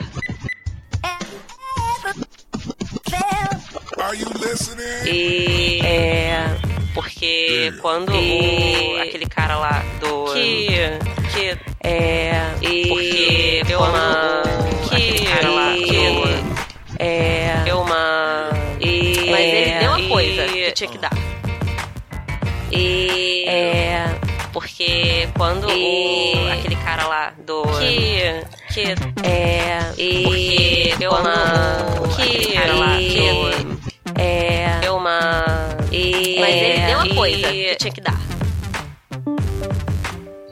Are 1.03 1.25
you 1.25 1.39
listening? 2.05 3.58
E 5.05 5.81
é. 5.83 6.57
Porque 6.93 7.73
quando 7.81 8.13
o, 8.13 9.01
aquele 9.01 9.25
cara 9.25 9.57
lá 9.57 9.83
do. 9.99 10.33
Que. 10.33 10.67
Que. 11.33 11.57
É. 11.83 12.51
Porque 12.87 13.61
deu 13.67 13.79
uma. 13.79 14.43
Que. 14.89 15.25
cara 15.25 15.49
lá 15.49 15.73
que. 15.73 17.03
É. 17.03 17.61
Deu 17.65 17.81
uma. 17.81 18.49
Mas 19.31 19.53
ele 19.53 19.79
deu 19.79 19.93
a 19.93 20.01
coisa 20.07 20.45
que 20.45 20.71
tinha 20.71 20.89
que 20.89 20.97
dar. 20.97 21.13
E. 22.71 23.45
É. 23.47 24.15
Porque 24.53 25.29
quando 25.37 25.67
o, 25.67 26.51
aquele 26.51 26.75
cara 26.77 27.05
lá 27.05 27.33
do. 27.45 27.63
Que. 27.63 28.43
Que. 28.73 28.95
É. 29.27 30.23
Porque 30.23 30.95
deu 30.97 31.11
uma. 31.11 31.35
Que. 32.15 32.53
cara 32.53 32.73
lá 32.73 32.95
do. 32.95 33.78
É. 36.45 36.87
Deu 36.87 36.97
uma. 36.97 37.05
Mas 37.09 37.09
ele 37.09 37.09
deu 37.09 37.11
a 37.11 37.15
coisa 37.15 37.47
que 37.47 37.75
tinha 37.75 37.93
que 37.93 38.01
dar. 38.01 38.19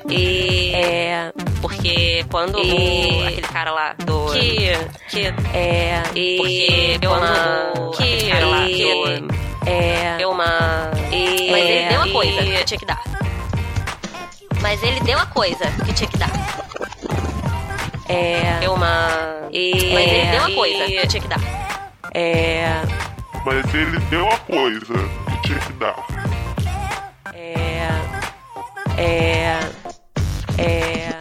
E. 0.10 0.74
É. 0.74 1.34
Porque 1.62 2.26
quando 2.30 2.58
o, 2.58 3.28
aquele 3.28 3.42
cara 3.42 3.72
lá 3.72 3.94
do. 3.94 4.32
Que. 4.32 4.72
Que. 5.10 5.28
É. 5.54 6.02
Porque 6.38 6.98
deu 7.00 7.12
uma. 7.12 7.92
Que. 7.98 8.30
cara 8.30 8.46
lá 8.46 8.66
do. 8.66 9.70
É. 9.70 10.18
Deu 10.18 10.32
uma. 10.32 10.92
Mas 11.52 11.70
ele 11.70 11.90
deu 11.90 12.02
a 12.02 12.10
coisa 12.10 12.44
que 12.44 12.64
tinha 12.66 12.80
que 12.80 12.86
dar. 12.86 13.04
Mas 14.62 14.84
ele 14.84 15.00
deu 15.02 15.20
a 15.20 15.26
coisa 15.26 15.66
que 15.86 15.94
tinha 15.94 16.10
que 16.10 16.18
dar. 16.18 16.32
É. 18.08 18.60
Deu 18.60 18.74
uma. 18.74 19.08
Mas 19.52 20.12
ele 20.12 20.32
deu 20.32 20.44
a 20.44 20.52
coisa 20.52 20.86
que 20.86 21.08
tinha 21.08 21.22
que 21.22 21.28
dar. 21.28 21.92
É. 22.14 22.82
Mas 23.46 23.74
ele 23.74 24.00
deu 24.10 24.28
a 24.30 24.38
coisa 24.40 25.27
que 25.48 25.60
que 25.66 25.74
dar. 25.74 26.06
É. 27.34 27.88
É. 29.00 29.60
É. 30.62 31.18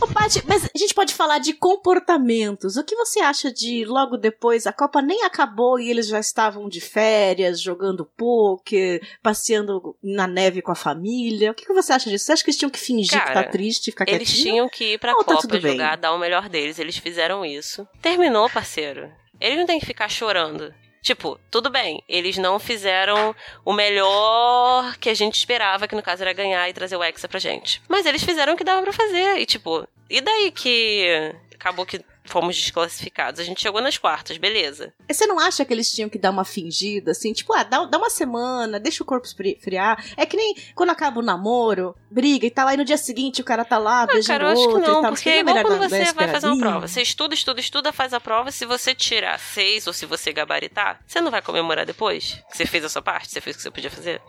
Ô, 0.00 0.06
Paty, 0.08 0.42
mas 0.46 0.64
a 0.64 0.78
gente 0.78 0.94
pode 0.94 1.14
falar 1.14 1.38
de 1.38 1.52
comportamentos. 1.54 2.76
O 2.76 2.84
que 2.84 2.94
você 2.96 3.20
acha 3.20 3.52
de 3.52 3.84
logo 3.84 4.16
depois 4.16 4.66
a 4.66 4.72
Copa 4.72 5.00
nem 5.00 5.22
acabou 5.24 5.78
e 5.80 5.90
eles 5.90 6.08
já 6.08 6.18
estavam 6.20 6.68
de 6.68 6.80
férias, 6.80 7.60
jogando 7.60 8.04
pôquer, 8.04 9.00
passeando 9.22 9.96
na 10.02 10.26
neve 10.26 10.60
com 10.60 10.72
a 10.72 10.76
família? 10.76 11.50
O 11.52 11.54
que 11.54 11.66
que 11.66 11.72
você 11.72 11.92
acha 11.92 12.10
disso? 12.10 12.26
Você 12.26 12.32
acha 12.32 12.44
que 12.44 12.50
eles 12.50 12.58
tinham 12.58 12.70
que 12.70 12.78
fingir 12.78 13.18
que 13.18 13.26
Cara, 13.26 13.44
tá 13.44 13.50
triste, 13.50 13.90
ficar 13.90 14.04
Eles 14.08 14.28
quietinho? 14.28 14.52
tinham 14.52 14.68
que 14.68 14.92
ir 14.94 14.98
pra 14.98 15.12
Não, 15.12 15.24
tá 15.24 15.34
Copa 15.36 15.58
bem. 15.58 15.72
jogar, 15.72 15.96
dar 15.96 16.12
o 16.12 16.18
melhor 16.18 16.48
deles. 16.48 16.78
Eles 16.78 16.96
fizeram 16.98 17.44
isso. 17.44 17.86
Terminou, 18.02 18.48
parceiro. 18.50 19.10
Eles 19.40 19.56
não 19.58 19.66
têm 19.66 19.78
que 19.80 19.86
ficar 19.86 20.08
chorando. 20.10 20.74
Tipo, 21.02 21.38
tudo 21.50 21.70
bem, 21.70 22.02
eles 22.08 22.36
não 22.36 22.58
fizeram 22.58 23.34
o 23.64 23.72
melhor 23.72 24.96
que 24.96 25.08
a 25.08 25.14
gente 25.14 25.36
esperava, 25.36 25.86
que 25.86 25.94
no 25.94 26.02
caso 26.02 26.22
era 26.22 26.32
ganhar 26.32 26.68
e 26.68 26.72
trazer 26.72 26.96
o 26.96 27.02
Hexa 27.02 27.28
pra 27.28 27.38
gente. 27.38 27.80
Mas 27.88 28.04
eles 28.06 28.22
fizeram 28.22 28.54
o 28.54 28.56
que 28.56 28.64
dava 28.64 28.82
pra 28.82 28.92
fazer. 28.92 29.38
E 29.38 29.46
tipo, 29.46 29.86
e 30.10 30.20
daí 30.20 30.50
que 30.50 31.34
acabou 31.54 31.86
que 31.86 32.00
fomos 32.28 32.56
desclassificados? 32.56 33.40
A 33.40 33.44
gente 33.44 33.60
chegou 33.60 33.80
nas 33.80 33.98
quartas, 33.98 34.36
beleza. 34.36 34.92
E 35.08 35.14
Você 35.14 35.26
não 35.26 35.38
acha 35.38 35.64
que 35.64 35.72
eles 35.72 35.90
tinham 35.90 36.08
que 36.08 36.18
dar 36.18 36.30
uma 36.30 36.44
fingida, 36.44 37.10
assim? 37.12 37.32
Tipo, 37.32 37.52
ah, 37.52 37.62
dá, 37.62 37.84
dá 37.84 37.98
uma 37.98 38.10
semana, 38.10 38.78
deixa 38.78 39.02
o 39.02 39.06
corpo 39.06 39.26
esfri- 39.26 39.58
friar. 39.62 40.04
É 40.16 40.24
que 40.26 40.36
nem 40.36 40.54
quando 40.74 40.90
acaba 40.90 41.18
o 41.20 41.22
namoro, 41.22 41.94
briga 42.10 42.46
e 42.46 42.50
tal, 42.50 42.68
aí 42.68 42.76
no 42.76 42.84
dia 42.84 42.96
seguinte 42.98 43.40
o 43.40 43.44
cara 43.44 43.64
tá 43.64 43.78
lá 43.78 44.02
Ah, 44.02 44.06
beijando 44.06 44.26
cara, 44.26 44.44
eu 44.44 44.48
acho 44.52 44.60
que 44.62 44.74
outro 44.74 44.80
não, 44.92 44.98
e 44.98 45.02
tal. 45.02 45.12
porque 45.12 45.28
Não 45.30 45.36
é 45.36 45.40
igual 45.40 45.64
quando 45.64 45.88
você 45.90 46.12
vai 46.12 46.28
fazer 46.28 46.46
uma 46.46 46.58
prova. 46.58 46.86
Você 46.88 47.02
estuda, 47.02 47.34
estuda, 47.34 47.60
estuda, 47.60 47.92
faz 47.92 48.12
a 48.14 48.20
prova. 48.20 48.50
Se 48.52 48.64
você 48.66 48.94
tirar 48.94 49.38
seis 49.38 49.86
ou 49.86 49.92
se 49.92 50.06
você 50.06 50.32
gabaritar, 50.32 51.00
você 51.06 51.20
não 51.20 51.30
vai 51.30 51.42
comemorar 51.42 51.84
depois? 51.86 52.42
Que 52.50 52.56
você 52.56 52.66
fez 52.66 52.84
a 52.84 52.88
sua 52.88 53.02
parte? 53.02 53.30
Você 53.30 53.40
fez 53.40 53.56
o 53.56 53.58
que 53.58 53.62
você 53.62 53.70
podia 53.70 53.90
fazer? 53.90 54.20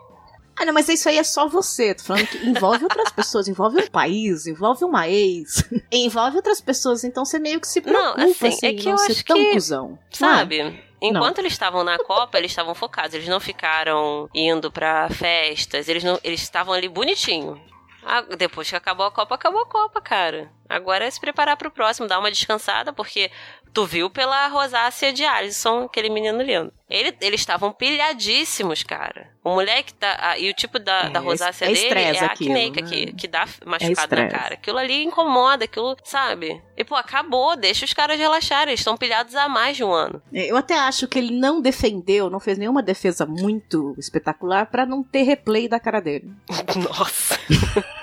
Ah, 0.59 0.65
não, 0.65 0.73
mas 0.73 0.89
isso 0.89 1.07
aí 1.07 1.17
é 1.17 1.23
só 1.23 1.47
você. 1.47 1.95
Tô 1.95 2.03
falando 2.03 2.27
que 2.27 2.45
envolve 2.45 2.83
outras 2.83 3.11
pessoas, 3.11 3.47
envolve 3.47 3.81
um 3.81 3.87
país, 3.87 4.45
envolve 4.45 4.83
uma 4.83 5.07
ex, 5.07 5.63
envolve 5.89 6.35
outras 6.35 6.59
pessoas, 6.59 7.03
então 7.05 7.23
você 7.23 7.39
meio 7.39 7.61
que 7.61 7.67
se 7.67 7.79
Não, 7.81 8.13
preocupa, 8.13 8.47
assim, 8.47 8.47
assim, 8.47 8.65
é 8.67 8.73
que 8.73 8.85
não 8.85 8.91
eu 8.91 8.97
ser 8.97 9.11
acho 9.13 9.25
tão 9.25 9.37
que, 9.37 9.53
cuzão. 9.53 9.87
Não 10.19 10.29
é? 10.29 10.35
Sabe? 10.37 10.83
Enquanto 11.01 11.39
eles 11.39 11.53
estavam 11.53 11.81
na 11.83 11.97
Copa, 11.97 12.37
eles 12.37 12.51
estavam 12.51 12.75
focados. 12.75 13.13
Eles 13.13 13.27
não 13.29 13.39
ficaram 13.39 14.29
indo 14.33 14.69
pra 14.69 15.09
festas. 15.09 15.87
Eles 15.87 16.03
não, 16.03 16.19
eles 16.23 16.41
estavam 16.41 16.73
ali 16.73 16.89
bonitinho. 16.89 17.59
Ah, 18.03 18.21
depois 18.21 18.69
que 18.69 18.75
acabou 18.75 19.05
a 19.05 19.11
Copa, 19.11 19.35
acabou 19.35 19.61
a 19.61 19.65
Copa, 19.65 20.01
cara. 20.01 20.51
Agora 20.67 21.05
é 21.05 21.11
se 21.11 21.19
preparar 21.19 21.57
pro 21.57 21.71
próximo, 21.71 22.07
dar 22.07 22.19
uma 22.19 22.31
descansada, 22.31 22.91
porque 22.93 23.29
tu 23.73 23.85
viu 23.85 24.09
pela 24.09 24.47
rosácea 24.47 25.13
de 25.13 25.23
Alisson, 25.23 25.83
aquele 25.83 26.09
menino 26.09 26.41
lindo. 26.41 26.71
Ele, 26.89 27.15
eles 27.21 27.39
estavam 27.39 27.71
pilhadíssimos, 27.71 28.81
cara. 28.81 29.29
O 29.43 29.51
moleque 29.51 29.93
tá. 29.93 30.17
ah, 30.19 30.39
e 30.39 30.49
o 30.49 30.53
tipo 30.53 30.79
da, 30.79 31.01
É, 31.05 31.09
da 31.11 31.19
rosácea 31.19 31.65
é 31.65 31.73
dele 31.73 31.99
é 31.99 32.19
a 32.19 32.25
acneica, 32.25 32.81
né? 32.81 32.89
que, 32.89 33.13
que 33.13 33.27
dá 33.27 33.45
machucado 33.65 34.15
na 34.15 34.23
estresse. 34.25 34.35
cara. 34.35 34.53
Aquilo 34.55 34.77
ali 34.79 35.03
incomoda, 35.03 35.65
aquilo, 35.65 35.95
sabe? 36.03 36.59
E, 36.75 36.83
pô, 36.83 36.95
acabou, 36.95 37.55
deixa 37.55 37.85
os 37.85 37.93
caras 37.93 38.17
relaxarem. 38.19 38.71
Eles 38.71 38.79
estão 38.79 38.97
pilhados 38.97 39.35
há 39.35 39.47
mais 39.47 39.77
de 39.77 39.83
um 39.83 39.91
ano. 39.91 40.21
É, 40.33 40.47
Eu 40.47 40.57
até 40.57 40.75
acho 40.75 41.07
que 41.07 41.19
ele 41.19 41.31
não 41.39 41.61
defendeu, 41.61 42.29
não 42.29 42.39
fez 42.39 42.57
nenhuma 42.57 42.81
defesa 42.81 43.25
muito 43.25 43.93
espetacular 43.97 44.65
pra 44.65 44.85
não 44.85 45.03
ter 45.03 45.21
replay 45.23 45.67
da 45.67 45.79
cara 45.79 45.99
dele. 45.99 46.31
Nossa. 46.75 47.39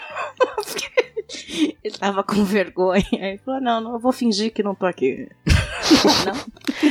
Ele 1.83 1.99
tava 1.99 2.23
com 2.23 2.45
vergonha. 2.45 3.05
Aí 3.13 3.39
falou: 3.39 3.61
não, 3.61 3.81
não, 3.81 3.93
eu 3.95 3.99
vou 3.99 4.13
fingir 4.13 4.53
que 4.53 4.63
não 4.63 4.75
tô 4.75 4.87
aqui. 4.87 5.29
não? 6.27 6.91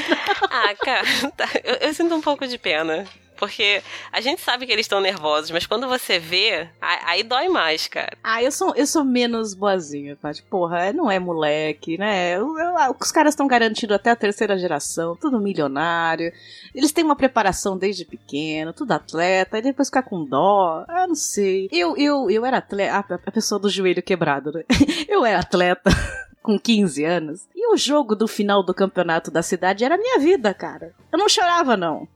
Ah, 0.49 0.75
cara, 0.75 1.05
tá, 1.35 1.47
eu, 1.63 1.75
eu 1.75 1.93
sinto 1.93 2.15
um 2.15 2.21
pouco 2.21 2.47
de 2.47 2.57
pena. 2.57 3.05
Porque 3.37 3.81
a 4.11 4.21
gente 4.21 4.41
sabe 4.41 4.65
que 4.65 4.71
eles 4.71 4.85
estão 4.85 4.99
nervosos, 5.01 5.51
mas 5.51 5.65
quando 5.65 5.87
você 5.87 6.17
vê, 6.19 6.67
aí, 6.81 7.23
dói 7.23 7.47
mais, 7.49 7.87
cara. 7.87 8.17
Ah, 8.23 8.41
eu 8.41 8.51
sou, 8.51 8.73
eu 8.75 8.87
sou 8.87 9.03
menos 9.03 9.53
boazinha, 9.53 10.15
Paty. 10.15 10.43
Porra, 10.43 10.93
não 10.93 11.09
é 11.11 11.19
moleque, 11.19 11.97
né? 11.97 12.35
Eu- 12.35 12.57
eu- 12.57 12.95
os 12.99 13.11
caras 13.11 13.33
estão 13.33 13.47
garantidos 13.47 13.95
até 13.95 14.09
a 14.11 14.15
terceira 14.15 14.57
geração, 14.57 15.15
tudo 15.15 15.39
milionário. 15.39 16.31
Eles 16.73 16.91
têm 16.91 17.03
uma 17.03 17.15
preparação 17.15 17.77
desde 17.77 18.05
pequeno, 18.05 18.73
tudo 18.73 18.91
atleta, 18.93 19.57
e 19.57 19.61
depois 19.61 19.87
ficar 19.89 20.03
com 20.03 20.23
dó. 20.25 20.85
Eu 20.87 21.07
não 21.07 21.15
sei. 21.15 21.67
Eu, 21.71 21.95
eu, 21.97 22.29
eu 22.29 22.45
era 22.45 22.57
atleta. 22.57 22.95
A, 22.95 23.15
a 23.27 23.31
pessoa 23.31 23.59
do 23.59 23.69
joelho 23.69 24.01
quebrado, 24.03 24.51
né? 24.51 24.63
Eu 25.07 25.25
era 25.25 25.39
atleta. 25.39 25.89
Com 26.41 26.59
15 26.59 27.03
anos. 27.03 27.47
E 27.55 27.73
o 27.73 27.75
jogo 27.75 28.13
do 28.15 28.27
final 28.27 28.61
do 28.61 28.71
campeonato 28.71 29.31
da 29.31 29.41
cidade 29.41 29.83
era 29.83 29.97
minha 29.97 30.19
vida, 30.19 30.53
cara. 30.53 30.93
Eu 31.11 31.17
não 31.17 31.27
chorava, 31.27 31.75
não. 31.75 32.07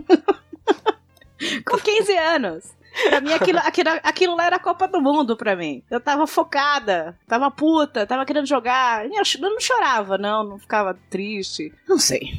com 1.66 1.78
15 1.78 2.16
anos. 2.16 2.76
Pra 3.08 3.20
mim, 3.20 3.32
aquilo, 3.32 3.58
aquilo, 3.58 3.90
aquilo 4.02 4.36
lá 4.36 4.46
era 4.46 4.56
a 4.56 4.60
Copa 4.60 4.88
do 4.88 5.00
Mundo 5.02 5.36
pra 5.36 5.54
mim. 5.54 5.82
Eu 5.90 6.00
tava 6.00 6.26
focada, 6.26 7.16
tava 7.26 7.50
puta, 7.50 8.06
tava 8.06 8.24
querendo 8.24 8.46
jogar. 8.46 9.04
Eu 9.04 9.12
eu 9.12 9.50
não 9.50 9.60
chorava, 9.60 10.16
não, 10.16 10.42
não 10.42 10.58
ficava 10.58 10.98
triste. 11.10 11.72
Não 11.86 11.98
sei. 11.98 12.32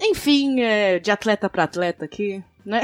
Enfim, 0.00 0.60
é, 0.60 1.00
de 1.00 1.10
atleta 1.10 1.50
pra 1.50 1.64
atleta 1.64 2.04
aqui, 2.04 2.42
né? 2.64 2.82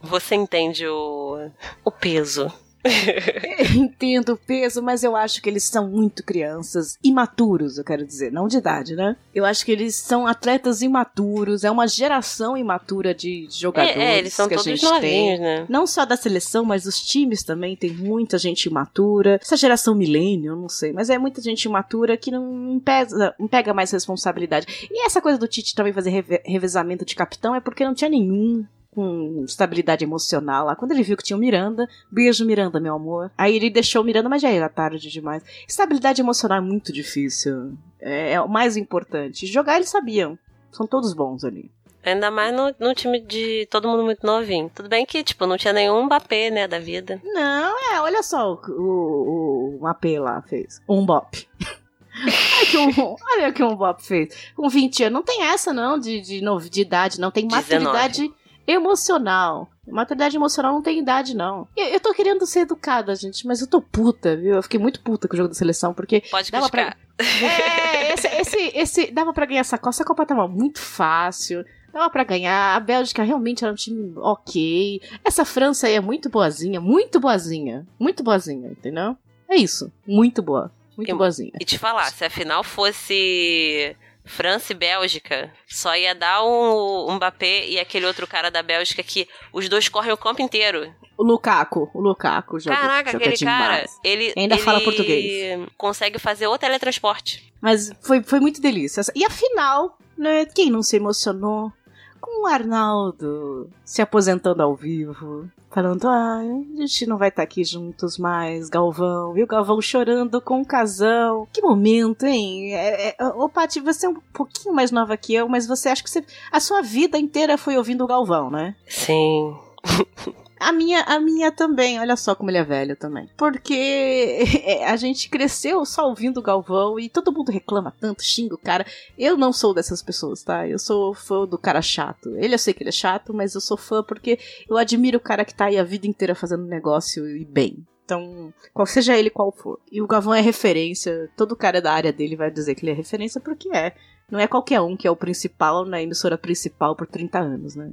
Você 0.00 0.36
entende 0.36 0.86
o, 0.86 1.50
o 1.84 1.90
peso. 1.90 2.52
Entendo 3.74 4.32
o 4.32 4.36
peso, 4.36 4.82
mas 4.82 5.02
eu 5.02 5.14
acho 5.16 5.42
que 5.42 5.48
eles 5.48 5.64
são 5.64 5.88
muito 5.88 6.22
crianças, 6.24 6.98
imaturos, 7.02 7.78
eu 7.78 7.84
quero 7.84 8.04
dizer, 8.04 8.32
não 8.32 8.48
de 8.48 8.58
idade, 8.58 8.94
né? 8.94 9.16
Eu 9.34 9.44
acho 9.44 9.64
que 9.64 9.72
eles 9.72 9.94
são 9.96 10.26
atletas 10.26 10.82
imaturos, 10.82 11.64
é 11.64 11.70
uma 11.70 11.86
geração 11.86 12.56
imatura 12.56 13.14
de 13.14 13.46
jogadores 13.50 13.96
É, 13.96 14.14
é, 14.14 14.18
eles 14.18 14.32
são 14.34 14.48
que 14.48 14.54
a 14.54 14.56
todos 14.58 14.70
gente 14.70 14.80
tem. 14.80 14.90
novinhos, 14.92 15.40
né? 15.40 15.66
Não 15.68 15.86
só 15.86 16.04
da 16.04 16.16
seleção, 16.16 16.64
mas 16.64 16.86
os 16.86 17.00
times 17.00 17.42
também 17.42 17.76
tem 17.76 17.90
muita 17.92 18.38
gente 18.38 18.66
imatura. 18.66 19.38
Essa 19.40 19.56
geração 19.56 19.94
milênio, 19.94 20.52
eu 20.52 20.56
não 20.56 20.68
sei, 20.68 20.92
mas 20.92 21.10
é 21.10 21.18
muita 21.18 21.40
gente 21.40 21.64
imatura 21.64 22.16
que 22.16 22.30
não 22.30 22.80
pesa, 22.84 23.34
não 23.38 23.48
pega 23.48 23.72
mais 23.74 23.90
responsabilidade. 23.90 24.88
E 24.90 25.04
essa 25.06 25.20
coisa 25.20 25.38
do 25.38 25.48
Tite 25.48 25.74
também 25.74 25.92
fazer 25.92 26.10
reve- 26.10 26.42
revezamento 26.44 27.04
de 27.04 27.14
capitão 27.14 27.54
é 27.54 27.60
porque 27.60 27.84
não 27.84 27.94
tinha 27.94 28.10
nenhum 28.10 28.64
com 28.98 29.44
estabilidade 29.44 30.04
emocional 30.04 30.66
lá. 30.66 30.74
Quando 30.74 30.90
ele 30.90 31.04
viu 31.04 31.16
que 31.16 31.22
tinha 31.22 31.36
o 31.36 31.40
Miranda, 31.40 31.88
beijo 32.10 32.44
Miranda, 32.44 32.80
meu 32.80 32.96
amor. 32.96 33.30
Aí 33.38 33.54
ele 33.54 33.70
deixou 33.70 34.02
o 34.02 34.04
Miranda, 34.04 34.28
mas 34.28 34.42
já 34.42 34.50
era 34.50 34.68
tarde 34.68 35.08
demais. 35.08 35.40
Estabilidade 35.68 36.20
emocional 36.20 36.58
é 36.58 36.60
muito 36.60 36.92
difícil. 36.92 37.74
É, 38.00 38.32
é 38.32 38.40
o 38.40 38.48
mais 38.48 38.76
importante. 38.76 39.46
Jogar 39.46 39.76
eles 39.76 39.88
sabiam. 39.88 40.36
São 40.72 40.84
todos 40.84 41.12
bons 41.12 41.44
ali. 41.44 41.70
Ainda 42.04 42.28
mais 42.28 42.52
no, 42.52 42.74
no 42.80 42.92
time 42.92 43.20
de 43.20 43.68
todo 43.70 43.86
mundo 43.86 44.02
muito 44.02 44.26
novinho. 44.26 44.68
Tudo 44.74 44.88
bem 44.88 45.06
que, 45.06 45.22
tipo, 45.22 45.46
não 45.46 45.56
tinha 45.56 45.72
nenhum 45.72 46.04
Mbappé, 46.06 46.50
né, 46.50 46.66
da 46.66 46.80
vida. 46.80 47.20
Não, 47.22 47.94
é, 47.94 48.00
olha 48.00 48.20
só 48.24 48.54
o, 48.54 48.58
o, 48.68 49.78
o 49.80 49.86
AP 49.86 50.06
lá 50.18 50.42
fez. 50.42 50.80
Um 50.88 51.06
bop. 51.06 51.46
olha, 52.26 52.66
que 52.66 52.76
um, 52.76 53.16
olha 53.32 53.52
que 53.52 53.62
um 53.62 53.76
bop 53.76 54.04
fez. 54.04 54.52
Com 54.56 54.68
20 54.68 55.04
anos. 55.04 55.14
Não 55.14 55.22
tem 55.22 55.44
essa, 55.44 55.72
não, 55.72 55.98
de, 55.98 56.20
de, 56.20 56.40
novo, 56.40 56.68
de 56.68 56.80
idade, 56.80 57.20
não. 57.20 57.30
Tem 57.30 57.46
19. 57.46 58.34
Emocional. 58.68 59.68
Maturidade 59.86 60.36
emocional 60.36 60.72
não 60.74 60.82
tem 60.82 60.98
idade, 60.98 61.34
não. 61.34 61.66
Eu, 61.76 61.86
eu 61.86 62.00
tô 62.00 62.12
querendo 62.12 62.46
ser 62.46 62.60
educada, 62.60 63.14
gente, 63.16 63.46
mas 63.46 63.60
eu 63.60 63.66
tô 63.66 63.80
puta, 63.80 64.36
viu? 64.36 64.56
Eu 64.56 64.62
fiquei 64.62 64.78
muito 64.78 65.00
puta 65.00 65.26
com 65.26 65.34
o 65.34 65.36
jogo 65.36 65.48
da 65.48 65.54
seleção, 65.54 65.94
porque 65.94 66.20
Pode 66.30 66.50
Dava 66.52 66.68
criticar. 66.68 66.96
é, 67.18 68.12
esse, 68.12 68.26
esse, 68.28 68.72
esse 68.78 69.10
dava 69.10 69.32
pra 69.32 69.46
ganhar 69.46 69.60
essa 69.60 69.78
Copa. 69.78 69.88
Essa 69.90 70.04
Copa 70.04 70.26
tava 70.26 70.46
muito 70.46 70.78
fácil. 70.80 71.64
Dava 71.92 72.10
pra 72.10 72.22
ganhar. 72.22 72.76
A 72.76 72.80
Bélgica 72.80 73.22
realmente 73.22 73.64
era 73.64 73.72
um 73.72 73.76
time 73.76 74.12
ok. 74.16 75.00
Essa 75.24 75.44
França 75.44 75.86
aí 75.86 75.94
é 75.94 76.00
muito 76.00 76.28
boazinha, 76.28 76.80
muito 76.80 77.18
boazinha. 77.18 77.86
Muito 77.98 78.22
boazinha, 78.22 78.68
entendeu? 78.70 79.16
É 79.48 79.56
isso. 79.56 79.90
Muito 80.06 80.42
boa. 80.42 80.70
Muito 80.96 81.10
E- 81.10 81.14
boazinha. 81.14 81.52
E 81.58 81.64
te 81.64 81.78
falar, 81.78 82.10
se 82.12 82.24
a 82.24 82.28
final 82.30 82.62
fosse 82.62 83.96
França 84.28 84.72
e 84.72 84.76
Bélgica, 84.76 85.52
só 85.66 85.96
ia 85.96 86.14
dar 86.14 86.44
um, 86.44 87.10
um 87.10 87.14
Mbappé 87.16 87.66
e 87.66 87.78
aquele 87.78 88.06
outro 88.06 88.26
cara 88.26 88.50
da 88.50 88.62
Bélgica 88.62 89.02
que 89.02 89.26
os 89.52 89.68
dois 89.68 89.88
correm 89.88 90.12
o 90.12 90.16
campo 90.16 90.42
inteiro. 90.42 90.92
O 91.16 91.24
Lukaku, 91.24 91.90
o 91.92 92.00
Lukaku 92.00 92.60
joga, 92.60 92.76
Caraca, 92.76 93.12
joga 93.12 93.24
aquele 93.24 93.44
cara, 93.44 93.84
ele, 94.04 94.32
Ainda 94.36 94.54
ele 94.54 94.62
fala 94.62 94.80
português. 94.80 95.66
consegue 95.76 96.18
fazer 96.18 96.46
o 96.46 96.56
teletransporte. 96.56 97.52
Mas 97.60 97.90
foi, 98.02 98.22
foi 98.22 98.38
muito 98.38 98.60
delícia. 98.60 99.02
E 99.16 99.24
a 99.24 99.30
final, 99.30 99.98
né? 100.16 100.46
Quem 100.46 100.70
não 100.70 100.82
se 100.82 100.94
emocionou 100.96 101.72
com 102.20 102.42
o 102.42 102.46
Arnaldo 102.46 103.70
se 103.84 104.02
aposentando 104.02 104.62
ao 104.62 104.74
vivo, 104.74 105.48
falando: 105.70 106.06
ah, 106.08 106.40
a 106.40 106.80
gente 106.80 107.06
não 107.06 107.18
vai 107.18 107.28
estar 107.28 107.42
aqui 107.42 107.64
juntos 107.64 108.18
mais, 108.18 108.68
Galvão. 108.68 109.36
E 109.36 109.42
o 109.42 109.46
Galvão 109.46 109.80
chorando 109.80 110.40
com 110.40 110.60
o 110.60 110.66
casão. 110.66 111.46
Que 111.52 111.62
momento, 111.62 112.24
hein? 112.26 112.74
É, 112.74 113.16
é, 113.18 113.26
ô, 113.26 113.48
Paty, 113.48 113.80
você 113.80 114.06
é 114.06 114.08
um 114.08 114.16
pouquinho 114.32 114.74
mais 114.74 114.90
nova 114.90 115.16
que 115.16 115.34
eu, 115.34 115.48
mas 115.48 115.66
você 115.66 115.88
acha 115.88 116.02
que 116.02 116.10
você, 116.10 116.24
a 116.50 116.60
sua 116.60 116.82
vida 116.82 117.18
inteira 117.18 117.58
foi 117.58 117.76
ouvindo 117.76 118.04
o 118.04 118.08
Galvão, 118.08 118.50
né? 118.50 118.74
Sim. 118.86 119.56
A 120.60 120.72
minha, 120.72 121.00
a 121.02 121.18
minha 121.18 121.50
também, 121.50 121.98
olha 121.98 122.16
só 122.16 122.34
como 122.34 122.50
ele 122.50 122.58
é 122.58 122.64
velho 122.64 122.96
também. 122.96 123.28
Porque 123.36 124.44
a 124.86 124.96
gente 124.96 125.28
cresceu 125.28 125.84
só 125.84 126.08
ouvindo 126.08 126.38
o 126.38 126.42
Galvão 126.42 126.98
e 126.98 127.08
todo 127.08 127.32
mundo 127.32 127.50
reclama 127.50 127.94
tanto, 127.98 128.22
xinga 128.22 128.54
o 128.54 128.58
cara. 128.58 128.86
Eu 129.18 129.36
não 129.36 129.52
sou 129.52 129.72
dessas 129.72 130.02
pessoas, 130.02 130.42
tá? 130.42 130.66
Eu 130.66 130.78
sou 130.78 131.14
fã 131.14 131.46
do 131.46 131.58
cara 131.58 131.80
chato. 131.80 132.36
Ele 132.36 132.54
eu 132.54 132.58
sei 132.58 132.74
que 132.74 132.82
ele 132.82 132.90
é 132.90 132.92
chato, 132.92 133.32
mas 133.32 133.54
eu 133.54 133.60
sou 133.60 133.76
fã 133.76 134.02
porque 134.02 134.38
eu 134.68 134.76
admiro 134.76 135.18
o 135.18 135.20
cara 135.20 135.44
que 135.44 135.54
tá 135.54 135.66
aí 135.66 135.78
a 135.78 135.84
vida 135.84 136.06
inteira 136.06 136.34
fazendo 136.34 136.64
negócio 136.64 137.28
e 137.28 137.44
bem. 137.44 137.86
Então, 138.04 138.52
qual 138.72 138.86
seja 138.86 139.16
ele 139.16 139.28
qual 139.28 139.52
for. 139.52 139.78
E 139.92 140.00
o 140.00 140.06
Galvão 140.06 140.34
é 140.34 140.40
referência, 140.40 141.30
todo 141.36 141.54
cara 141.54 141.80
da 141.80 141.92
área 141.92 142.12
dele 142.12 142.36
vai 142.36 142.50
dizer 142.50 142.74
que 142.74 142.82
ele 142.82 142.92
é 142.92 142.94
referência 142.94 143.40
porque 143.40 143.68
é. 143.74 143.94
Não 144.30 144.38
é 144.38 144.46
qualquer 144.46 144.80
um 144.80 144.96
que 144.96 145.06
é 145.06 145.10
o 145.10 145.16
principal 145.16 145.84
na 145.84 146.02
emissora 146.02 146.36
principal 146.36 146.96
por 146.96 147.06
30 147.06 147.38
anos, 147.38 147.74
né? 147.76 147.90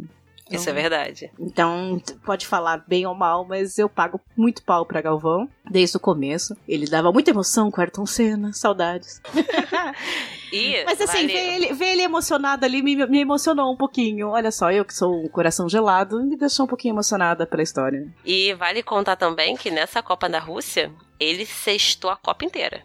Isso 0.50 0.70
é 0.70 0.72
Então, 0.72 0.82
verdade. 0.82 1.32
então, 1.40 2.02
pode 2.24 2.46
falar 2.46 2.84
bem 2.88 3.06
ou 3.06 3.16
mal, 3.16 3.46
mas 3.46 3.80
eu 3.80 3.90
pago 3.90 4.20
muito 4.38 4.64
pau 4.64 4.86
pra 4.86 5.02
Galvão, 5.02 5.50
desde 5.70 5.98
o 5.98 6.00
começo. 6.00 6.56
Ele 6.68 6.86
dava 6.86 7.12
muita 7.12 7.32
emoção 7.32 7.72
com 7.72 7.78
o 7.78 7.82
Ayrton 7.82 8.06
Senna, 8.06 8.54
saudades. 8.54 9.22
E 10.54 10.84
Mas 10.86 11.02
assim, 11.02 11.28
ver, 11.28 11.56
ele, 11.56 11.74
ver 11.74 11.86
ele 11.88 12.04
emocionado 12.04 12.66
ali 12.66 12.82
me, 12.82 12.96
me 13.08 13.20
emocionou 13.20 13.74
um 13.74 13.76
pouquinho. 13.76 14.30
Olha 14.30 14.52
só, 14.52 14.72
eu 14.72 14.86
que 14.86 14.94
sou 14.94 15.26
um 15.26 15.28
coração 15.28 15.68
gelado, 15.68 16.24
me 16.24 16.38
deixou 16.38 16.66
um 16.66 16.68
pouquinho 16.68 16.94
emocionada 16.94 17.46
pela 17.46 17.64
história. 17.64 18.08
E 18.24 18.54
vale 18.54 18.82
contar 18.84 19.16
também 19.18 19.58
que 19.58 19.70
nessa 19.72 20.02
Copa 20.02 20.30
da 20.30 20.40
Rússia, 20.40 20.92
ele 21.20 21.46
sextou 21.46 22.10
a 22.10 22.16
Copa 22.16 22.46
inteira. 22.46 22.84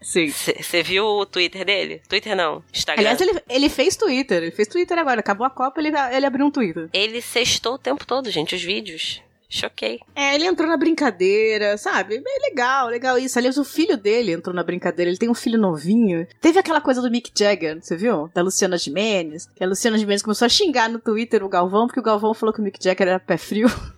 Sim. 0.00 0.28
Você 0.28 0.82
viu 0.82 1.04
o 1.04 1.26
Twitter 1.26 1.64
dele? 1.64 2.00
Twitter 2.08 2.36
não, 2.36 2.62
Instagram. 2.72 3.02
Aliás, 3.02 3.20
ele, 3.20 3.40
ele 3.48 3.68
fez 3.68 3.96
Twitter, 3.96 4.42
ele 4.42 4.50
fez 4.50 4.68
Twitter 4.68 4.98
agora. 4.98 5.20
Acabou 5.20 5.46
a 5.46 5.50
Copa, 5.50 5.80
ele, 5.80 5.92
ele 6.12 6.26
abriu 6.26 6.46
um 6.46 6.50
Twitter. 6.50 6.88
Ele 6.92 7.20
sextou 7.20 7.74
o 7.74 7.78
tempo 7.78 8.06
todo, 8.06 8.30
gente, 8.30 8.54
os 8.54 8.62
vídeos. 8.62 9.22
Choquei. 9.50 10.00
É, 10.14 10.34
ele 10.34 10.44
entrou 10.44 10.68
na 10.68 10.76
brincadeira, 10.76 11.78
sabe? 11.78 12.16
É 12.16 12.50
legal, 12.50 12.88
legal 12.88 13.18
isso. 13.18 13.38
Aliás, 13.38 13.56
o 13.56 13.64
filho 13.64 13.96
dele 13.96 14.32
entrou 14.32 14.54
na 14.54 14.62
brincadeira. 14.62 15.10
Ele 15.10 15.16
tem 15.16 15.30
um 15.30 15.34
filho 15.34 15.58
novinho. 15.58 16.26
Teve 16.38 16.58
aquela 16.58 16.82
coisa 16.82 17.00
do 17.00 17.10
Mick 17.10 17.30
Jagger, 17.34 17.78
você 17.80 17.96
viu? 17.96 18.28
Da 18.34 18.42
Luciana 18.42 18.76
Gimenez. 18.76 19.48
Que 19.56 19.64
a 19.64 19.66
Luciana 19.66 19.96
Gimenez 19.96 20.22
começou 20.22 20.44
a 20.44 20.50
xingar 20.50 20.90
no 20.90 20.98
Twitter 20.98 21.42
o 21.42 21.48
Galvão, 21.48 21.86
porque 21.86 22.00
o 22.00 22.02
Galvão 22.02 22.34
falou 22.34 22.52
que 22.52 22.60
o 22.60 22.62
Mick 22.62 22.78
Jagger 22.82 23.08
era 23.08 23.18
pé 23.18 23.38
frio. 23.38 23.68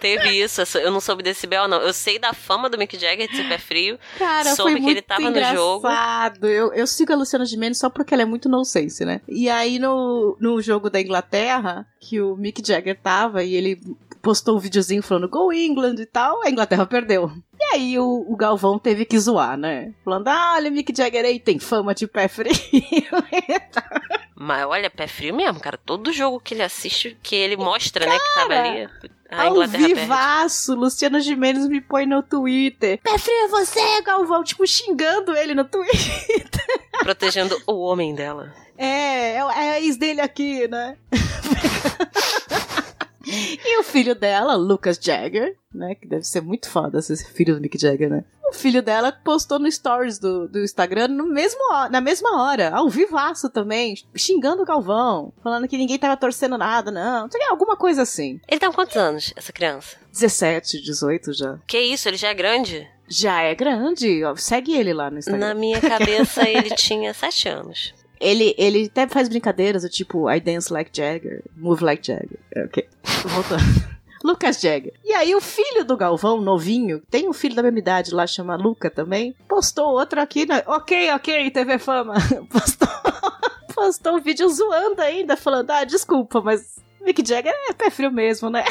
Teve 0.00 0.28
isso, 0.30 0.62
eu 0.78 0.90
não 0.90 1.00
soube 1.00 1.22
desse 1.22 1.46
Bel, 1.46 1.66
não. 1.66 1.80
Eu 1.80 1.92
sei 1.92 2.18
da 2.18 2.32
fama 2.32 2.68
do 2.68 2.76
Mick 2.76 2.98
Jagger 2.98 3.28
de 3.28 3.36
ser 3.36 3.48
pé 3.48 3.58
frio. 3.58 3.98
Cara, 4.18 4.54
Soube 4.54 4.72
foi 4.72 4.80
que 4.82 4.90
ele 4.90 5.02
tava 5.02 5.22
no 5.22 5.30
engraçado. 5.30 6.46
Eu, 6.46 6.72
eu 6.72 6.86
sigo 6.86 7.12
a 7.12 7.16
Luciana 7.16 7.46
Gimenez 7.46 7.78
só 7.78 7.88
porque 7.88 8.12
ela 8.12 8.22
é 8.22 8.26
muito 8.26 8.48
nonsense, 8.48 9.04
né? 9.04 9.20
E 9.26 9.48
aí 9.48 9.78
no, 9.78 10.36
no 10.38 10.60
jogo 10.60 10.90
da 10.90 11.00
Inglaterra, 11.00 11.86
que 11.98 12.20
o 12.20 12.36
Mick 12.36 12.62
Jagger 12.64 12.98
tava 13.00 13.42
e 13.42 13.54
ele 13.54 13.80
postou 14.26 14.56
um 14.56 14.58
videozinho 14.58 15.04
falando 15.04 15.28
Go 15.28 15.52
England 15.52 15.94
e 16.00 16.04
tal, 16.04 16.42
a 16.42 16.50
Inglaterra 16.50 16.84
perdeu. 16.84 17.30
E 17.56 17.62
aí 17.72 17.96
o, 17.96 18.26
o 18.28 18.36
Galvão 18.36 18.76
teve 18.76 19.04
que 19.04 19.16
zoar, 19.20 19.56
né? 19.56 19.94
Falando, 20.04 20.26
ah, 20.26 20.54
olha, 20.56 20.68
Mick 20.68 20.92
Jagger 20.92 21.24
aí 21.24 21.38
tem 21.38 21.60
fama 21.60 21.94
de 21.94 22.08
pé 22.08 22.26
frio. 22.26 22.50
Mas 24.34 24.66
olha, 24.66 24.90
pé 24.90 25.06
frio 25.06 25.32
mesmo, 25.32 25.60
cara. 25.60 25.78
Todo 25.78 26.12
jogo 26.12 26.40
que 26.40 26.54
ele 26.54 26.64
assiste, 26.64 27.16
que 27.22 27.36
ele 27.36 27.56
mostra, 27.56 28.04
né, 28.04 28.18
que 28.18 28.34
tava 28.34 28.54
ali. 28.54 28.88
A 29.30 29.42
Ao 29.42 29.52
Inglaterra 29.52 29.86
perde. 29.86 29.94
vivaço, 29.94 30.74
Luciana 30.74 31.20
Gimenez 31.20 31.68
me 31.68 31.80
põe 31.80 32.04
no 32.04 32.20
Twitter. 32.20 32.98
Pé 33.04 33.18
frio 33.18 33.44
é 33.44 33.48
você, 33.48 34.02
Galvão. 34.02 34.42
Tipo, 34.42 34.66
xingando 34.66 35.36
ele 35.36 35.54
no 35.54 35.64
Twitter. 35.64 36.66
Protegendo 36.98 37.56
o 37.64 37.74
homem 37.74 38.12
dela. 38.12 38.52
É, 38.76 39.34
é, 39.34 39.36
é 39.36 39.70
a 39.70 39.80
ex 39.80 39.96
dele 39.96 40.20
aqui, 40.20 40.66
né? 40.66 40.96
e 43.26 43.80
o 43.80 43.82
filho 43.82 44.14
dela, 44.14 44.54
Lucas 44.54 44.98
Jagger, 45.00 45.56
né? 45.74 45.94
Que 45.94 46.06
deve 46.06 46.24
ser 46.24 46.40
muito 46.40 46.68
foda 46.68 46.98
esse 46.98 47.24
filho 47.32 47.54
do 47.54 47.60
Mick 47.60 47.76
Jagger, 47.78 48.08
né? 48.08 48.24
O 48.48 48.52
filho 48.52 48.80
dela 48.80 49.10
postou 49.10 49.58
no 49.58 49.70
stories 49.70 50.18
do, 50.18 50.46
do 50.48 50.60
Instagram 50.60 51.08
no 51.08 51.26
mesmo, 51.26 51.60
na 51.90 52.00
mesma 52.00 52.42
hora, 52.42 52.70
ao 52.70 52.88
vivaço 52.88 53.50
também, 53.50 53.94
xingando 54.14 54.62
o 54.62 54.66
Galvão, 54.66 55.32
falando 55.42 55.66
que 55.66 55.76
ninguém 55.76 55.98
tava 55.98 56.16
torcendo 56.16 56.56
nada, 56.56 56.90
não. 56.90 57.28
Sei 57.30 57.42
Alguma 57.48 57.76
coisa 57.76 58.02
assim. 58.02 58.40
Ele 58.46 58.60
tá 58.60 58.68
com 58.68 58.74
quantos 58.74 58.96
anos, 58.96 59.32
essa 59.36 59.52
criança? 59.52 59.96
17, 60.12 60.80
18 60.82 61.32
já. 61.32 61.58
Que 61.66 61.78
isso, 61.78 62.08
ele 62.08 62.16
já 62.16 62.28
é 62.28 62.34
grande? 62.34 62.88
Já 63.08 63.40
é 63.40 63.54
grande, 63.54 64.24
ó, 64.24 64.34
segue 64.36 64.74
ele 64.74 64.92
lá 64.92 65.10
no 65.10 65.18
Instagram. 65.18 65.46
Na 65.46 65.54
minha 65.54 65.80
cabeça, 65.80 66.48
ele 66.48 66.70
tinha 66.74 67.14
sete 67.14 67.48
anos. 67.48 67.94
Ele, 68.20 68.54
ele 68.56 68.86
até 68.86 69.06
faz 69.06 69.28
brincadeiras 69.28 69.82
do 69.82 69.88
tipo 69.88 70.30
I 70.30 70.40
dance 70.40 70.72
like 70.72 70.90
Jagger, 70.92 71.42
move 71.56 71.84
like 71.84 72.06
Jagger. 72.06 72.38
É, 72.54 72.64
Ok, 72.64 72.88
voltando. 73.26 73.62
Lucas 74.24 74.60
Jagger. 74.60 74.92
E 75.04 75.12
aí 75.12 75.34
o 75.34 75.40
filho 75.40 75.84
do 75.84 75.96
Galvão, 75.96 76.40
novinho, 76.40 77.00
tem 77.10 77.28
um 77.28 77.32
filho 77.32 77.54
da 77.54 77.62
mesma 77.62 77.78
idade 77.78 78.12
lá, 78.14 78.26
chama 78.26 78.56
Luca 78.56 78.90
também, 78.90 79.36
postou 79.48 79.90
outro 79.90 80.20
aqui 80.20 80.46
na... 80.46 80.62
Ok, 80.66 81.12
ok, 81.12 81.50
TV 81.50 81.78
Fama. 81.78 82.14
Postou, 82.50 82.88
postou 83.74 84.16
um 84.16 84.20
vídeo 84.20 84.48
zoando 84.48 85.00
ainda, 85.00 85.36
falando, 85.36 85.70
ah, 85.70 85.84
desculpa, 85.84 86.40
mas 86.40 86.76
Mick 87.02 87.22
Jagger 87.26 87.52
é 87.68 87.72
pé 87.72 87.88
frio 87.88 88.10
mesmo, 88.10 88.50
né? 88.50 88.64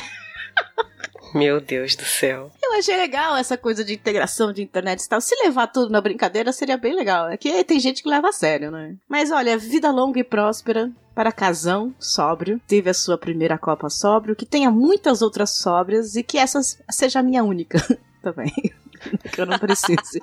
Meu 1.36 1.60
Deus 1.60 1.96
do 1.98 2.06
céu. 2.06 2.50
Eu 2.64 2.80
achei 2.80 2.96
legal 2.96 3.36
essa 3.36 3.58
coisa 3.58 3.84
de 3.84 3.94
integração 3.94 4.54
de 4.54 4.64
internet 4.64 5.02
e 5.02 5.10
tal. 5.10 5.20
Se 5.20 5.36
levar 5.44 5.68
tudo 5.68 5.92
na 5.92 6.00
brincadeira, 6.00 6.54
seria 6.54 6.78
bem 6.78 6.96
legal. 6.96 7.28
É 7.28 7.36
que 7.36 7.62
tem 7.66 7.78
gente 7.78 8.02
que 8.02 8.10
leva 8.10 8.30
a 8.30 8.32
sério, 8.32 8.72
né? 8.72 8.96
Mas 9.08 9.32
olha, 9.32 9.58
vida 9.58 9.92
longa 9.92 10.18
e 10.18 10.24
próspera 10.24 10.90
para 11.14 11.34
Casão, 11.34 11.94
sóbrio. 12.00 12.62
Teve 12.66 12.90
a 12.90 12.94
sua 12.94 13.18
primeira 13.18 13.58
Copa 13.58 13.90
sóbrio, 13.90 14.36
que 14.36 14.46
tenha 14.46 14.72
muitas 14.72 15.22
outras 15.22 15.58
sóbrias 15.58 16.16
e 16.16 16.24
que 16.24 16.38
essa 16.38 16.62
seja 16.90 17.20
a 17.20 17.24
minha 17.24 17.44
única 17.44 17.80
também. 18.24 18.54
que 19.32 19.42
eu 19.42 19.46
não 19.46 19.60
precise. 19.60 20.20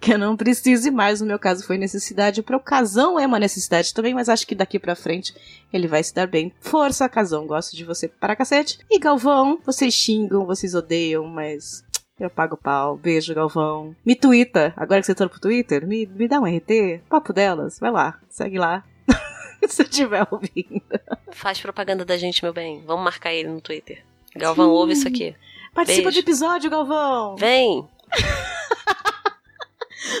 que 0.00 0.12
eu 0.12 0.18
não 0.18 0.36
precise 0.36 0.90
mais. 0.90 1.20
No 1.20 1.26
meu 1.26 1.38
caso, 1.38 1.66
foi 1.66 1.78
necessidade. 1.78 2.42
Para 2.42 2.56
o 2.56 2.60
Casão 2.60 3.18
é 3.18 3.26
uma 3.26 3.38
necessidade 3.38 3.92
também, 3.94 4.14
mas 4.14 4.28
acho 4.28 4.46
que 4.46 4.54
daqui 4.54 4.78
pra 4.78 4.94
frente 4.94 5.34
ele 5.72 5.86
vai 5.86 6.02
se 6.02 6.14
dar 6.14 6.26
bem. 6.26 6.52
Força, 6.60 7.08
Casão. 7.08 7.46
Gosto 7.46 7.76
de 7.76 7.84
você 7.84 8.08
para 8.08 8.36
cacete. 8.36 8.78
E 8.90 8.98
Galvão, 8.98 9.58
vocês 9.64 9.94
xingam, 9.94 10.46
vocês 10.46 10.74
odeiam, 10.74 11.26
mas. 11.26 11.84
Eu 12.18 12.28
pago 12.28 12.56
pau. 12.56 12.96
Beijo, 12.96 13.34
Galvão. 13.34 13.94
Me 14.04 14.16
twitta. 14.16 14.72
Agora 14.76 15.00
que 15.00 15.06
você 15.06 15.14
tá 15.14 15.28
pro 15.28 15.40
Twitter, 15.40 15.86
me, 15.86 16.04
me 16.06 16.26
dá 16.26 16.40
um 16.40 16.44
RT. 16.44 17.02
Papo 17.08 17.32
delas. 17.32 17.78
Vai 17.78 17.92
lá. 17.92 18.18
Segue 18.28 18.58
lá. 18.58 18.84
Se 19.68 19.84
tiver 19.84 20.26
ouvindo. 20.30 20.82
Faz 21.30 21.60
propaganda 21.60 22.04
da 22.04 22.16
gente, 22.16 22.42
meu 22.42 22.52
bem. 22.52 22.82
Vamos 22.84 23.04
marcar 23.04 23.32
ele 23.32 23.48
no 23.48 23.60
Twitter. 23.60 24.02
Galvão, 24.34 24.70
ouve 24.70 24.92
isso 24.94 25.06
aqui. 25.06 25.34
Participa 25.74 26.10
Beijo. 26.10 26.20
do 26.20 26.24
episódio, 26.24 26.70
Galvão. 26.70 27.36
Vem! 27.36 27.88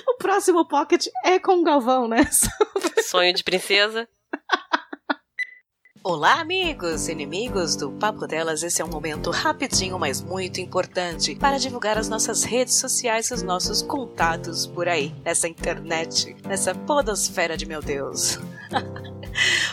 O 0.06 0.18
próximo 0.18 0.66
Pocket 0.66 1.06
é 1.24 1.38
com 1.38 1.60
o 1.60 1.64
Galvão, 1.64 2.08
né? 2.08 2.28
Sonho 3.08 3.32
de 3.32 3.42
princesa. 3.42 4.08
Olá, 6.04 6.40
amigos 6.40 7.08
e 7.08 7.12
inimigos 7.12 7.76
do 7.76 7.90
Papo 7.92 8.26
Delas. 8.26 8.62
Esse 8.62 8.80
é 8.80 8.84
um 8.84 8.88
momento 8.88 9.30
rapidinho, 9.30 9.98
mas 9.98 10.20
muito 10.20 10.60
importante 10.60 11.34
para 11.34 11.58
divulgar 11.58 11.98
as 11.98 12.08
nossas 12.08 12.44
redes 12.44 12.74
sociais 12.74 13.30
e 13.30 13.34
os 13.34 13.42
nossos 13.42 13.82
contatos 13.82 14.66
por 14.66 14.88
aí, 14.88 15.14
nessa 15.24 15.48
internet, 15.48 16.36
nessa 16.46 16.74
podosfera 16.74 17.56
de 17.56 17.66
meu 17.66 17.80
Deus. 17.80 18.38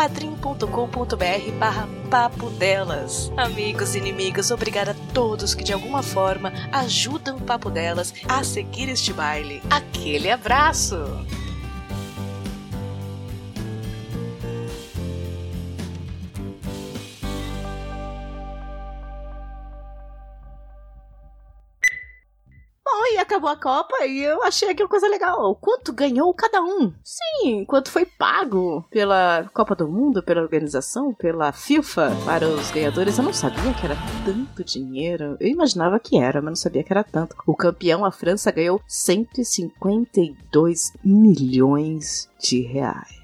padrim.com.br 0.00 1.52
barra 1.58 1.86
papo 2.08 2.48
delas. 2.48 3.30
Amigos 3.36 3.94
e 3.94 3.98
inimigos, 3.98 4.50
obrigada 4.50 4.92
a 4.92 5.12
todos 5.12 5.54
que 5.54 5.62
de 5.62 5.74
alguma 5.74 6.02
forma 6.02 6.50
ajudam 6.72 7.36
o 7.36 7.40
Papo 7.42 7.68
Delas 7.68 8.14
a 8.26 8.42
seguir 8.42 8.88
este 8.88 9.12
baile. 9.12 9.60
Aquele 9.68 10.30
abraço! 10.30 10.96
E 23.12 23.18
acabou 23.18 23.50
a 23.50 23.56
Copa 23.56 24.06
e 24.06 24.22
eu 24.22 24.42
achei 24.42 24.70
aqui 24.70 24.82
uma 24.82 24.88
coisa 24.88 25.06
legal. 25.08 25.54
Quanto 25.56 25.92
ganhou 25.92 26.32
cada 26.34 26.62
um? 26.62 26.92
Sim, 27.04 27.64
quanto 27.64 27.90
foi 27.90 28.06
pago 28.06 28.84
pela 28.90 29.48
Copa 29.52 29.74
do 29.74 29.88
Mundo, 29.88 30.22
pela 30.22 30.42
organização, 30.42 31.12
pela 31.14 31.52
FIFA 31.52 32.16
para 32.24 32.48
os 32.48 32.70
ganhadores. 32.70 33.18
Eu 33.18 33.24
não 33.24 33.32
sabia 33.32 33.74
que 33.74 33.84
era 33.84 33.96
tanto 34.24 34.64
dinheiro. 34.64 35.36
Eu 35.40 35.48
imaginava 35.48 35.98
que 36.00 36.18
era, 36.18 36.40
mas 36.40 36.50
não 36.50 36.56
sabia 36.56 36.82
que 36.82 36.92
era 36.92 37.04
tanto. 37.04 37.36
O 37.46 37.54
campeão, 37.54 38.04
a 38.04 38.10
França, 38.10 38.50
ganhou 38.50 38.80
152 38.86 40.92
milhões 41.04 42.28
de 42.38 42.62
reais. 42.62 43.19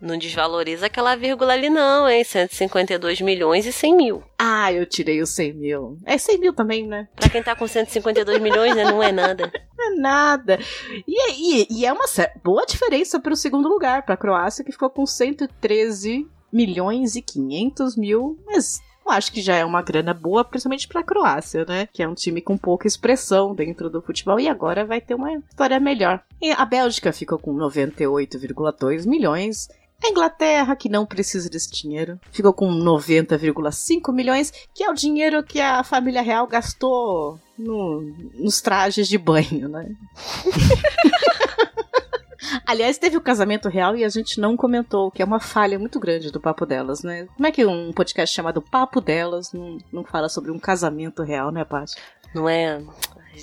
Não 0.00 0.16
desvaloriza 0.16 0.86
aquela 0.86 1.16
vírgula 1.16 1.52
ali, 1.52 1.68
não, 1.68 2.08
hein? 2.08 2.22
152 2.22 3.20
milhões 3.20 3.66
e 3.66 3.72
100 3.72 3.96
mil. 3.96 4.22
Ah, 4.38 4.72
eu 4.72 4.86
tirei 4.86 5.20
os 5.20 5.30
100 5.30 5.52
mil. 5.54 5.98
É 6.04 6.16
100 6.16 6.38
mil 6.38 6.52
também, 6.52 6.86
né? 6.86 7.08
Pra 7.16 7.28
quem 7.28 7.42
tá 7.42 7.56
com 7.56 7.66
152 7.66 8.40
milhões, 8.40 8.76
né? 8.76 8.84
Não 8.84 9.02
é 9.02 9.10
nada. 9.10 9.50
Não 9.76 9.86
é 9.92 10.00
nada. 10.00 10.58
E, 11.06 11.62
e, 11.62 11.66
e 11.70 11.86
é 11.86 11.92
uma 11.92 12.04
boa 12.44 12.64
diferença 12.64 13.18
para 13.18 13.32
o 13.32 13.36
segundo 13.36 13.68
lugar, 13.68 14.04
para 14.04 14.14
a 14.14 14.18
Croácia, 14.18 14.64
que 14.64 14.72
ficou 14.72 14.88
com 14.88 15.04
113 15.04 16.28
milhões 16.52 17.16
e 17.16 17.22
500 17.22 17.96
mil. 17.96 18.38
Mas 18.46 18.80
eu 19.08 19.12
acho 19.12 19.32
que 19.32 19.40
já 19.40 19.56
é 19.56 19.64
uma 19.64 19.80
grana 19.80 20.12
boa, 20.12 20.44
principalmente 20.44 20.86
para 20.86 21.00
a 21.00 21.04
Croácia, 21.04 21.64
né? 21.66 21.88
Que 21.90 22.02
é 22.02 22.08
um 22.08 22.14
time 22.14 22.42
com 22.42 22.58
pouca 22.58 22.86
expressão 22.86 23.54
dentro 23.54 23.88
do 23.88 24.02
futebol 24.02 24.38
e 24.38 24.46
agora 24.46 24.84
vai 24.84 25.00
ter 25.00 25.14
uma 25.14 25.32
história 25.32 25.80
melhor. 25.80 26.22
E 26.42 26.50
a 26.52 26.64
Bélgica 26.66 27.10
ficou 27.10 27.38
com 27.38 27.54
98,2 27.54 29.06
milhões. 29.06 29.68
A 30.04 30.08
Inglaterra, 30.10 30.76
que 30.76 30.88
não 30.88 31.04
precisa 31.04 31.50
desse 31.50 31.72
dinheiro, 31.72 32.20
ficou 32.30 32.52
com 32.52 32.70
90,5 32.70 34.12
milhões, 34.12 34.52
que 34.72 34.84
é 34.84 34.90
o 34.90 34.94
dinheiro 34.94 35.42
que 35.42 35.60
a 35.60 35.82
família 35.82 36.22
real 36.22 36.46
gastou 36.46 37.38
no- 37.58 38.02
nos 38.34 38.60
trajes 38.60 39.08
de 39.08 39.18
banho, 39.18 39.68
né? 39.68 39.90
Aliás, 42.64 42.96
teve 42.96 43.16
o 43.16 43.20
casamento 43.20 43.68
real 43.68 43.96
e 43.96 44.04
a 44.04 44.08
gente 44.08 44.40
não 44.40 44.56
comentou, 44.56 45.10
que 45.10 45.20
é 45.20 45.24
uma 45.24 45.40
falha 45.40 45.78
muito 45.78 45.98
grande 45.98 46.30
do 46.30 46.40
Papo 46.40 46.64
Delas, 46.64 47.02
né? 47.02 47.26
Como 47.34 47.46
é 47.46 47.50
que 47.50 47.66
um 47.66 47.92
podcast 47.92 48.34
chamado 48.34 48.62
Papo 48.62 49.00
Delas 49.00 49.52
não, 49.52 49.78
não 49.92 50.04
fala 50.04 50.28
sobre 50.28 50.52
um 50.52 50.58
casamento 50.58 51.22
real, 51.24 51.50
né, 51.50 51.64
Paty? 51.64 51.94
Não 52.34 52.48
é. 52.48 52.80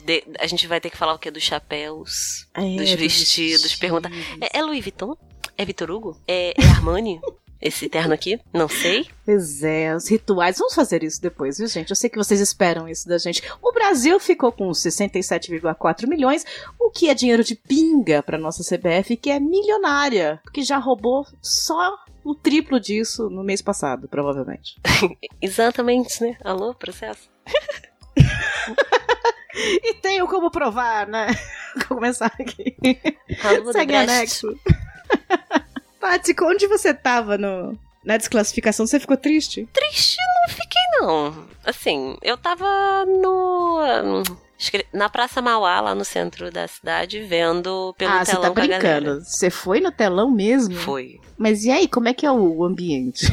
De- 0.06 0.24
A 0.39 0.47
gente 0.47 0.66
vai 0.68 0.80
ter 0.80 0.89
que 0.89 0.97
falar 0.97 1.14
o 1.14 1.20
quê? 1.20 1.30
Dos 1.30 1.43
chapéus, 1.43 2.47
É, 2.53 2.62
dos 2.62 2.76
dos 2.76 2.91
vestidos, 2.91 3.62
vestidos. 3.64 3.76
perguntar. 3.76 4.10
É, 4.39 4.60
é 4.60 4.62
Louis 4.62 4.82
Vuitton? 4.82 5.18
É 5.58 5.64
Vitor 5.64 5.89
Hugo? 5.89 6.18
É, 6.28 6.49
é 6.49 6.68
Armani? 6.68 7.22
Esse 7.62 7.89
terno 7.89 8.14
aqui? 8.14 8.39
Não 8.53 8.68
sei. 8.68 9.08
Pois 9.26 9.64
é, 9.64 9.95
os 9.95 10.08
rituais. 10.08 10.58
Vamos 10.60 10.76
fazer 10.76 11.03
isso 11.03 11.22
depois, 11.22 11.58
viu, 11.58 11.68
gente? 11.68 11.89
Eu 11.89 11.95
sei 11.95 12.10
que 12.10 12.18
vocês 12.18 12.39
esperam 12.39 12.88
isso 12.88 13.08
da 13.08 13.18
gente. 13.18 13.41
O 13.62 13.72
Brasil 13.72 14.20
ficou 14.20 14.51
com 14.51 14.70
67,4 14.70 16.08
milhões, 16.08 16.45
o 16.78 16.91
que 16.91 17.10
é 17.10 17.14
dinheiro 17.16 17.43
de 17.43 17.56
pinga 17.56 18.22
para 18.22 18.38
nossa 18.38 18.62
CBF, 18.62 19.16
que 19.16 19.32
é 19.32 19.39
milionária, 19.39 20.39
porque 20.43 20.62
já 20.62 20.78
roubou 20.78 21.26
só 21.41 21.97
o 22.24 22.36
triplo 22.36 22.80
disso 22.80 23.30
no 23.30 23.43
mês 23.43 23.62
passado, 23.62 24.08
provavelmente. 24.08 24.76
Exatamente, 25.41 26.22
né? 26.22 26.38
Alô, 26.43 26.74
processo? 26.74 27.30
E 29.58 29.93
tenho 29.93 30.28
como 30.28 30.51
provar, 30.51 31.08
né? 31.08 31.28
Vou 31.88 31.97
começar 31.97 32.26
aqui. 32.26 32.76
Raul 33.39 33.72
Segue 33.72 33.95
anexo. 33.95 34.60
Paty, 35.99 36.36
onde 36.43 36.68
você 36.68 36.93
tava 36.93 37.38
no, 37.38 37.78
na 38.03 38.18
desclassificação? 38.18 38.86
Você 38.86 38.99
ficou 38.99 39.18
triste? 39.18 39.68
Triste 39.74 40.18
não 40.47 40.53
fiquei, 40.53 40.82
não. 40.99 41.47
Assim, 41.66 42.18
eu 42.22 42.38
tava 42.38 42.66
no. 43.06 44.24
Na 44.93 45.10
Praça 45.10 45.41
Mauá, 45.41 45.82
lá 45.82 45.93
no 45.93 46.06
centro 46.06 46.49
da 46.49 46.68
cidade, 46.68 47.22
vendo 47.22 47.93
pelo 47.97 48.12
ah, 48.12 48.24
você 48.24 48.32
telão 48.32 48.41
tá 48.43 48.51
com 48.53 48.62
a 48.62 48.68
galera. 48.68 48.99
brincando. 48.99 49.26
Você 49.26 49.49
foi 49.49 49.82
no 49.82 49.91
telão 49.91 50.32
mesmo? 50.32 50.76
Foi. 50.76 51.20
Mas 51.38 51.66
e 51.66 51.72
aí, 51.72 51.88
como 51.88 52.08
é 52.08 52.14
que 52.14 52.26
é 52.26 52.32
o 52.32 52.64
ambiente? 52.64 53.26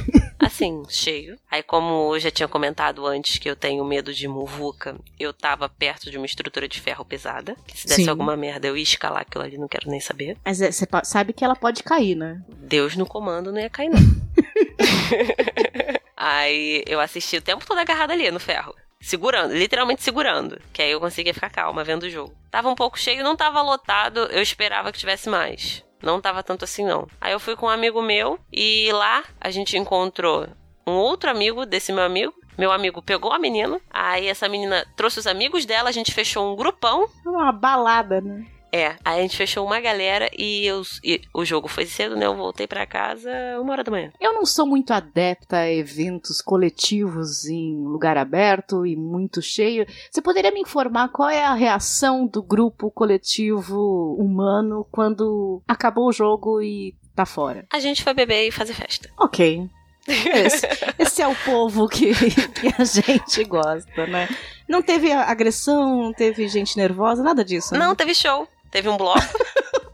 Assim, 0.42 0.82
cheio. 0.88 1.38
Aí, 1.48 1.62
como 1.62 2.14
eu 2.14 2.18
já 2.18 2.30
tinha 2.30 2.48
comentado 2.48 3.06
antes 3.06 3.38
que 3.38 3.48
eu 3.48 3.54
tenho 3.54 3.84
medo 3.84 4.12
de 4.12 4.26
muvuca, 4.26 4.96
eu 5.18 5.32
tava 5.32 5.68
perto 5.68 6.10
de 6.10 6.16
uma 6.16 6.26
estrutura 6.26 6.68
de 6.68 6.80
ferro 6.80 7.04
pesada. 7.04 7.56
Que 7.66 7.78
se 7.78 7.86
desse 7.86 8.04
Sim. 8.04 8.10
alguma 8.10 8.36
merda, 8.36 8.66
eu 8.66 8.76
ia 8.76 8.82
escalar 8.82 9.22
aquilo 9.22 9.44
ali, 9.44 9.56
não 9.56 9.68
quero 9.68 9.88
nem 9.88 10.00
saber. 10.00 10.36
Mas 10.44 10.60
é, 10.60 10.72
você 10.72 10.86
sabe 11.04 11.32
que 11.32 11.44
ela 11.44 11.54
pode 11.54 11.84
cair, 11.84 12.16
né? 12.16 12.42
Deus 12.48 12.96
no 12.96 13.06
comando 13.06 13.52
não 13.52 13.60
ia 13.60 13.70
cair, 13.70 13.88
não. 13.88 14.00
aí 16.16 16.82
eu 16.86 17.00
assisti 17.00 17.36
o 17.36 17.42
tempo 17.42 17.64
todo 17.64 17.78
agarrada 17.78 18.12
ali 18.12 18.30
no 18.30 18.40
ferro. 18.40 18.74
Segurando, 19.00 19.54
literalmente 19.54 20.02
segurando. 20.02 20.60
Que 20.72 20.82
aí 20.82 20.90
eu 20.90 21.00
conseguia 21.00 21.34
ficar 21.34 21.50
calma 21.50 21.82
vendo 21.82 22.04
o 22.04 22.10
jogo. 22.10 22.34
Tava 22.50 22.68
um 22.68 22.74
pouco 22.74 22.98
cheio, 22.98 23.24
não 23.24 23.36
tava 23.36 23.60
lotado, 23.62 24.20
eu 24.30 24.40
esperava 24.40 24.92
que 24.92 24.98
tivesse 24.98 25.28
mais. 25.28 25.84
Não 26.02 26.20
tava 26.20 26.42
tanto 26.42 26.64
assim, 26.64 26.84
não. 26.84 27.06
Aí 27.20 27.32
eu 27.32 27.40
fui 27.40 27.54
com 27.56 27.66
um 27.66 27.70
amigo 27.70 28.02
meu 28.02 28.38
e 28.52 28.90
lá 28.92 29.22
a 29.40 29.50
gente 29.50 29.76
encontrou 29.76 30.46
um 30.86 30.92
outro 30.92 31.30
amigo 31.30 31.64
desse 31.64 31.92
meu 31.92 32.04
amigo. 32.04 32.34
Meu 32.58 32.70
amigo 32.70 33.00
pegou 33.00 33.32
a 33.32 33.38
menina, 33.38 33.80
aí 33.90 34.26
essa 34.26 34.46
menina 34.46 34.86
trouxe 34.94 35.18
os 35.18 35.26
amigos 35.26 35.64
dela, 35.64 35.88
a 35.88 35.92
gente 35.92 36.12
fechou 36.12 36.52
um 36.52 36.54
grupão 36.54 37.08
uma 37.24 37.50
balada, 37.50 38.20
né? 38.20 38.44
É, 38.72 38.96
aí 39.04 39.18
a 39.18 39.22
gente 39.22 39.36
fechou 39.36 39.66
uma 39.66 39.78
galera 39.80 40.30
e, 40.36 40.66
eu, 40.66 40.82
e 41.04 41.20
o 41.34 41.44
jogo 41.44 41.68
foi 41.68 41.84
cedo, 41.84 42.16
né? 42.16 42.24
Eu 42.24 42.34
voltei 42.34 42.66
pra 42.66 42.86
casa 42.86 43.30
uma 43.60 43.72
hora 43.72 43.84
da 43.84 43.90
manhã. 43.90 44.10
Eu 44.18 44.32
não 44.32 44.46
sou 44.46 44.66
muito 44.66 44.92
adepta 44.92 45.58
a 45.58 45.70
eventos 45.70 46.40
coletivos 46.40 47.44
em 47.44 47.84
lugar 47.84 48.16
aberto 48.16 48.86
e 48.86 48.96
muito 48.96 49.42
cheio. 49.42 49.86
Você 50.10 50.22
poderia 50.22 50.50
me 50.50 50.60
informar 50.60 51.08
qual 51.10 51.28
é 51.28 51.44
a 51.44 51.52
reação 51.54 52.26
do 52.26 52.42
grupo 52.42 52.90
coletivo 52.90 54.16
humano 54.18 54.86
quando 54.90 55.62
acabou 55.68 56.08
o 56.08 56.12
jogo 56.12 56.62
e 56.62 56.94
tá 57.14 57.26
fora? 57.26 57.66
A 57.70 57.78
gente 57.78 58.02
foi 58.02 58.14
beber 58.14 58.48
e 58.48 58.50
fazer 58.50 58.72
festa. 58.72 59.10
Ok. 59.18 59.68
Esse, 60.08 60.66
esse 60.98 61.22
é 61.22 61.28
o 61.28 61.34
povo 61.44 61.86
que, 61.88 62.12
que 62.14 62.68
a 62.76 62.84
gente 62.84 63.44
gosta, 63.44 64.06
né? 64.06 64.28
Não 64.68 64.82
teve 64.82 65.12
agressão, 65.12 66.02
não 66.04 66.12
teve 66.12 66.48
gente 66.48 66.76
nervosa, 66.76 67.22
nada 67.22 67.44
disso. 67.44 67.72
né? 67.74 67.78
Não, 67.78 67.94
teve 67.94 68.14
show. 68.14 68.48
Teve 68.72 68.88
um 68.88 68.96
bloco. 68.96 69.20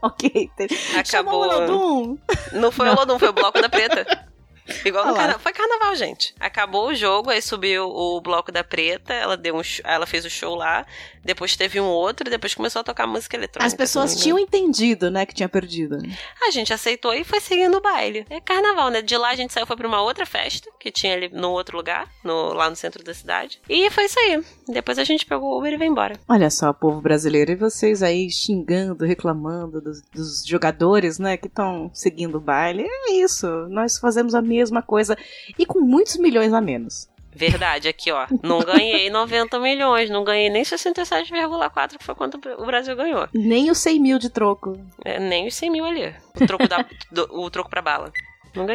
Ok. 0.01 0.49
Acabou. 0.97 2.17
Não 2.53 2.71
foi 2.71 2.89
o 2.89 2.95
Lodum, 2.95 3.19
foi 3.19 3.31
o 3.31 3.33
bloco 3.33 3.61
da 3.61 3.69
preta. 3.69 4.07
Igual 4.85 5.05
no 5.07 5.13
Olha 5.13 5.19
lá. 5.21 5.27
carna... 5.29 5.39
Foi 5.39 5.53
carnaval, 5.53 5.95
gente. 5.97 6.35
Acabou 6.39 6.89
o 6.89 6.95
jogo, 6.95 7.31
aí 7.31 7.41
subiu 7.43 7.85
o 7.89 8.21
bloco 8.21 8.53
da 8.53 8.63
preta, 8.63 9.13
ela 9.15 9.37
deu 9.37 9.57
um 9.57 9.63
sh- 9.63 9.81
ela 9.85 10.07
fez 10.07 10.25
o 10.25 10.31
show 10.31 10.55
lá, 10.55 10.87
depois 11.25 11.57
teve 11.57 11.81
um 11.81 11.87
outro, 11.87 12.29
depois 12.31 12.55
começou 12.55 12.81
a 12.81 12.85
tocar 12.85 13.07
música 13.07 13.37
eletrônica. 13.37 13.67
As 13.67 13.75
pessoas 13.75 14.15
me 14.15 14.21
tinham 14.21 14.39
entendido, 14.39 15.11
né, 15.11 15.25
que 15.27 15.35
tinha 15.35 15.49
perdido. 15.49 15.99
A 16.47 16.51
gente 16.51 16.73
aceitou 16.73 17.15
e 17.15 17.25
foi 17.25 17.41
seguindo 17.41 17.77
o 17.77 17.81
baile. 17.81 18.27
É 18.31 18.41
carnaval, 18.41 18.91
né? 18.91 19.01
De 19.03 19.17
lá 19.17 19.31
a 19.31 19.35
gente 19.35 19.53
saiu, 19.53 19.67
foi 19.67 19.77
pra 19.77 19.89
uma 19.89 20.03
outra 20.03 20.27
festa, 20.27 20.71
que 20.79 20.91
tinha 20.91 21.15
ali 21.15 21.29
no 21.31 21.51
outro 21.51 21.77
lugar, 21.77 22.09
no, 22.23 22.53
lá 22.53 22.69
no 22.69 22.77
centro 22.77 23.03
da 23.03 23.15
cidade. 23.15 23.61
E 23.69 23.91
foi 23.91 24.05
isso 24.05 24.19
aí. 24.21 24.43
Depois 24.69 24.99
a 24.99 25.05
gente 25.05 25.25
pegou 25.27 25.51
o 25.55 25.59
Uber 25.59 25.73
e 25.73 25.77
veio 25.77 25.91
embora. 25.91 26.19
Olha 26.29 26.51
só, 26.51 26.73
povo 26.73 27.01
brasileiro, 27.01 27.53
e 27.53 27.57
vocês 27.57 28.03
aí 28.03 28.31
xingando, 28.31 29.05
reclamando 29.05 29.81
dos, 29.81 30.03
dos 30.13 30.45
jogadores, 30.47 31.19
né, 31.19 31.37
que 31.37 31.47
estão 31.47 31.91
seguindo 31.95 32.37
o 32.37 32.41
baile. 32.41 32.85
É 32.87 33.13
isso, 33.13 33.47
nós 33.69 33.99
fazemos 33.99 34.35
a 34.35 34.43
mesma 34.43 34.58
coisa 34.87 35.17
e 35.59 35.65
com 35.67 35.81
muitos 35.81 36.17
milhões 36.17 36.53
a 36.53 36.61
menos. 36.61 37.09
Verdade, 37.35 37.87
aqui 37.89 38.11
ó. 38.11 38.27
Não 38.43 38.59
ganhei 38.61 39.09
90 39.11 39.61
milhões, 39.61 40.11
não 40.11 40.25
ganhei 40.25 40.51
nem 40.51 40.63
67,4, 40.65 41.97
que 41.99 42.05
foi 42.05 42.15
quanto 42.15 42.39
o 42.59 42.67
Brasil 42.67 42.97
ganhou. 42.97 43.29
Nem 43.33 43.71
os 43.71 43.79
100 43.79 44.01
mil 44.01 44.19
de 44.19 44.29
troco. 44.31 44.79
É, 45.05 45.21
nem 45.21 45.47
os 45.47 45.55
100 45.55 45.71
mil 45.71 45.85
ali. 45.85 46.13
O 46.35 46.47
troco, 46.47 46.67
da, 46.67 46.85
do- 47.13 47.29
o 47.31 47.49
troco 47.51 47.71
pra 47.71 47.83
bala. 47.83 48.11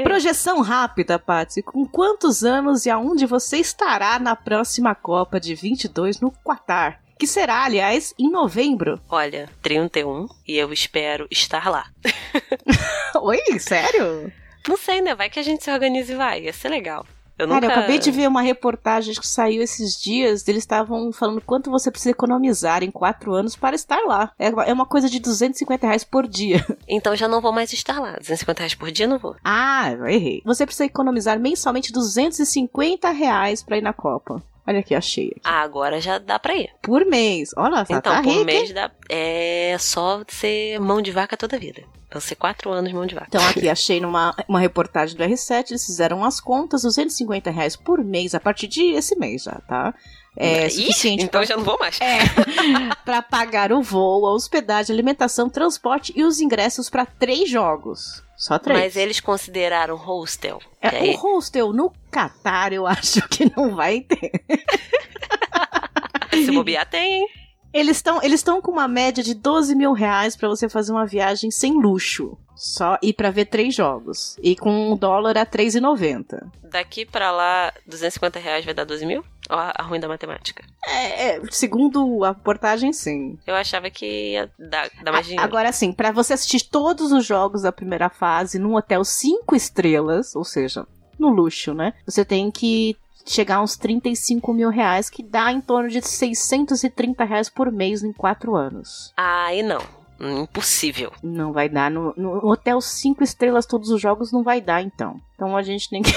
Projeção 0.03 0.61
rápida, 0.61 1.19
Patsy. 1.19 1.61
Com 1.61 1.85
quantos 1.85 2.43
anos 2.45 2.85
e 2.85 2.89
aonde 2.89 3.25
você 3.25 3.57
estará 3.57 4.17
na 4.19 4.35
próxima 4.35 4.95
Copa 4.95 5.39
de 5.41 5.55
22 5.55 6.21
no 6.21 6.31
Qatar? 6.31 7.01
Que 7.19 7.27
será, 7.27 7.63
aliás, 7.65 8.13
em 8.17 8.29
novembro. 8.29 9.01
Olha, 9.09 9.49
31 9.61 10.27
e 10.47 10.55
eu 10.57 10.71
espero 10.71 11.27
estar 11.29 11.69
lá. 11.69 11.85
Oi, 13.21 13.59
sério? 13.59 14.31
Não 14.67 14.77
sei, 14.77 15.01
né? 15.01 15.13
Vai 15.15 15.29
que 15.29 15.39
a 15.39 15.43
gente 15.43 15.63
se 15.63 15.71
organiza 15.71 16.13
e 16.13 16.15
vai. 16.15 16.41
Ia 16.43 16.53
ser 16.53 16.69
legal. 16.69 17.05
Eu 17.37 17.47
Cara, 17.47 17.61
nunca... 17.61 17.73
eu 17.73 17.79
acabei 17.79 17.97
de 17.97 18.11
ver 18.11 18.27
uma 18.27 18.41
reportagem 18.43 19.13
que 19.15 19.27
saiu 19.27 19.61
esses 19.63 19.99
dias. 19.99 20.47
Eles 20.47 20.61
estavam 20.63 21.11
falando 21.11 21.41
quanto 21.41 21.71
você 21.71 21.89
precisa 21.89 22.11
economizar 22.11 22.83
em 22.83 22.91
quatro 22.91 23.33
anos 23.33 23.55
para 23.55 23.75
estar 23.75 23.99
lá. 24.05 24.31
É 24.37 24.49
uma- 24.49 24.63
é 24.65 24.85
coisa 24.85 25.09
de 25.09 25.19
250 25.19 25.87
reais 25.87 26.03
por 26.03 26.27
dia. 26.27 26.63
Então 26.87 27.15
já 27.15 27.27
não 27.27 27.41
vou 27.41 27.51
mais 27.51 27.73
estar 27.73 27.99
lá. 27.99 28.11
250 28.19 28.59
reais 28.59 28.75
por 28.75 28.91
dia 28.91 29.07
não 29.07 29.17
vou. 29.17 29.35
Ah, 29.43 29.91
eu 29.91 30.05
errei. 30.05 30.41
Você 30.45 30.65
precisa 30.65 30.85
economizar 30.85 31.39
mensalmente 31.39 31.91
250 31.91 33.09
reais 33.09 33.63
para 33.63 33.77
ir 33.77 33.81
na 33.81 33.93
Copa. 33.93 34.43
Olha 34.65 34.79
aqui, 34.79 34.95
achei. 34.95 35.27
aqui. 35.31 35.41
Ah, 35.43 35.61
agora 35.61 35.99
já 35.99 36.17
dá 36.17 36.39
pra 36.39 36.55
ir. 36.55 36.69
Por 36.81 37.05
mês. 37.05 37.51
Olha, 37.57 37.85
só 37.85 37.95
Então, 37.95 38.13
tá 38.13 38.21
por 38.23 38.31
hein? 38.31 38.45
mês 38.45 38.71
dá. 38.71 38.89
É 39.09 39.75
só 39.79 40.23
ser 40.27 40.79
mão 40.79 41.01
de 41.01 41.11
vaca 41.11 41.35
toda 41.35 41.55
a 41.55 41.59
vida. 41.59 41.83
Então, 42.07 42.21
ser 42.21 42.35
quatro 42.35 42.71
anos 42.71 42.93
mão 42.93 43.05
de 43.05 43.15
vaca. 43.15 43.27
Então 43.27 43.45
aqui 43.47 43.67
achei 43.69 43.99
numa 43.99 44.35
uma 44.47 44.59
reportagem 44.59 45.17
do 45.17 45.23
R7, 45.23 45.71
eles 45.71 45.85
fizeram 45.85 46.23
as 46.23 46.39
contas, 46.39 46.83
250 46.83 47.49
reais 47.49 47.75
por 47.75 48.03
mês, 48.03 48.35
a 48.35 48.39
partir 48.39 48.67
de 48.67 48.91
esse 48.91 49.17
mês 49.17 49.43
já, 49.43 49.59
tá? 49.67 49.93
É 50.35 50.65
Ih, 50.67 50.71
suficiente 50.71 51.23
Então 51.23 51.41
pra, 51.41 51.45
já 51.47 51.55
não 51.55 51.63
vou 51.63 51.77
mais. 51.79 51.99
é, 52.01 52.17
pra 53.05 53.21
pagar 53.21 53.71
o 53.71 53.81
voo, 53.83 54.25
a 54.25 54.33
hospedagem, 54.33 54.93
alimentação, 54.93 55.49
transporte 55.49 56.11
e 56.15 56.23
os 56.23 56.39
ingressos 56.39 56.89
pra 56.89 57.05
três 57.05 57.49
jogos. 57.49 58.23
Só 58.35 58.57
três. 58.57 58.79
Mas 58.79 58.95
eles 58.95 59.19
consideraram 59.19 59.95
hostel. 59.95 60.59
É, 60.81 60.87
aí- 60.87 61.09
o 61.13 61.17
hostel 61.17 61.71
no 61.71 61.93
Catar 62.11 62.73
eu 62.73 62.85
acho 62.87 63.21
que 63.29 63.51
não 63.55 63.75
vai 63.75 64.01
ter. 64.01 64.31
Se 66.33 66.51
bobear, 66.51 66.89
tem, 66.89 67.13
hein? 67.21 67.27
Eles 67.71 67.97
estão 67.97 68.21
eles 68.21 68.39
estão 68.39 68.61
com 68.61 68.71
uma 68.71 68.87
média 68.87 69.23
de 69.23 69.33
12 69.33 69.73
mil 69.75 69.93
reais 69.93 70.35
pra 70.35 70.47
você 70.47 70.69
fazer 70.69 70.91
uma 70.91 71.05
viagem 71.07 71.49
sem 71.49 71.73
luxo. 71.81 72.37
Só 72.55 72.97
ir 73.01 73.13
pra 73.13 73.31
ver 73.31 73.45
três 73.45 73.73
jogos. 73.73 74.37
E 74.41 74.55
com 74.55 74.91
um 74.91 74.95
dólar 74.95 75.37
a 75.37 75.45
3,90. 75.45 76.39
Daqui 76.63 77.03
pra 77.05 77.31
lá, 77.31 77.73
250 77.87 78.39
reais 78.39 78.63
vai 78.63 78.73
dar 78.75 78.83
12 78.83 79.05
mil? 79.07 79.23
Ó, 79.53 79.71
a 79.77 79.83
ruim 79.83 79.99
da 79.99 80.07
matemática. 80.07 80.63
É, 80.85 81.27
é, 81.35 81.41
segundo 81.51 82.23
a 82.25 82.29
reportagem, 82.29 82.91
sim. 82.91 83.37
Eu 83.45 83.53
achava 83.55 83.89
que 83.89 84.31
ia 84.31 84.51
dar, 84.57 84.89
dar 85.03 85.11
mais 85.11 85.25
A- 85.25 85.29
dinheiro. 85.29 85.43
Agora, 85.45 85.69
assim, 85.69 85.91
pra 85.93 86.11
você 86.11 86.33
assistir 86.33 86.67
todos 86.69 87.11
os 87.11 87.23
jogos 87.25 87.61
da 87.61 87.71
primeira 87.71 88.09
fase 88.09 88.57
num 88.57 88.75
hotel 88.75 89.03
cinco 89.05 89.55
estrelas, 89.55 90.35
ou 90.35 90.43
seja, 90.43 90.87
no 91.19 91.29
luxo, 91.29 91.73
né? 91.73 91.93
Você 92.05 92.25
tem 92.25 92.49
que 92.49 92.97
chegar 93.25 93.57
a 93.57 93.61
uns 93.61 93.77
35 93.77 94.53
mil 94.53 94.69
reais, 94.69 95.09
que 95.09 95.21
dá 95.23 95.51
em 95.51 95.61
torno 95.61 95.87
de 95.87 96.01
630 96.01 97.23
reais 97.23 97.47
por 97.49 97.71
mês 97.71 98.03
em 98.03 98.11
quatro 98.11 98.55
anos. 98.55 99.13
Aí 99.15 99.61
não. 99.63 99.81
Impossível. 100.19 101.11
Não 101.21 101.51
vai 101.53 101.67
dar. 101.69 101.91
No, 101.91 102.13
no 102.17 102.49
hotel 102.49 102.79
cinco 102.81 103.23
estrelas, 103.23 103.65
todos 103.65 103.89
os 103.89 104.01
jogos 104.01 104.31
não 104.31 104.41
vai 104.43 104.59
dar, 104.61 104.81
então. 104.81 105.19
Então 105.35 105.55
a 105.55 105.61
gente 105.61 105.89
tem 105.89 106.01
que. 106.01 106.11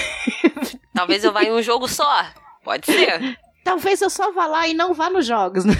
Talvez 0.94 1.22
eu 1.24 1.32
vá 1.32 1.42
em 1.44 1.52
um 1.52 1.62
jogo 1.62 1.86
só. 1.88 2.24
Pode 2.66 2.84
ser. 2.84 3.38
Talvez 3.62 4.00
eu 4.00 4.10
só 4.10 4.30
vá 4.32 4.46
lá 4.46 4.66
e 4.68 4.74
não 4.74 4.92
vá 4.92 5.08
nos 5.08 5.24
jogos, 5.26 5.64
né? 5.64 5.72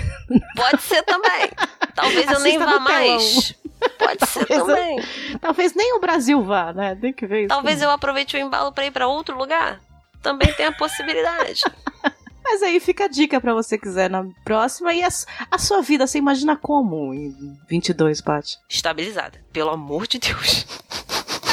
Pode 0.57 0.81
ser 0.83 1.03
também. 1.03 1.51
Talvez 1.95 2.31
eu 2.31 2.41
nem 2.41 2.59
vá 2.59 2.79
mais. 2.81 3.55
Pode 3.99 4.27
ser 4.29 4.47
Talvez 4.47 4.61
eu- 4.61 4.67
também. 4.67 5.01
Talvez 5.41 5.75
nem 5.75 5.95
o 5.97 6.01
Brasil 6.01 6.43
vá, 6.43 6.73
né? 6.73 6.95
Tem 6.97 7.13
que 7.13 7.27
ver 7.27 7.41
isso. 7.43 7.49
Talvez 7.49 7.83
eu 7.83 7.91
aproveite 7.91 8.37
o 8.37 8.39
embalo 8.41 8.73
pra 8.73 8.87
ir 8.87 8.91
pra 8.93 9.07
outro 9.09 9.37
lugar. 9.37 9.81
Também 10.23 10.53
tem 10.55 10.67
a 10.67 10.73
possibilidade. 10.73 11.61
Mas 12.49 12.63
aí 12.63 12.79
fica 12.79 13.05
a 13.07 13.09
dica 13.09 13.41
pra 13.41 13.53
você 13.55 13.77
quiser 13.77 14.09
na 14.09 14.25
próxima. 14.45 14.93
E 14.95 15.03
a, 15.03 15.09
a 15.51 15.59
sua 15.59 15.83
vida, 15.83 16.07
você 16.07 16.19
imagina 16.19 16.57
como 16.57 17.13
em 17.13 17.35
22, 17.69 18.21
Paty? 18.21 18.57
Estabilizada. 18.69 19.41
Pelo 19.53 19.71
amor 19.71 20.07
de 20.07 20.19
Deus. 20.21 20.65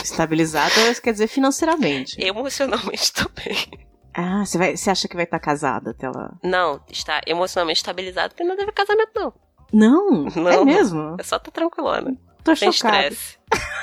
Estabilizada, 0.04 0.94
quer 1.02 1.12
dizer 1.12 1.28
financeiramente. 1.28 2.16
Emocionalmente 2.24 3.12
também. 3.14 3.58
Ah, 4.14 4.45
você, 4.45 4.57
vai, 4.57 4.78
você 4.78 4.89
acha 4.89 5.07
que 5.07 5.16
vai 5.16 5.26
estar 5.26 5.39
casada 5.39 5.91
até 5.91 6.07
lá? 6.09 6.32
Não, 6.43 6.80
está 6.89 7.22
emocionalmente 7.26 7.80
estabilizado 7.80 8.30
porque 8.34 8.43
não 8.43 8.55
teve 8.55 8.72
casamento, 8.72 9.11
não. 9.16 9.34
Não, 9.72 10.26
Não. 10.36 10.49
é 10.49 10.66
mesmo? 10.66 11.16
É 11.20 11.24
só 11.24 11.39
tá 11.39 11.49
tranquilona. 11.51 12.16
Tô 12.43 12.55
Sem 12.55 12.70
estresse. 12.70 13.38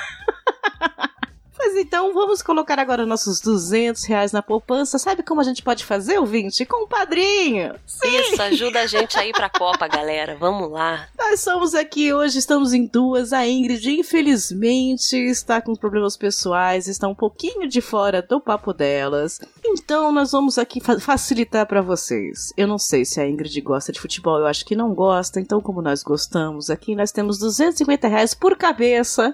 Mas 1.57 1.75
então 1.75 2.11
vamos 2.13 2.41
colocar 2.41 2.79
agora 2.79 3.05
nossos 3.05 3.39
200 3.39 4.03
reais 4.05 4.31
na 4.31 4.41
poupança. 4.41 4.97
Sabe 4.97 5.21
como 5.21 5.41
a 5.41 5.43
gente 5.43 5.61
pode 5.61 5.85
fazer, 5.85 6.17
ouvinte? 6.17 6.65
Com 6.65 6.85
o 6.85 6.87
padrinho. 6.87 7.75
Sim. 7.85 8.07
Isso, 8.19 8.41
ajuda 8.41 8.79
a 8.81 8.87
gente 8.87 9.17
a 9.19 9.25
ir 9.27 9.31
pra 9.31 9.47
Copa, 9.47 9.87
galera. 9.87 10.35
Vamos 10.39 10.71
lá. 10.71 11.07
Nós 11.31 11.39
somos 11.39 11.73
aqui 11.73 12.13
hoje, 12.13 12.39
estamos 12.39 12.73
em 12.73 12.85
duas. 12.85 13.31
A 13.31 13.47
Ingrid, 13.47 13.89
infelizmente, 13.89 15.15
está 15.15 15.61
com 15.61 15.73
problemas 15.73 16.17
pessoais, 16.17 16.89
está 16.89 17.07
um 17.07 17.15
pouquinho 17.15 17.69
de 17.69 17.79
fora 17.79 18.21
do 18.21 18.41
papo 18.41 18.73
delas. 18.73 19.39
Então 19.63 20.11
nós 20.11 20.33
vamos 20.33 20.57
aqui 20.57 20.81
fa 20.81 20.99
facilitar 20.99 21.65
para 21.65 21.81
vocês. 21.81 22.51
Eu 22.57 22.67
não 22.67 22.77
sei 22.77 23.05
se 23.05 23.21
a 23.21 23.25
Ingrid 23.25 23.61
gosta 23.61 23.93
de 23.93 24.01
futebol, 24.01 24.39
eu 24.39 24.45
acho 24.45 24.65
que 24.65 24.75
não 24.75 24.93
gosta. 24.93 25.39
Então, 25.39 25.61
como 25.61 25.81
nós 25.81 26.03
gostamos 26.03 26.69
aqui, 26.69 26.97
nós 26.97 27.13
temos 27.13 27.39
250 27.39 28.09
reais 28.09 28.33
por 28.33 28.57
cabeça. 28.57 29.33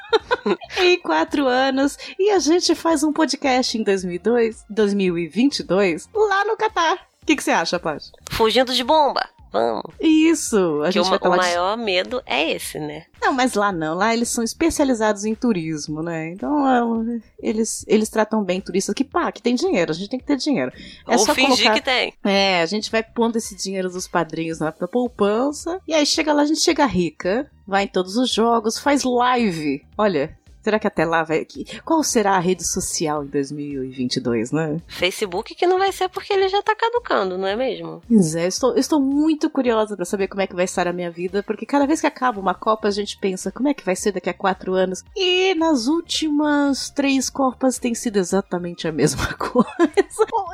em 0.80 0.98
quatro 1.02 1.46
anos 1.46 1.98
e 2.18 2.30
a 2.30 2.38
gente 2.38 2.74
faz 2.74 3.02
um 3.02 3.12
podcast 3.12 3.76
em 3.76 3.82
2002, 3.82 4.64
2022 4.70 6.08
lá 6.14 6.46
no 6.46 6.56
Catar. 6.56 6.94
O 7.20 7.26
que, 7.26 7.36
que 7.36 7.44
você 7.44 7.50
acha, 7.50 7.78
Paty? 7.78 8.10
Fugindo 8.30 8.72
de 8.72 8.82
bomba. 8.82 9.33
Vamos. 9.54 9.84
Isso. 10.00 10.82
A 10.82 10.86
que 10.86 10.94
gente 10.94 11.06
o, 11.06 11.10
vai 11.10 11.18
o 11.22 11.36
maior 11.36 11.76
medo 11.78 12.20
é 12.26 12.50
esse, 12.50 12.80
né? 12.80 13.04
Não, 13.22 13.32
mas 13.32 13.54
lá 13.54 13.70
não. 13.70 13.94
Lá 13.94 14.12
eles 14.12 14.28
são 14.28 14.42
especializados 14.42 15.24
em 15.24 15.32
turismo, 15.32 16.02
né? 16.02 16.32
Então 16.32 17.20
eles, 17.38 17.84
eles 17.86 18.08
tratam 18.08 18.42
bem 18.42 18.60
turistas 18.60 18.92
que, 18.92 19.04
pá, 19.04 19.30
que 19.30 19.40
tem 19.40 19.54
dinheiro. 19.54 19.92
A 19.92 19.94
gente 19.94 20.10
tem 20.10 20.18
que 20.18 20.26
ter 20.26 20.36
dinheiro. 20.36 20.72
É 21.06 21.12
Ou 21.12 21.20
só 21.20 21.32
fingir 21.32 21.66
colocar... 21.66 21.74
que 21.74 21.80
tem. 21.82 22.12
É, 22.24 22.62
a 22.62 22.66
gente 22.66 22.90
vai 22.90 23.04
pondo 23.04 23.36
esse 23.36 23.54
dinheiro 23.54 23.88
dos 23.88 24.08
padrinhos 24.08 24.58
na 24.58 24.72
poupança. 24.72 25.80
E 25.86 25.94
aí 25.94 26.04
chega 26.04 26.32
lá, 26.32 26.42
a 26.42 26.46
gente 26.46 26.60
chega 26.60 26.84
rica, 26.84 27.48
vai 27.64 27.84
em 27.84 27.88
todos 27.88 28.16
os 28.16 28.30
jogos, 28.30 28.76
faz 28.76 29.04
live. 29.04 29.86
Olha, 29.96 30.36
Será 30.64 30.78
que 30.78 30.86
até 30.86 31.04
lá 31.04 31.22
vai. 31.22 31.46
Qual 31.84 32.02
será 32.02 32.36
a 32.36 32.38
rede 32.38 32.66
social 32.66 33.22
em 33.22 33.26
2022, 33.26 34.50
né? 34.50 34.80
Facebook 34.88 35.54
que 35.54 35.66
não 35.66 35.78
vai 35.78 35.92
ser 35.92 36.08
porque 36.08 36.32
ele 36.32 36.48
já 36.48 36.62
tá 36.62 36.74
caducando, 36.74 37.36
não 37.36 37.46
é 37.46 37.54
mesmo? 37.54 38.00
Pois 38.08 38.34
é, 38.34 38.44
eu 38.44 38.48
estou, 38.48 38.70
eu 38.70 38.78
estou 38.78 38.98
muito 38.98 39.50
curiosa 39.50 39.94
para 39.94 40.06
saber 40.06 40.26
como 40.26 40.40
é 40.40 40.46
que 40.46 40.54
vai 40.54 40.64
estar 40.64 40.88
a 40.88 40.92
minha 40.92 41.10
vida, 41.10 41.42
porque 41.42 41.66
cada 41.66 41.86
vez 41.86 42.00
que 42.00 42.06
acaba 42.06 42.40
uma 42.40 42.54
Copa 42.54 42.88
a 42.88 42.90
gente 42.90 43.18
pensa 43.18 43.52
como 43.52 43.68
é 43.68 43.74
que 43.74 43.84
vai 43.84 43.94
ser 43.94 44.12
daqui 44.12 44.30
a 44.30 44.34
quatro 44.34 44.72
anos. 44.72 45.04
E 45.14 45.54
nas 45.54 45.86
últimas 45.86 46.88
três 46.88 47.28
Copas 47.28 47.78
tem 47.78 47.94
sido 47.94 48.16
exatamente 48.16 48.88
a 48.88 48.92
mesma 48.92 49.32
coisa. 49.36 49.68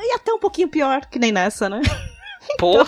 e 0.03 0.13
até 0.13 0.33
um 0.33 0.41
pouquinho 0.41 0.69
pior, 0.69 1.07
que 1.07 1.21
nem 1.21 1.31
nessa, 1.31 1.69
né? 1.69 1.81
Pô! 2.59 2.81
Então... 2.83 2.87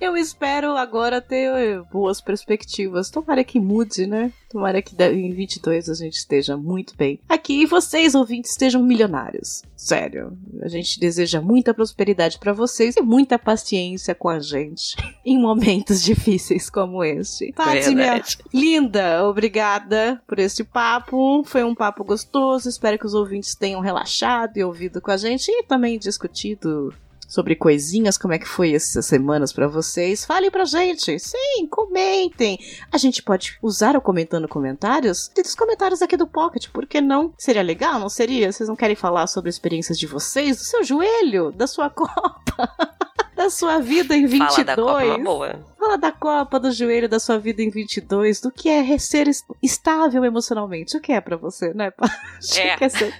Eu 0.00 0.16
espero 0.16 0.78
agora 0.78 1.20
ter 1.20 1.82
boas 1.92 2.22
perspectivas. 2.22 3.10
Tomara 3.10 3.44
que 3.44 3.60
mude, 3.60 4.06
né? 4.06 4.32
Tomara 4.48 4.80
que 4.80 4.96
em 5.02 5.30
22 5.34 5.90
a 5.90 5.94
gente 5.94 6.14
esteja 6.14 6.56
muito 6.56 6.96
bem. 6.96 7.20
Aqui 7.28 7.62
e 7.62 7.66
vocês, 7.66 8.14
ouvintes, 8.14 8.52
estejam 8.52 8.82
milionários. 8.82 9.62
Sério. 9.76 10.36
A 10.62 10.68
gente 10.68 10.98
deseja 10.98 11.42
muita 11.42 11.74
prosperidade 11.74 12.38
para 12.38 12.54
vocês 12.54 12.96
e 12.96 13.02
muita 13.02 13.38
paciência 13.38 14.14
com 14.14 14.30
a 14.30 14.40
gente 14.40 14.96
em 15.22 15.38
momentos 15.38 16.02
difíceis 16.02 16.70
como 16.70 17.04
este. 17.04 17.52
Paty, 17.52 17.94
minha 17.94 18.22
linda, 18.54 19.28
obrigada 19.28 20.20
por 20.26 20.38
este 20.38 20.64
papo. 20.64 21.44
Foi 21.44 21.62
um 21.62 21.74
papo 21.74 22.04
gostoso. 22.04 22.70
Espero 22.70 22.98
que 22.98 23.06
os 23.06 23.12
ouvintes 23.12 23.54
tenham 23.54 23.82
relaxado 23.82 24.56
e 24.56 24.64
ouvido 24.64 24.98
com 24.98 25.10
a 25.10 25.18
gente 25.18 25.50
e 25.50 25.62
também 25.64 25.98
discutido 25.98 26.94
sobre 27.30 27.54
coisinhas, 27.54 28.18
como 28.18 28.34
é 28.34 28.38
que 28.38 28.48
foi 28.48 28.74
essas 28.74 29.06
semanas 29.06 29.52
para 29.52 29.68
vocês. 29.68 30.24
Falem 30.24 30.50
pra 30.50 30.64
gente. 30.64 31.16
Sim, 31.20 31.68
comentem. 31.70 32.58
A 32.90 32.98
gente 32.98 33.22
pode 33.22 33.56
usar 33.62 33.96
o 33.96 34.00
comentando 34.00 34.48
comentários 34.48 35.30
dos 35.34 35.54
comentários 35.54 36.02
aqui 36.02 36.16
do 36.16 36.26
Pocket, 36.26 36.68
por 36.70 36.86
que 36.86 37.00
não? 37.00 37.32
Seria 37.38 37.62
legal, 37.62 38.00
não 38.00 38.08
seria? 38.08 38.50
Vocês 38.50 38.68
não 38.68 38.74
querem 38.74 38.96
falar 38.96 39.28
sobre 39.28 39.48
experiências 39.48 39.96
de 39.96 40.08
vocês, 40.08 40.56
do 40.56 40.64
seu 40.64 40.82
joelho, 40.82 41.52
da 41.52 41.68
sua 41.68 41.88
copa? 41.90 42.98
Da 43.40 43.48
sua 43.48 43.78
vida 43.78 44.14
em 44.14 44.26
22. 44.26 44.52
Fala 44.52 44.64
da 44.64 44.76
Copa, 44.76 45.18
boa. 45.18 45.66
Fala 45.78 45.96
da 45.96 46.12
Copa, 46.12 46.60
do 46.60 46.70
joelho 46.70 47.08
da 47.08 47.18
sua 47.18 47.38
vida 47.38 47.62
em 47.62 47.70
22, 47.70 48.38
do 48.42 48.52
que 48.52 48.68
é 48.68 48.98
ser 48.98 49.30
estável 49.62 50.22
emocionalmente. 50.26 50.94
O 50.94 51.00
que 51.00 51.10
é 51.10 51.22
para 51.22 51.38
você, 51.38 51.72
né, 51.72 51.90
É. 52.58 52.76
Que 52.76 52.84
é 52.84 52.88
ser... 52.90 53.14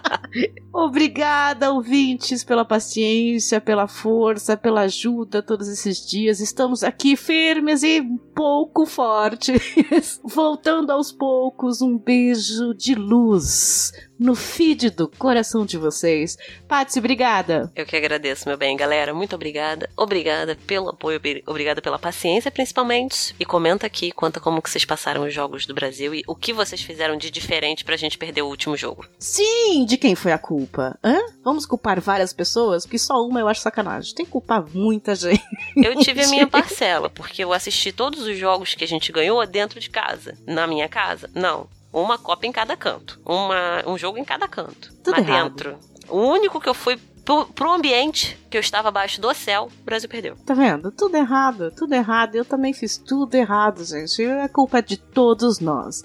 Obrigada, 0.70 1.72
ouvintes, 1.72 2.44
pela 2.44 2.62
paciência, 2.62 3.58
pela 3.58 3.88
força, 3.88 4.54
pela 4.54 4.82
ajuda 4.82 5.42
todos 5.42 5.66
esses 5.66 6.06
dias. 6.06 6.40
Estamos 6.40 6.84
aqui 6.84 7.16
firmes 7.16 7.82
e 7.82 8.02
pouco 8.34 8.84
fortes. 8.84 10.20
Voltando 10.22 10.90
aos 10.90 11.10
poucos, 11.10 11.80
um 11.80 11.96
beijo 11.96 12.74
de 12.74 12.94
luz 12.94 13.92
no 14.18 14.34
feed 14.34 14.90
do 14.90 15.08
coração 15.08 15.64
de 15.64 15.78
vocês. 15.78 16.36
Patsy, 16.66 16.98
obrigada. 16.98 17.70
Eu 17.74 17.86
que 17.86 17.96
agradeço, 17.96 18.48
meu 18.48 18.56
bem, 18.56 18.76
galera. 18.76 19.14
Muito 19.14 19.34
obrigada. 19.34 19.88
Obrigada 19.96 20.56
pelo 20.66 20.90
apoio, 20.90 21.20
obrigada 21.46 21.80
pela 21.80 21.98
paciência, 21.98 22.50
principalmente. 22.50 23.34
E 23.38 23.44
comenta 23.44 23.86
aqui, 23.86 24.10
conta 24.10 24.40
como 24.40 24.60
que 24.60 24.68
vocês 24.68 24.84
passaram 24.84 25.24
os 25.24 25.32
jogos 25.32 25.66
do 25.66 25.74
Brasil 25.74 26.14
e 26.14 26.24
o 26.26 26.34
que 26.34 26.52
vocês 26.52 26.82
fizeram 26.82 27.16
de 27.16 27.30
diferente 27.30 27.84
pra 27.84 27.96
gente 27.96 28.18
perder 28.18 28.42
o 28.42 28.48
último 28.48 28.76
jogo. 28.76 29.06
Sim, 29.18 29.84
de 29.86 29.96
quem 29.96 30.14
foi 30.14 30.32
a 30.32 30.38
culpa? 30.38 30.98
Hã? 31.02 31.18
Vamos 31.44 31.66
culpar 31.66 32.00
várias 32.00 32.32
pessoas? 32.32 32.84
Porque 32.84 32.98
só 32.98 33.14
uma 33.24 33.40
eu 33.40 33.48
acho 33.48 33.60
sacanagem. 33.60 34.14
Tem 34.14 34.26
que 34.26 34.32
culpar 34.32 34.64
muita 34.74 35.14
gente. 35.16 35.42
Eu 35.76 35.96
tive 35.96 36.24
a 36.24 36.28
minha 36.28 36.46
parcela, 36.46 37.08
porque 37.08 37.44
eu 37.44 37.52
assisti 37.52 37.92
todos 37.92 38.22
os 38.22 38.36
jogos 38.36 38.74
que 38.74 38.84
a 38.84 38.88
gente 38.88 39.12
ganhou 39.12 39.44
dentro 39.46 39.78
de 39.78 39.90
casa. 39.90 40.36
Na 40.46 40.66
minha 40.66 40.88
casa? 40.88 41.30
Não 41.34 41.68
uma 41.92 42.18
Copa 42.18 42.46
em 42.46 42.52
cada 42.52 42.76
canto. 42.76 43.20
Uma, 43.24 43.82
um 43.86 43.96
jogo 43.96 44.18
em 44.18 44.24
cada 44.24 44.46
canto. 44.46 44.92
Tudo 45.02 45.16
Mas 45.16 45.28
errado. 45.28 45.50
dentro. 45.50 45.78
O 46.08 46.20
único 46.20 46.60
que 46.60 46.68
eu 46.68 46.74
fui 46.74 46.98
pro, 47.28 47.44
pro 47.46 47.72
ambiente 47.72 48.38
que 48.48 48.56
eu 48.56 48.60
estava 48.60 48.88
abaixo 48.88 49.20
do 49.20 49.32
céu, 49.34 49.68
o 49.70 49.84
Brasil 49.84 50.08
perdeu. 50.08 50.34
Tá 50.46 50.54
vendo? 50.54 50.90
Tudo 50.90 51.14
errado, 51.16 51.70
tudo 51.70 51.94
errado. 51.94 52.34
Eu 52.36 52.44
também 52.44 52.72
fiz 52.72 52.96
tudo 52.96 53.34
errado, 53.34 53.84
gente. 53.84 54.24
A 54.24 54.48
culpa 54.48 54.78
é 54.78 54.82
de 54.82 54.96
todos 54.96 55.60
nós. 55.60 56.02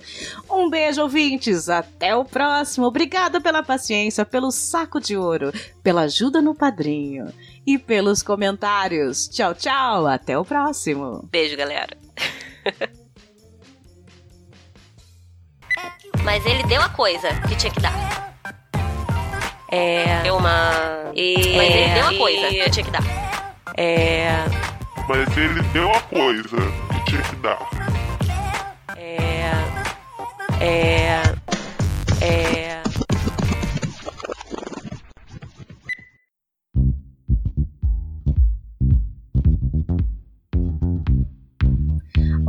Um 0.52 0.70
beijo, 0.70 1.02
ouvintes. 1.02 1.70
Até 1.70 2.14
o 2.14 2.26
próximo. 2.26 2.86
Obrigada 2.86 3.40
pela 3.40 3.64
paciência, 3.64 4.26
pelo 4.26 4.52
saco 4.52 5.00
de 5.00 5.16
ouro, 5.16 5.54
pela 5.82 6.02
ajuda 6.02 6.42
no 6.42 6.54
padrinho 6.54 7.32
e 7.66 7.78
pelos 7.78 8.22
comentários. 8.22 9.30
Tchau, 9.30 9.56
tchau. 9.56 10.06
Até 10.06 10.38
o 10.38 10.44
próximo. 10.44 11.28
Beijo, 11.32 11.56
galera. 11.56 11.96
Mas 16.24 16.46
ele 16.46 16.64
deu 16.64 16.82
a 16.82 16.90
coisa 16.90 17.30
que 17.48 17.56
tinha 17.56 17.72
que 17.72 17.80
dar. 17.80 18.34
É. 19.70 20.22
Deu 20.22 20.38
uma. 20.38 21.12
E... 21.14 21.56
Mas 21.56 21.76
ele 21.76 21.94
deu 21.94 22.08
a 22.08 22.18
coisa 22.18 22.48
que 22.48 22.70
tinha 22.70 22.86
que 22.86 22.92
dar. 22.92 23.04
É. 23.76 24.46
Mas 25.08 25.38
ele 25.38 25.62
deu 25.74 25.92
a 25.92 26.00
coisa 26.02 26.58
que 26.94 27.06
tinha 27.06 27.22
que 27.24 27.36
dar. 27.38 27.60
É. 28.96 29.52
É. 30.60 31.22
É. 32.22 32.53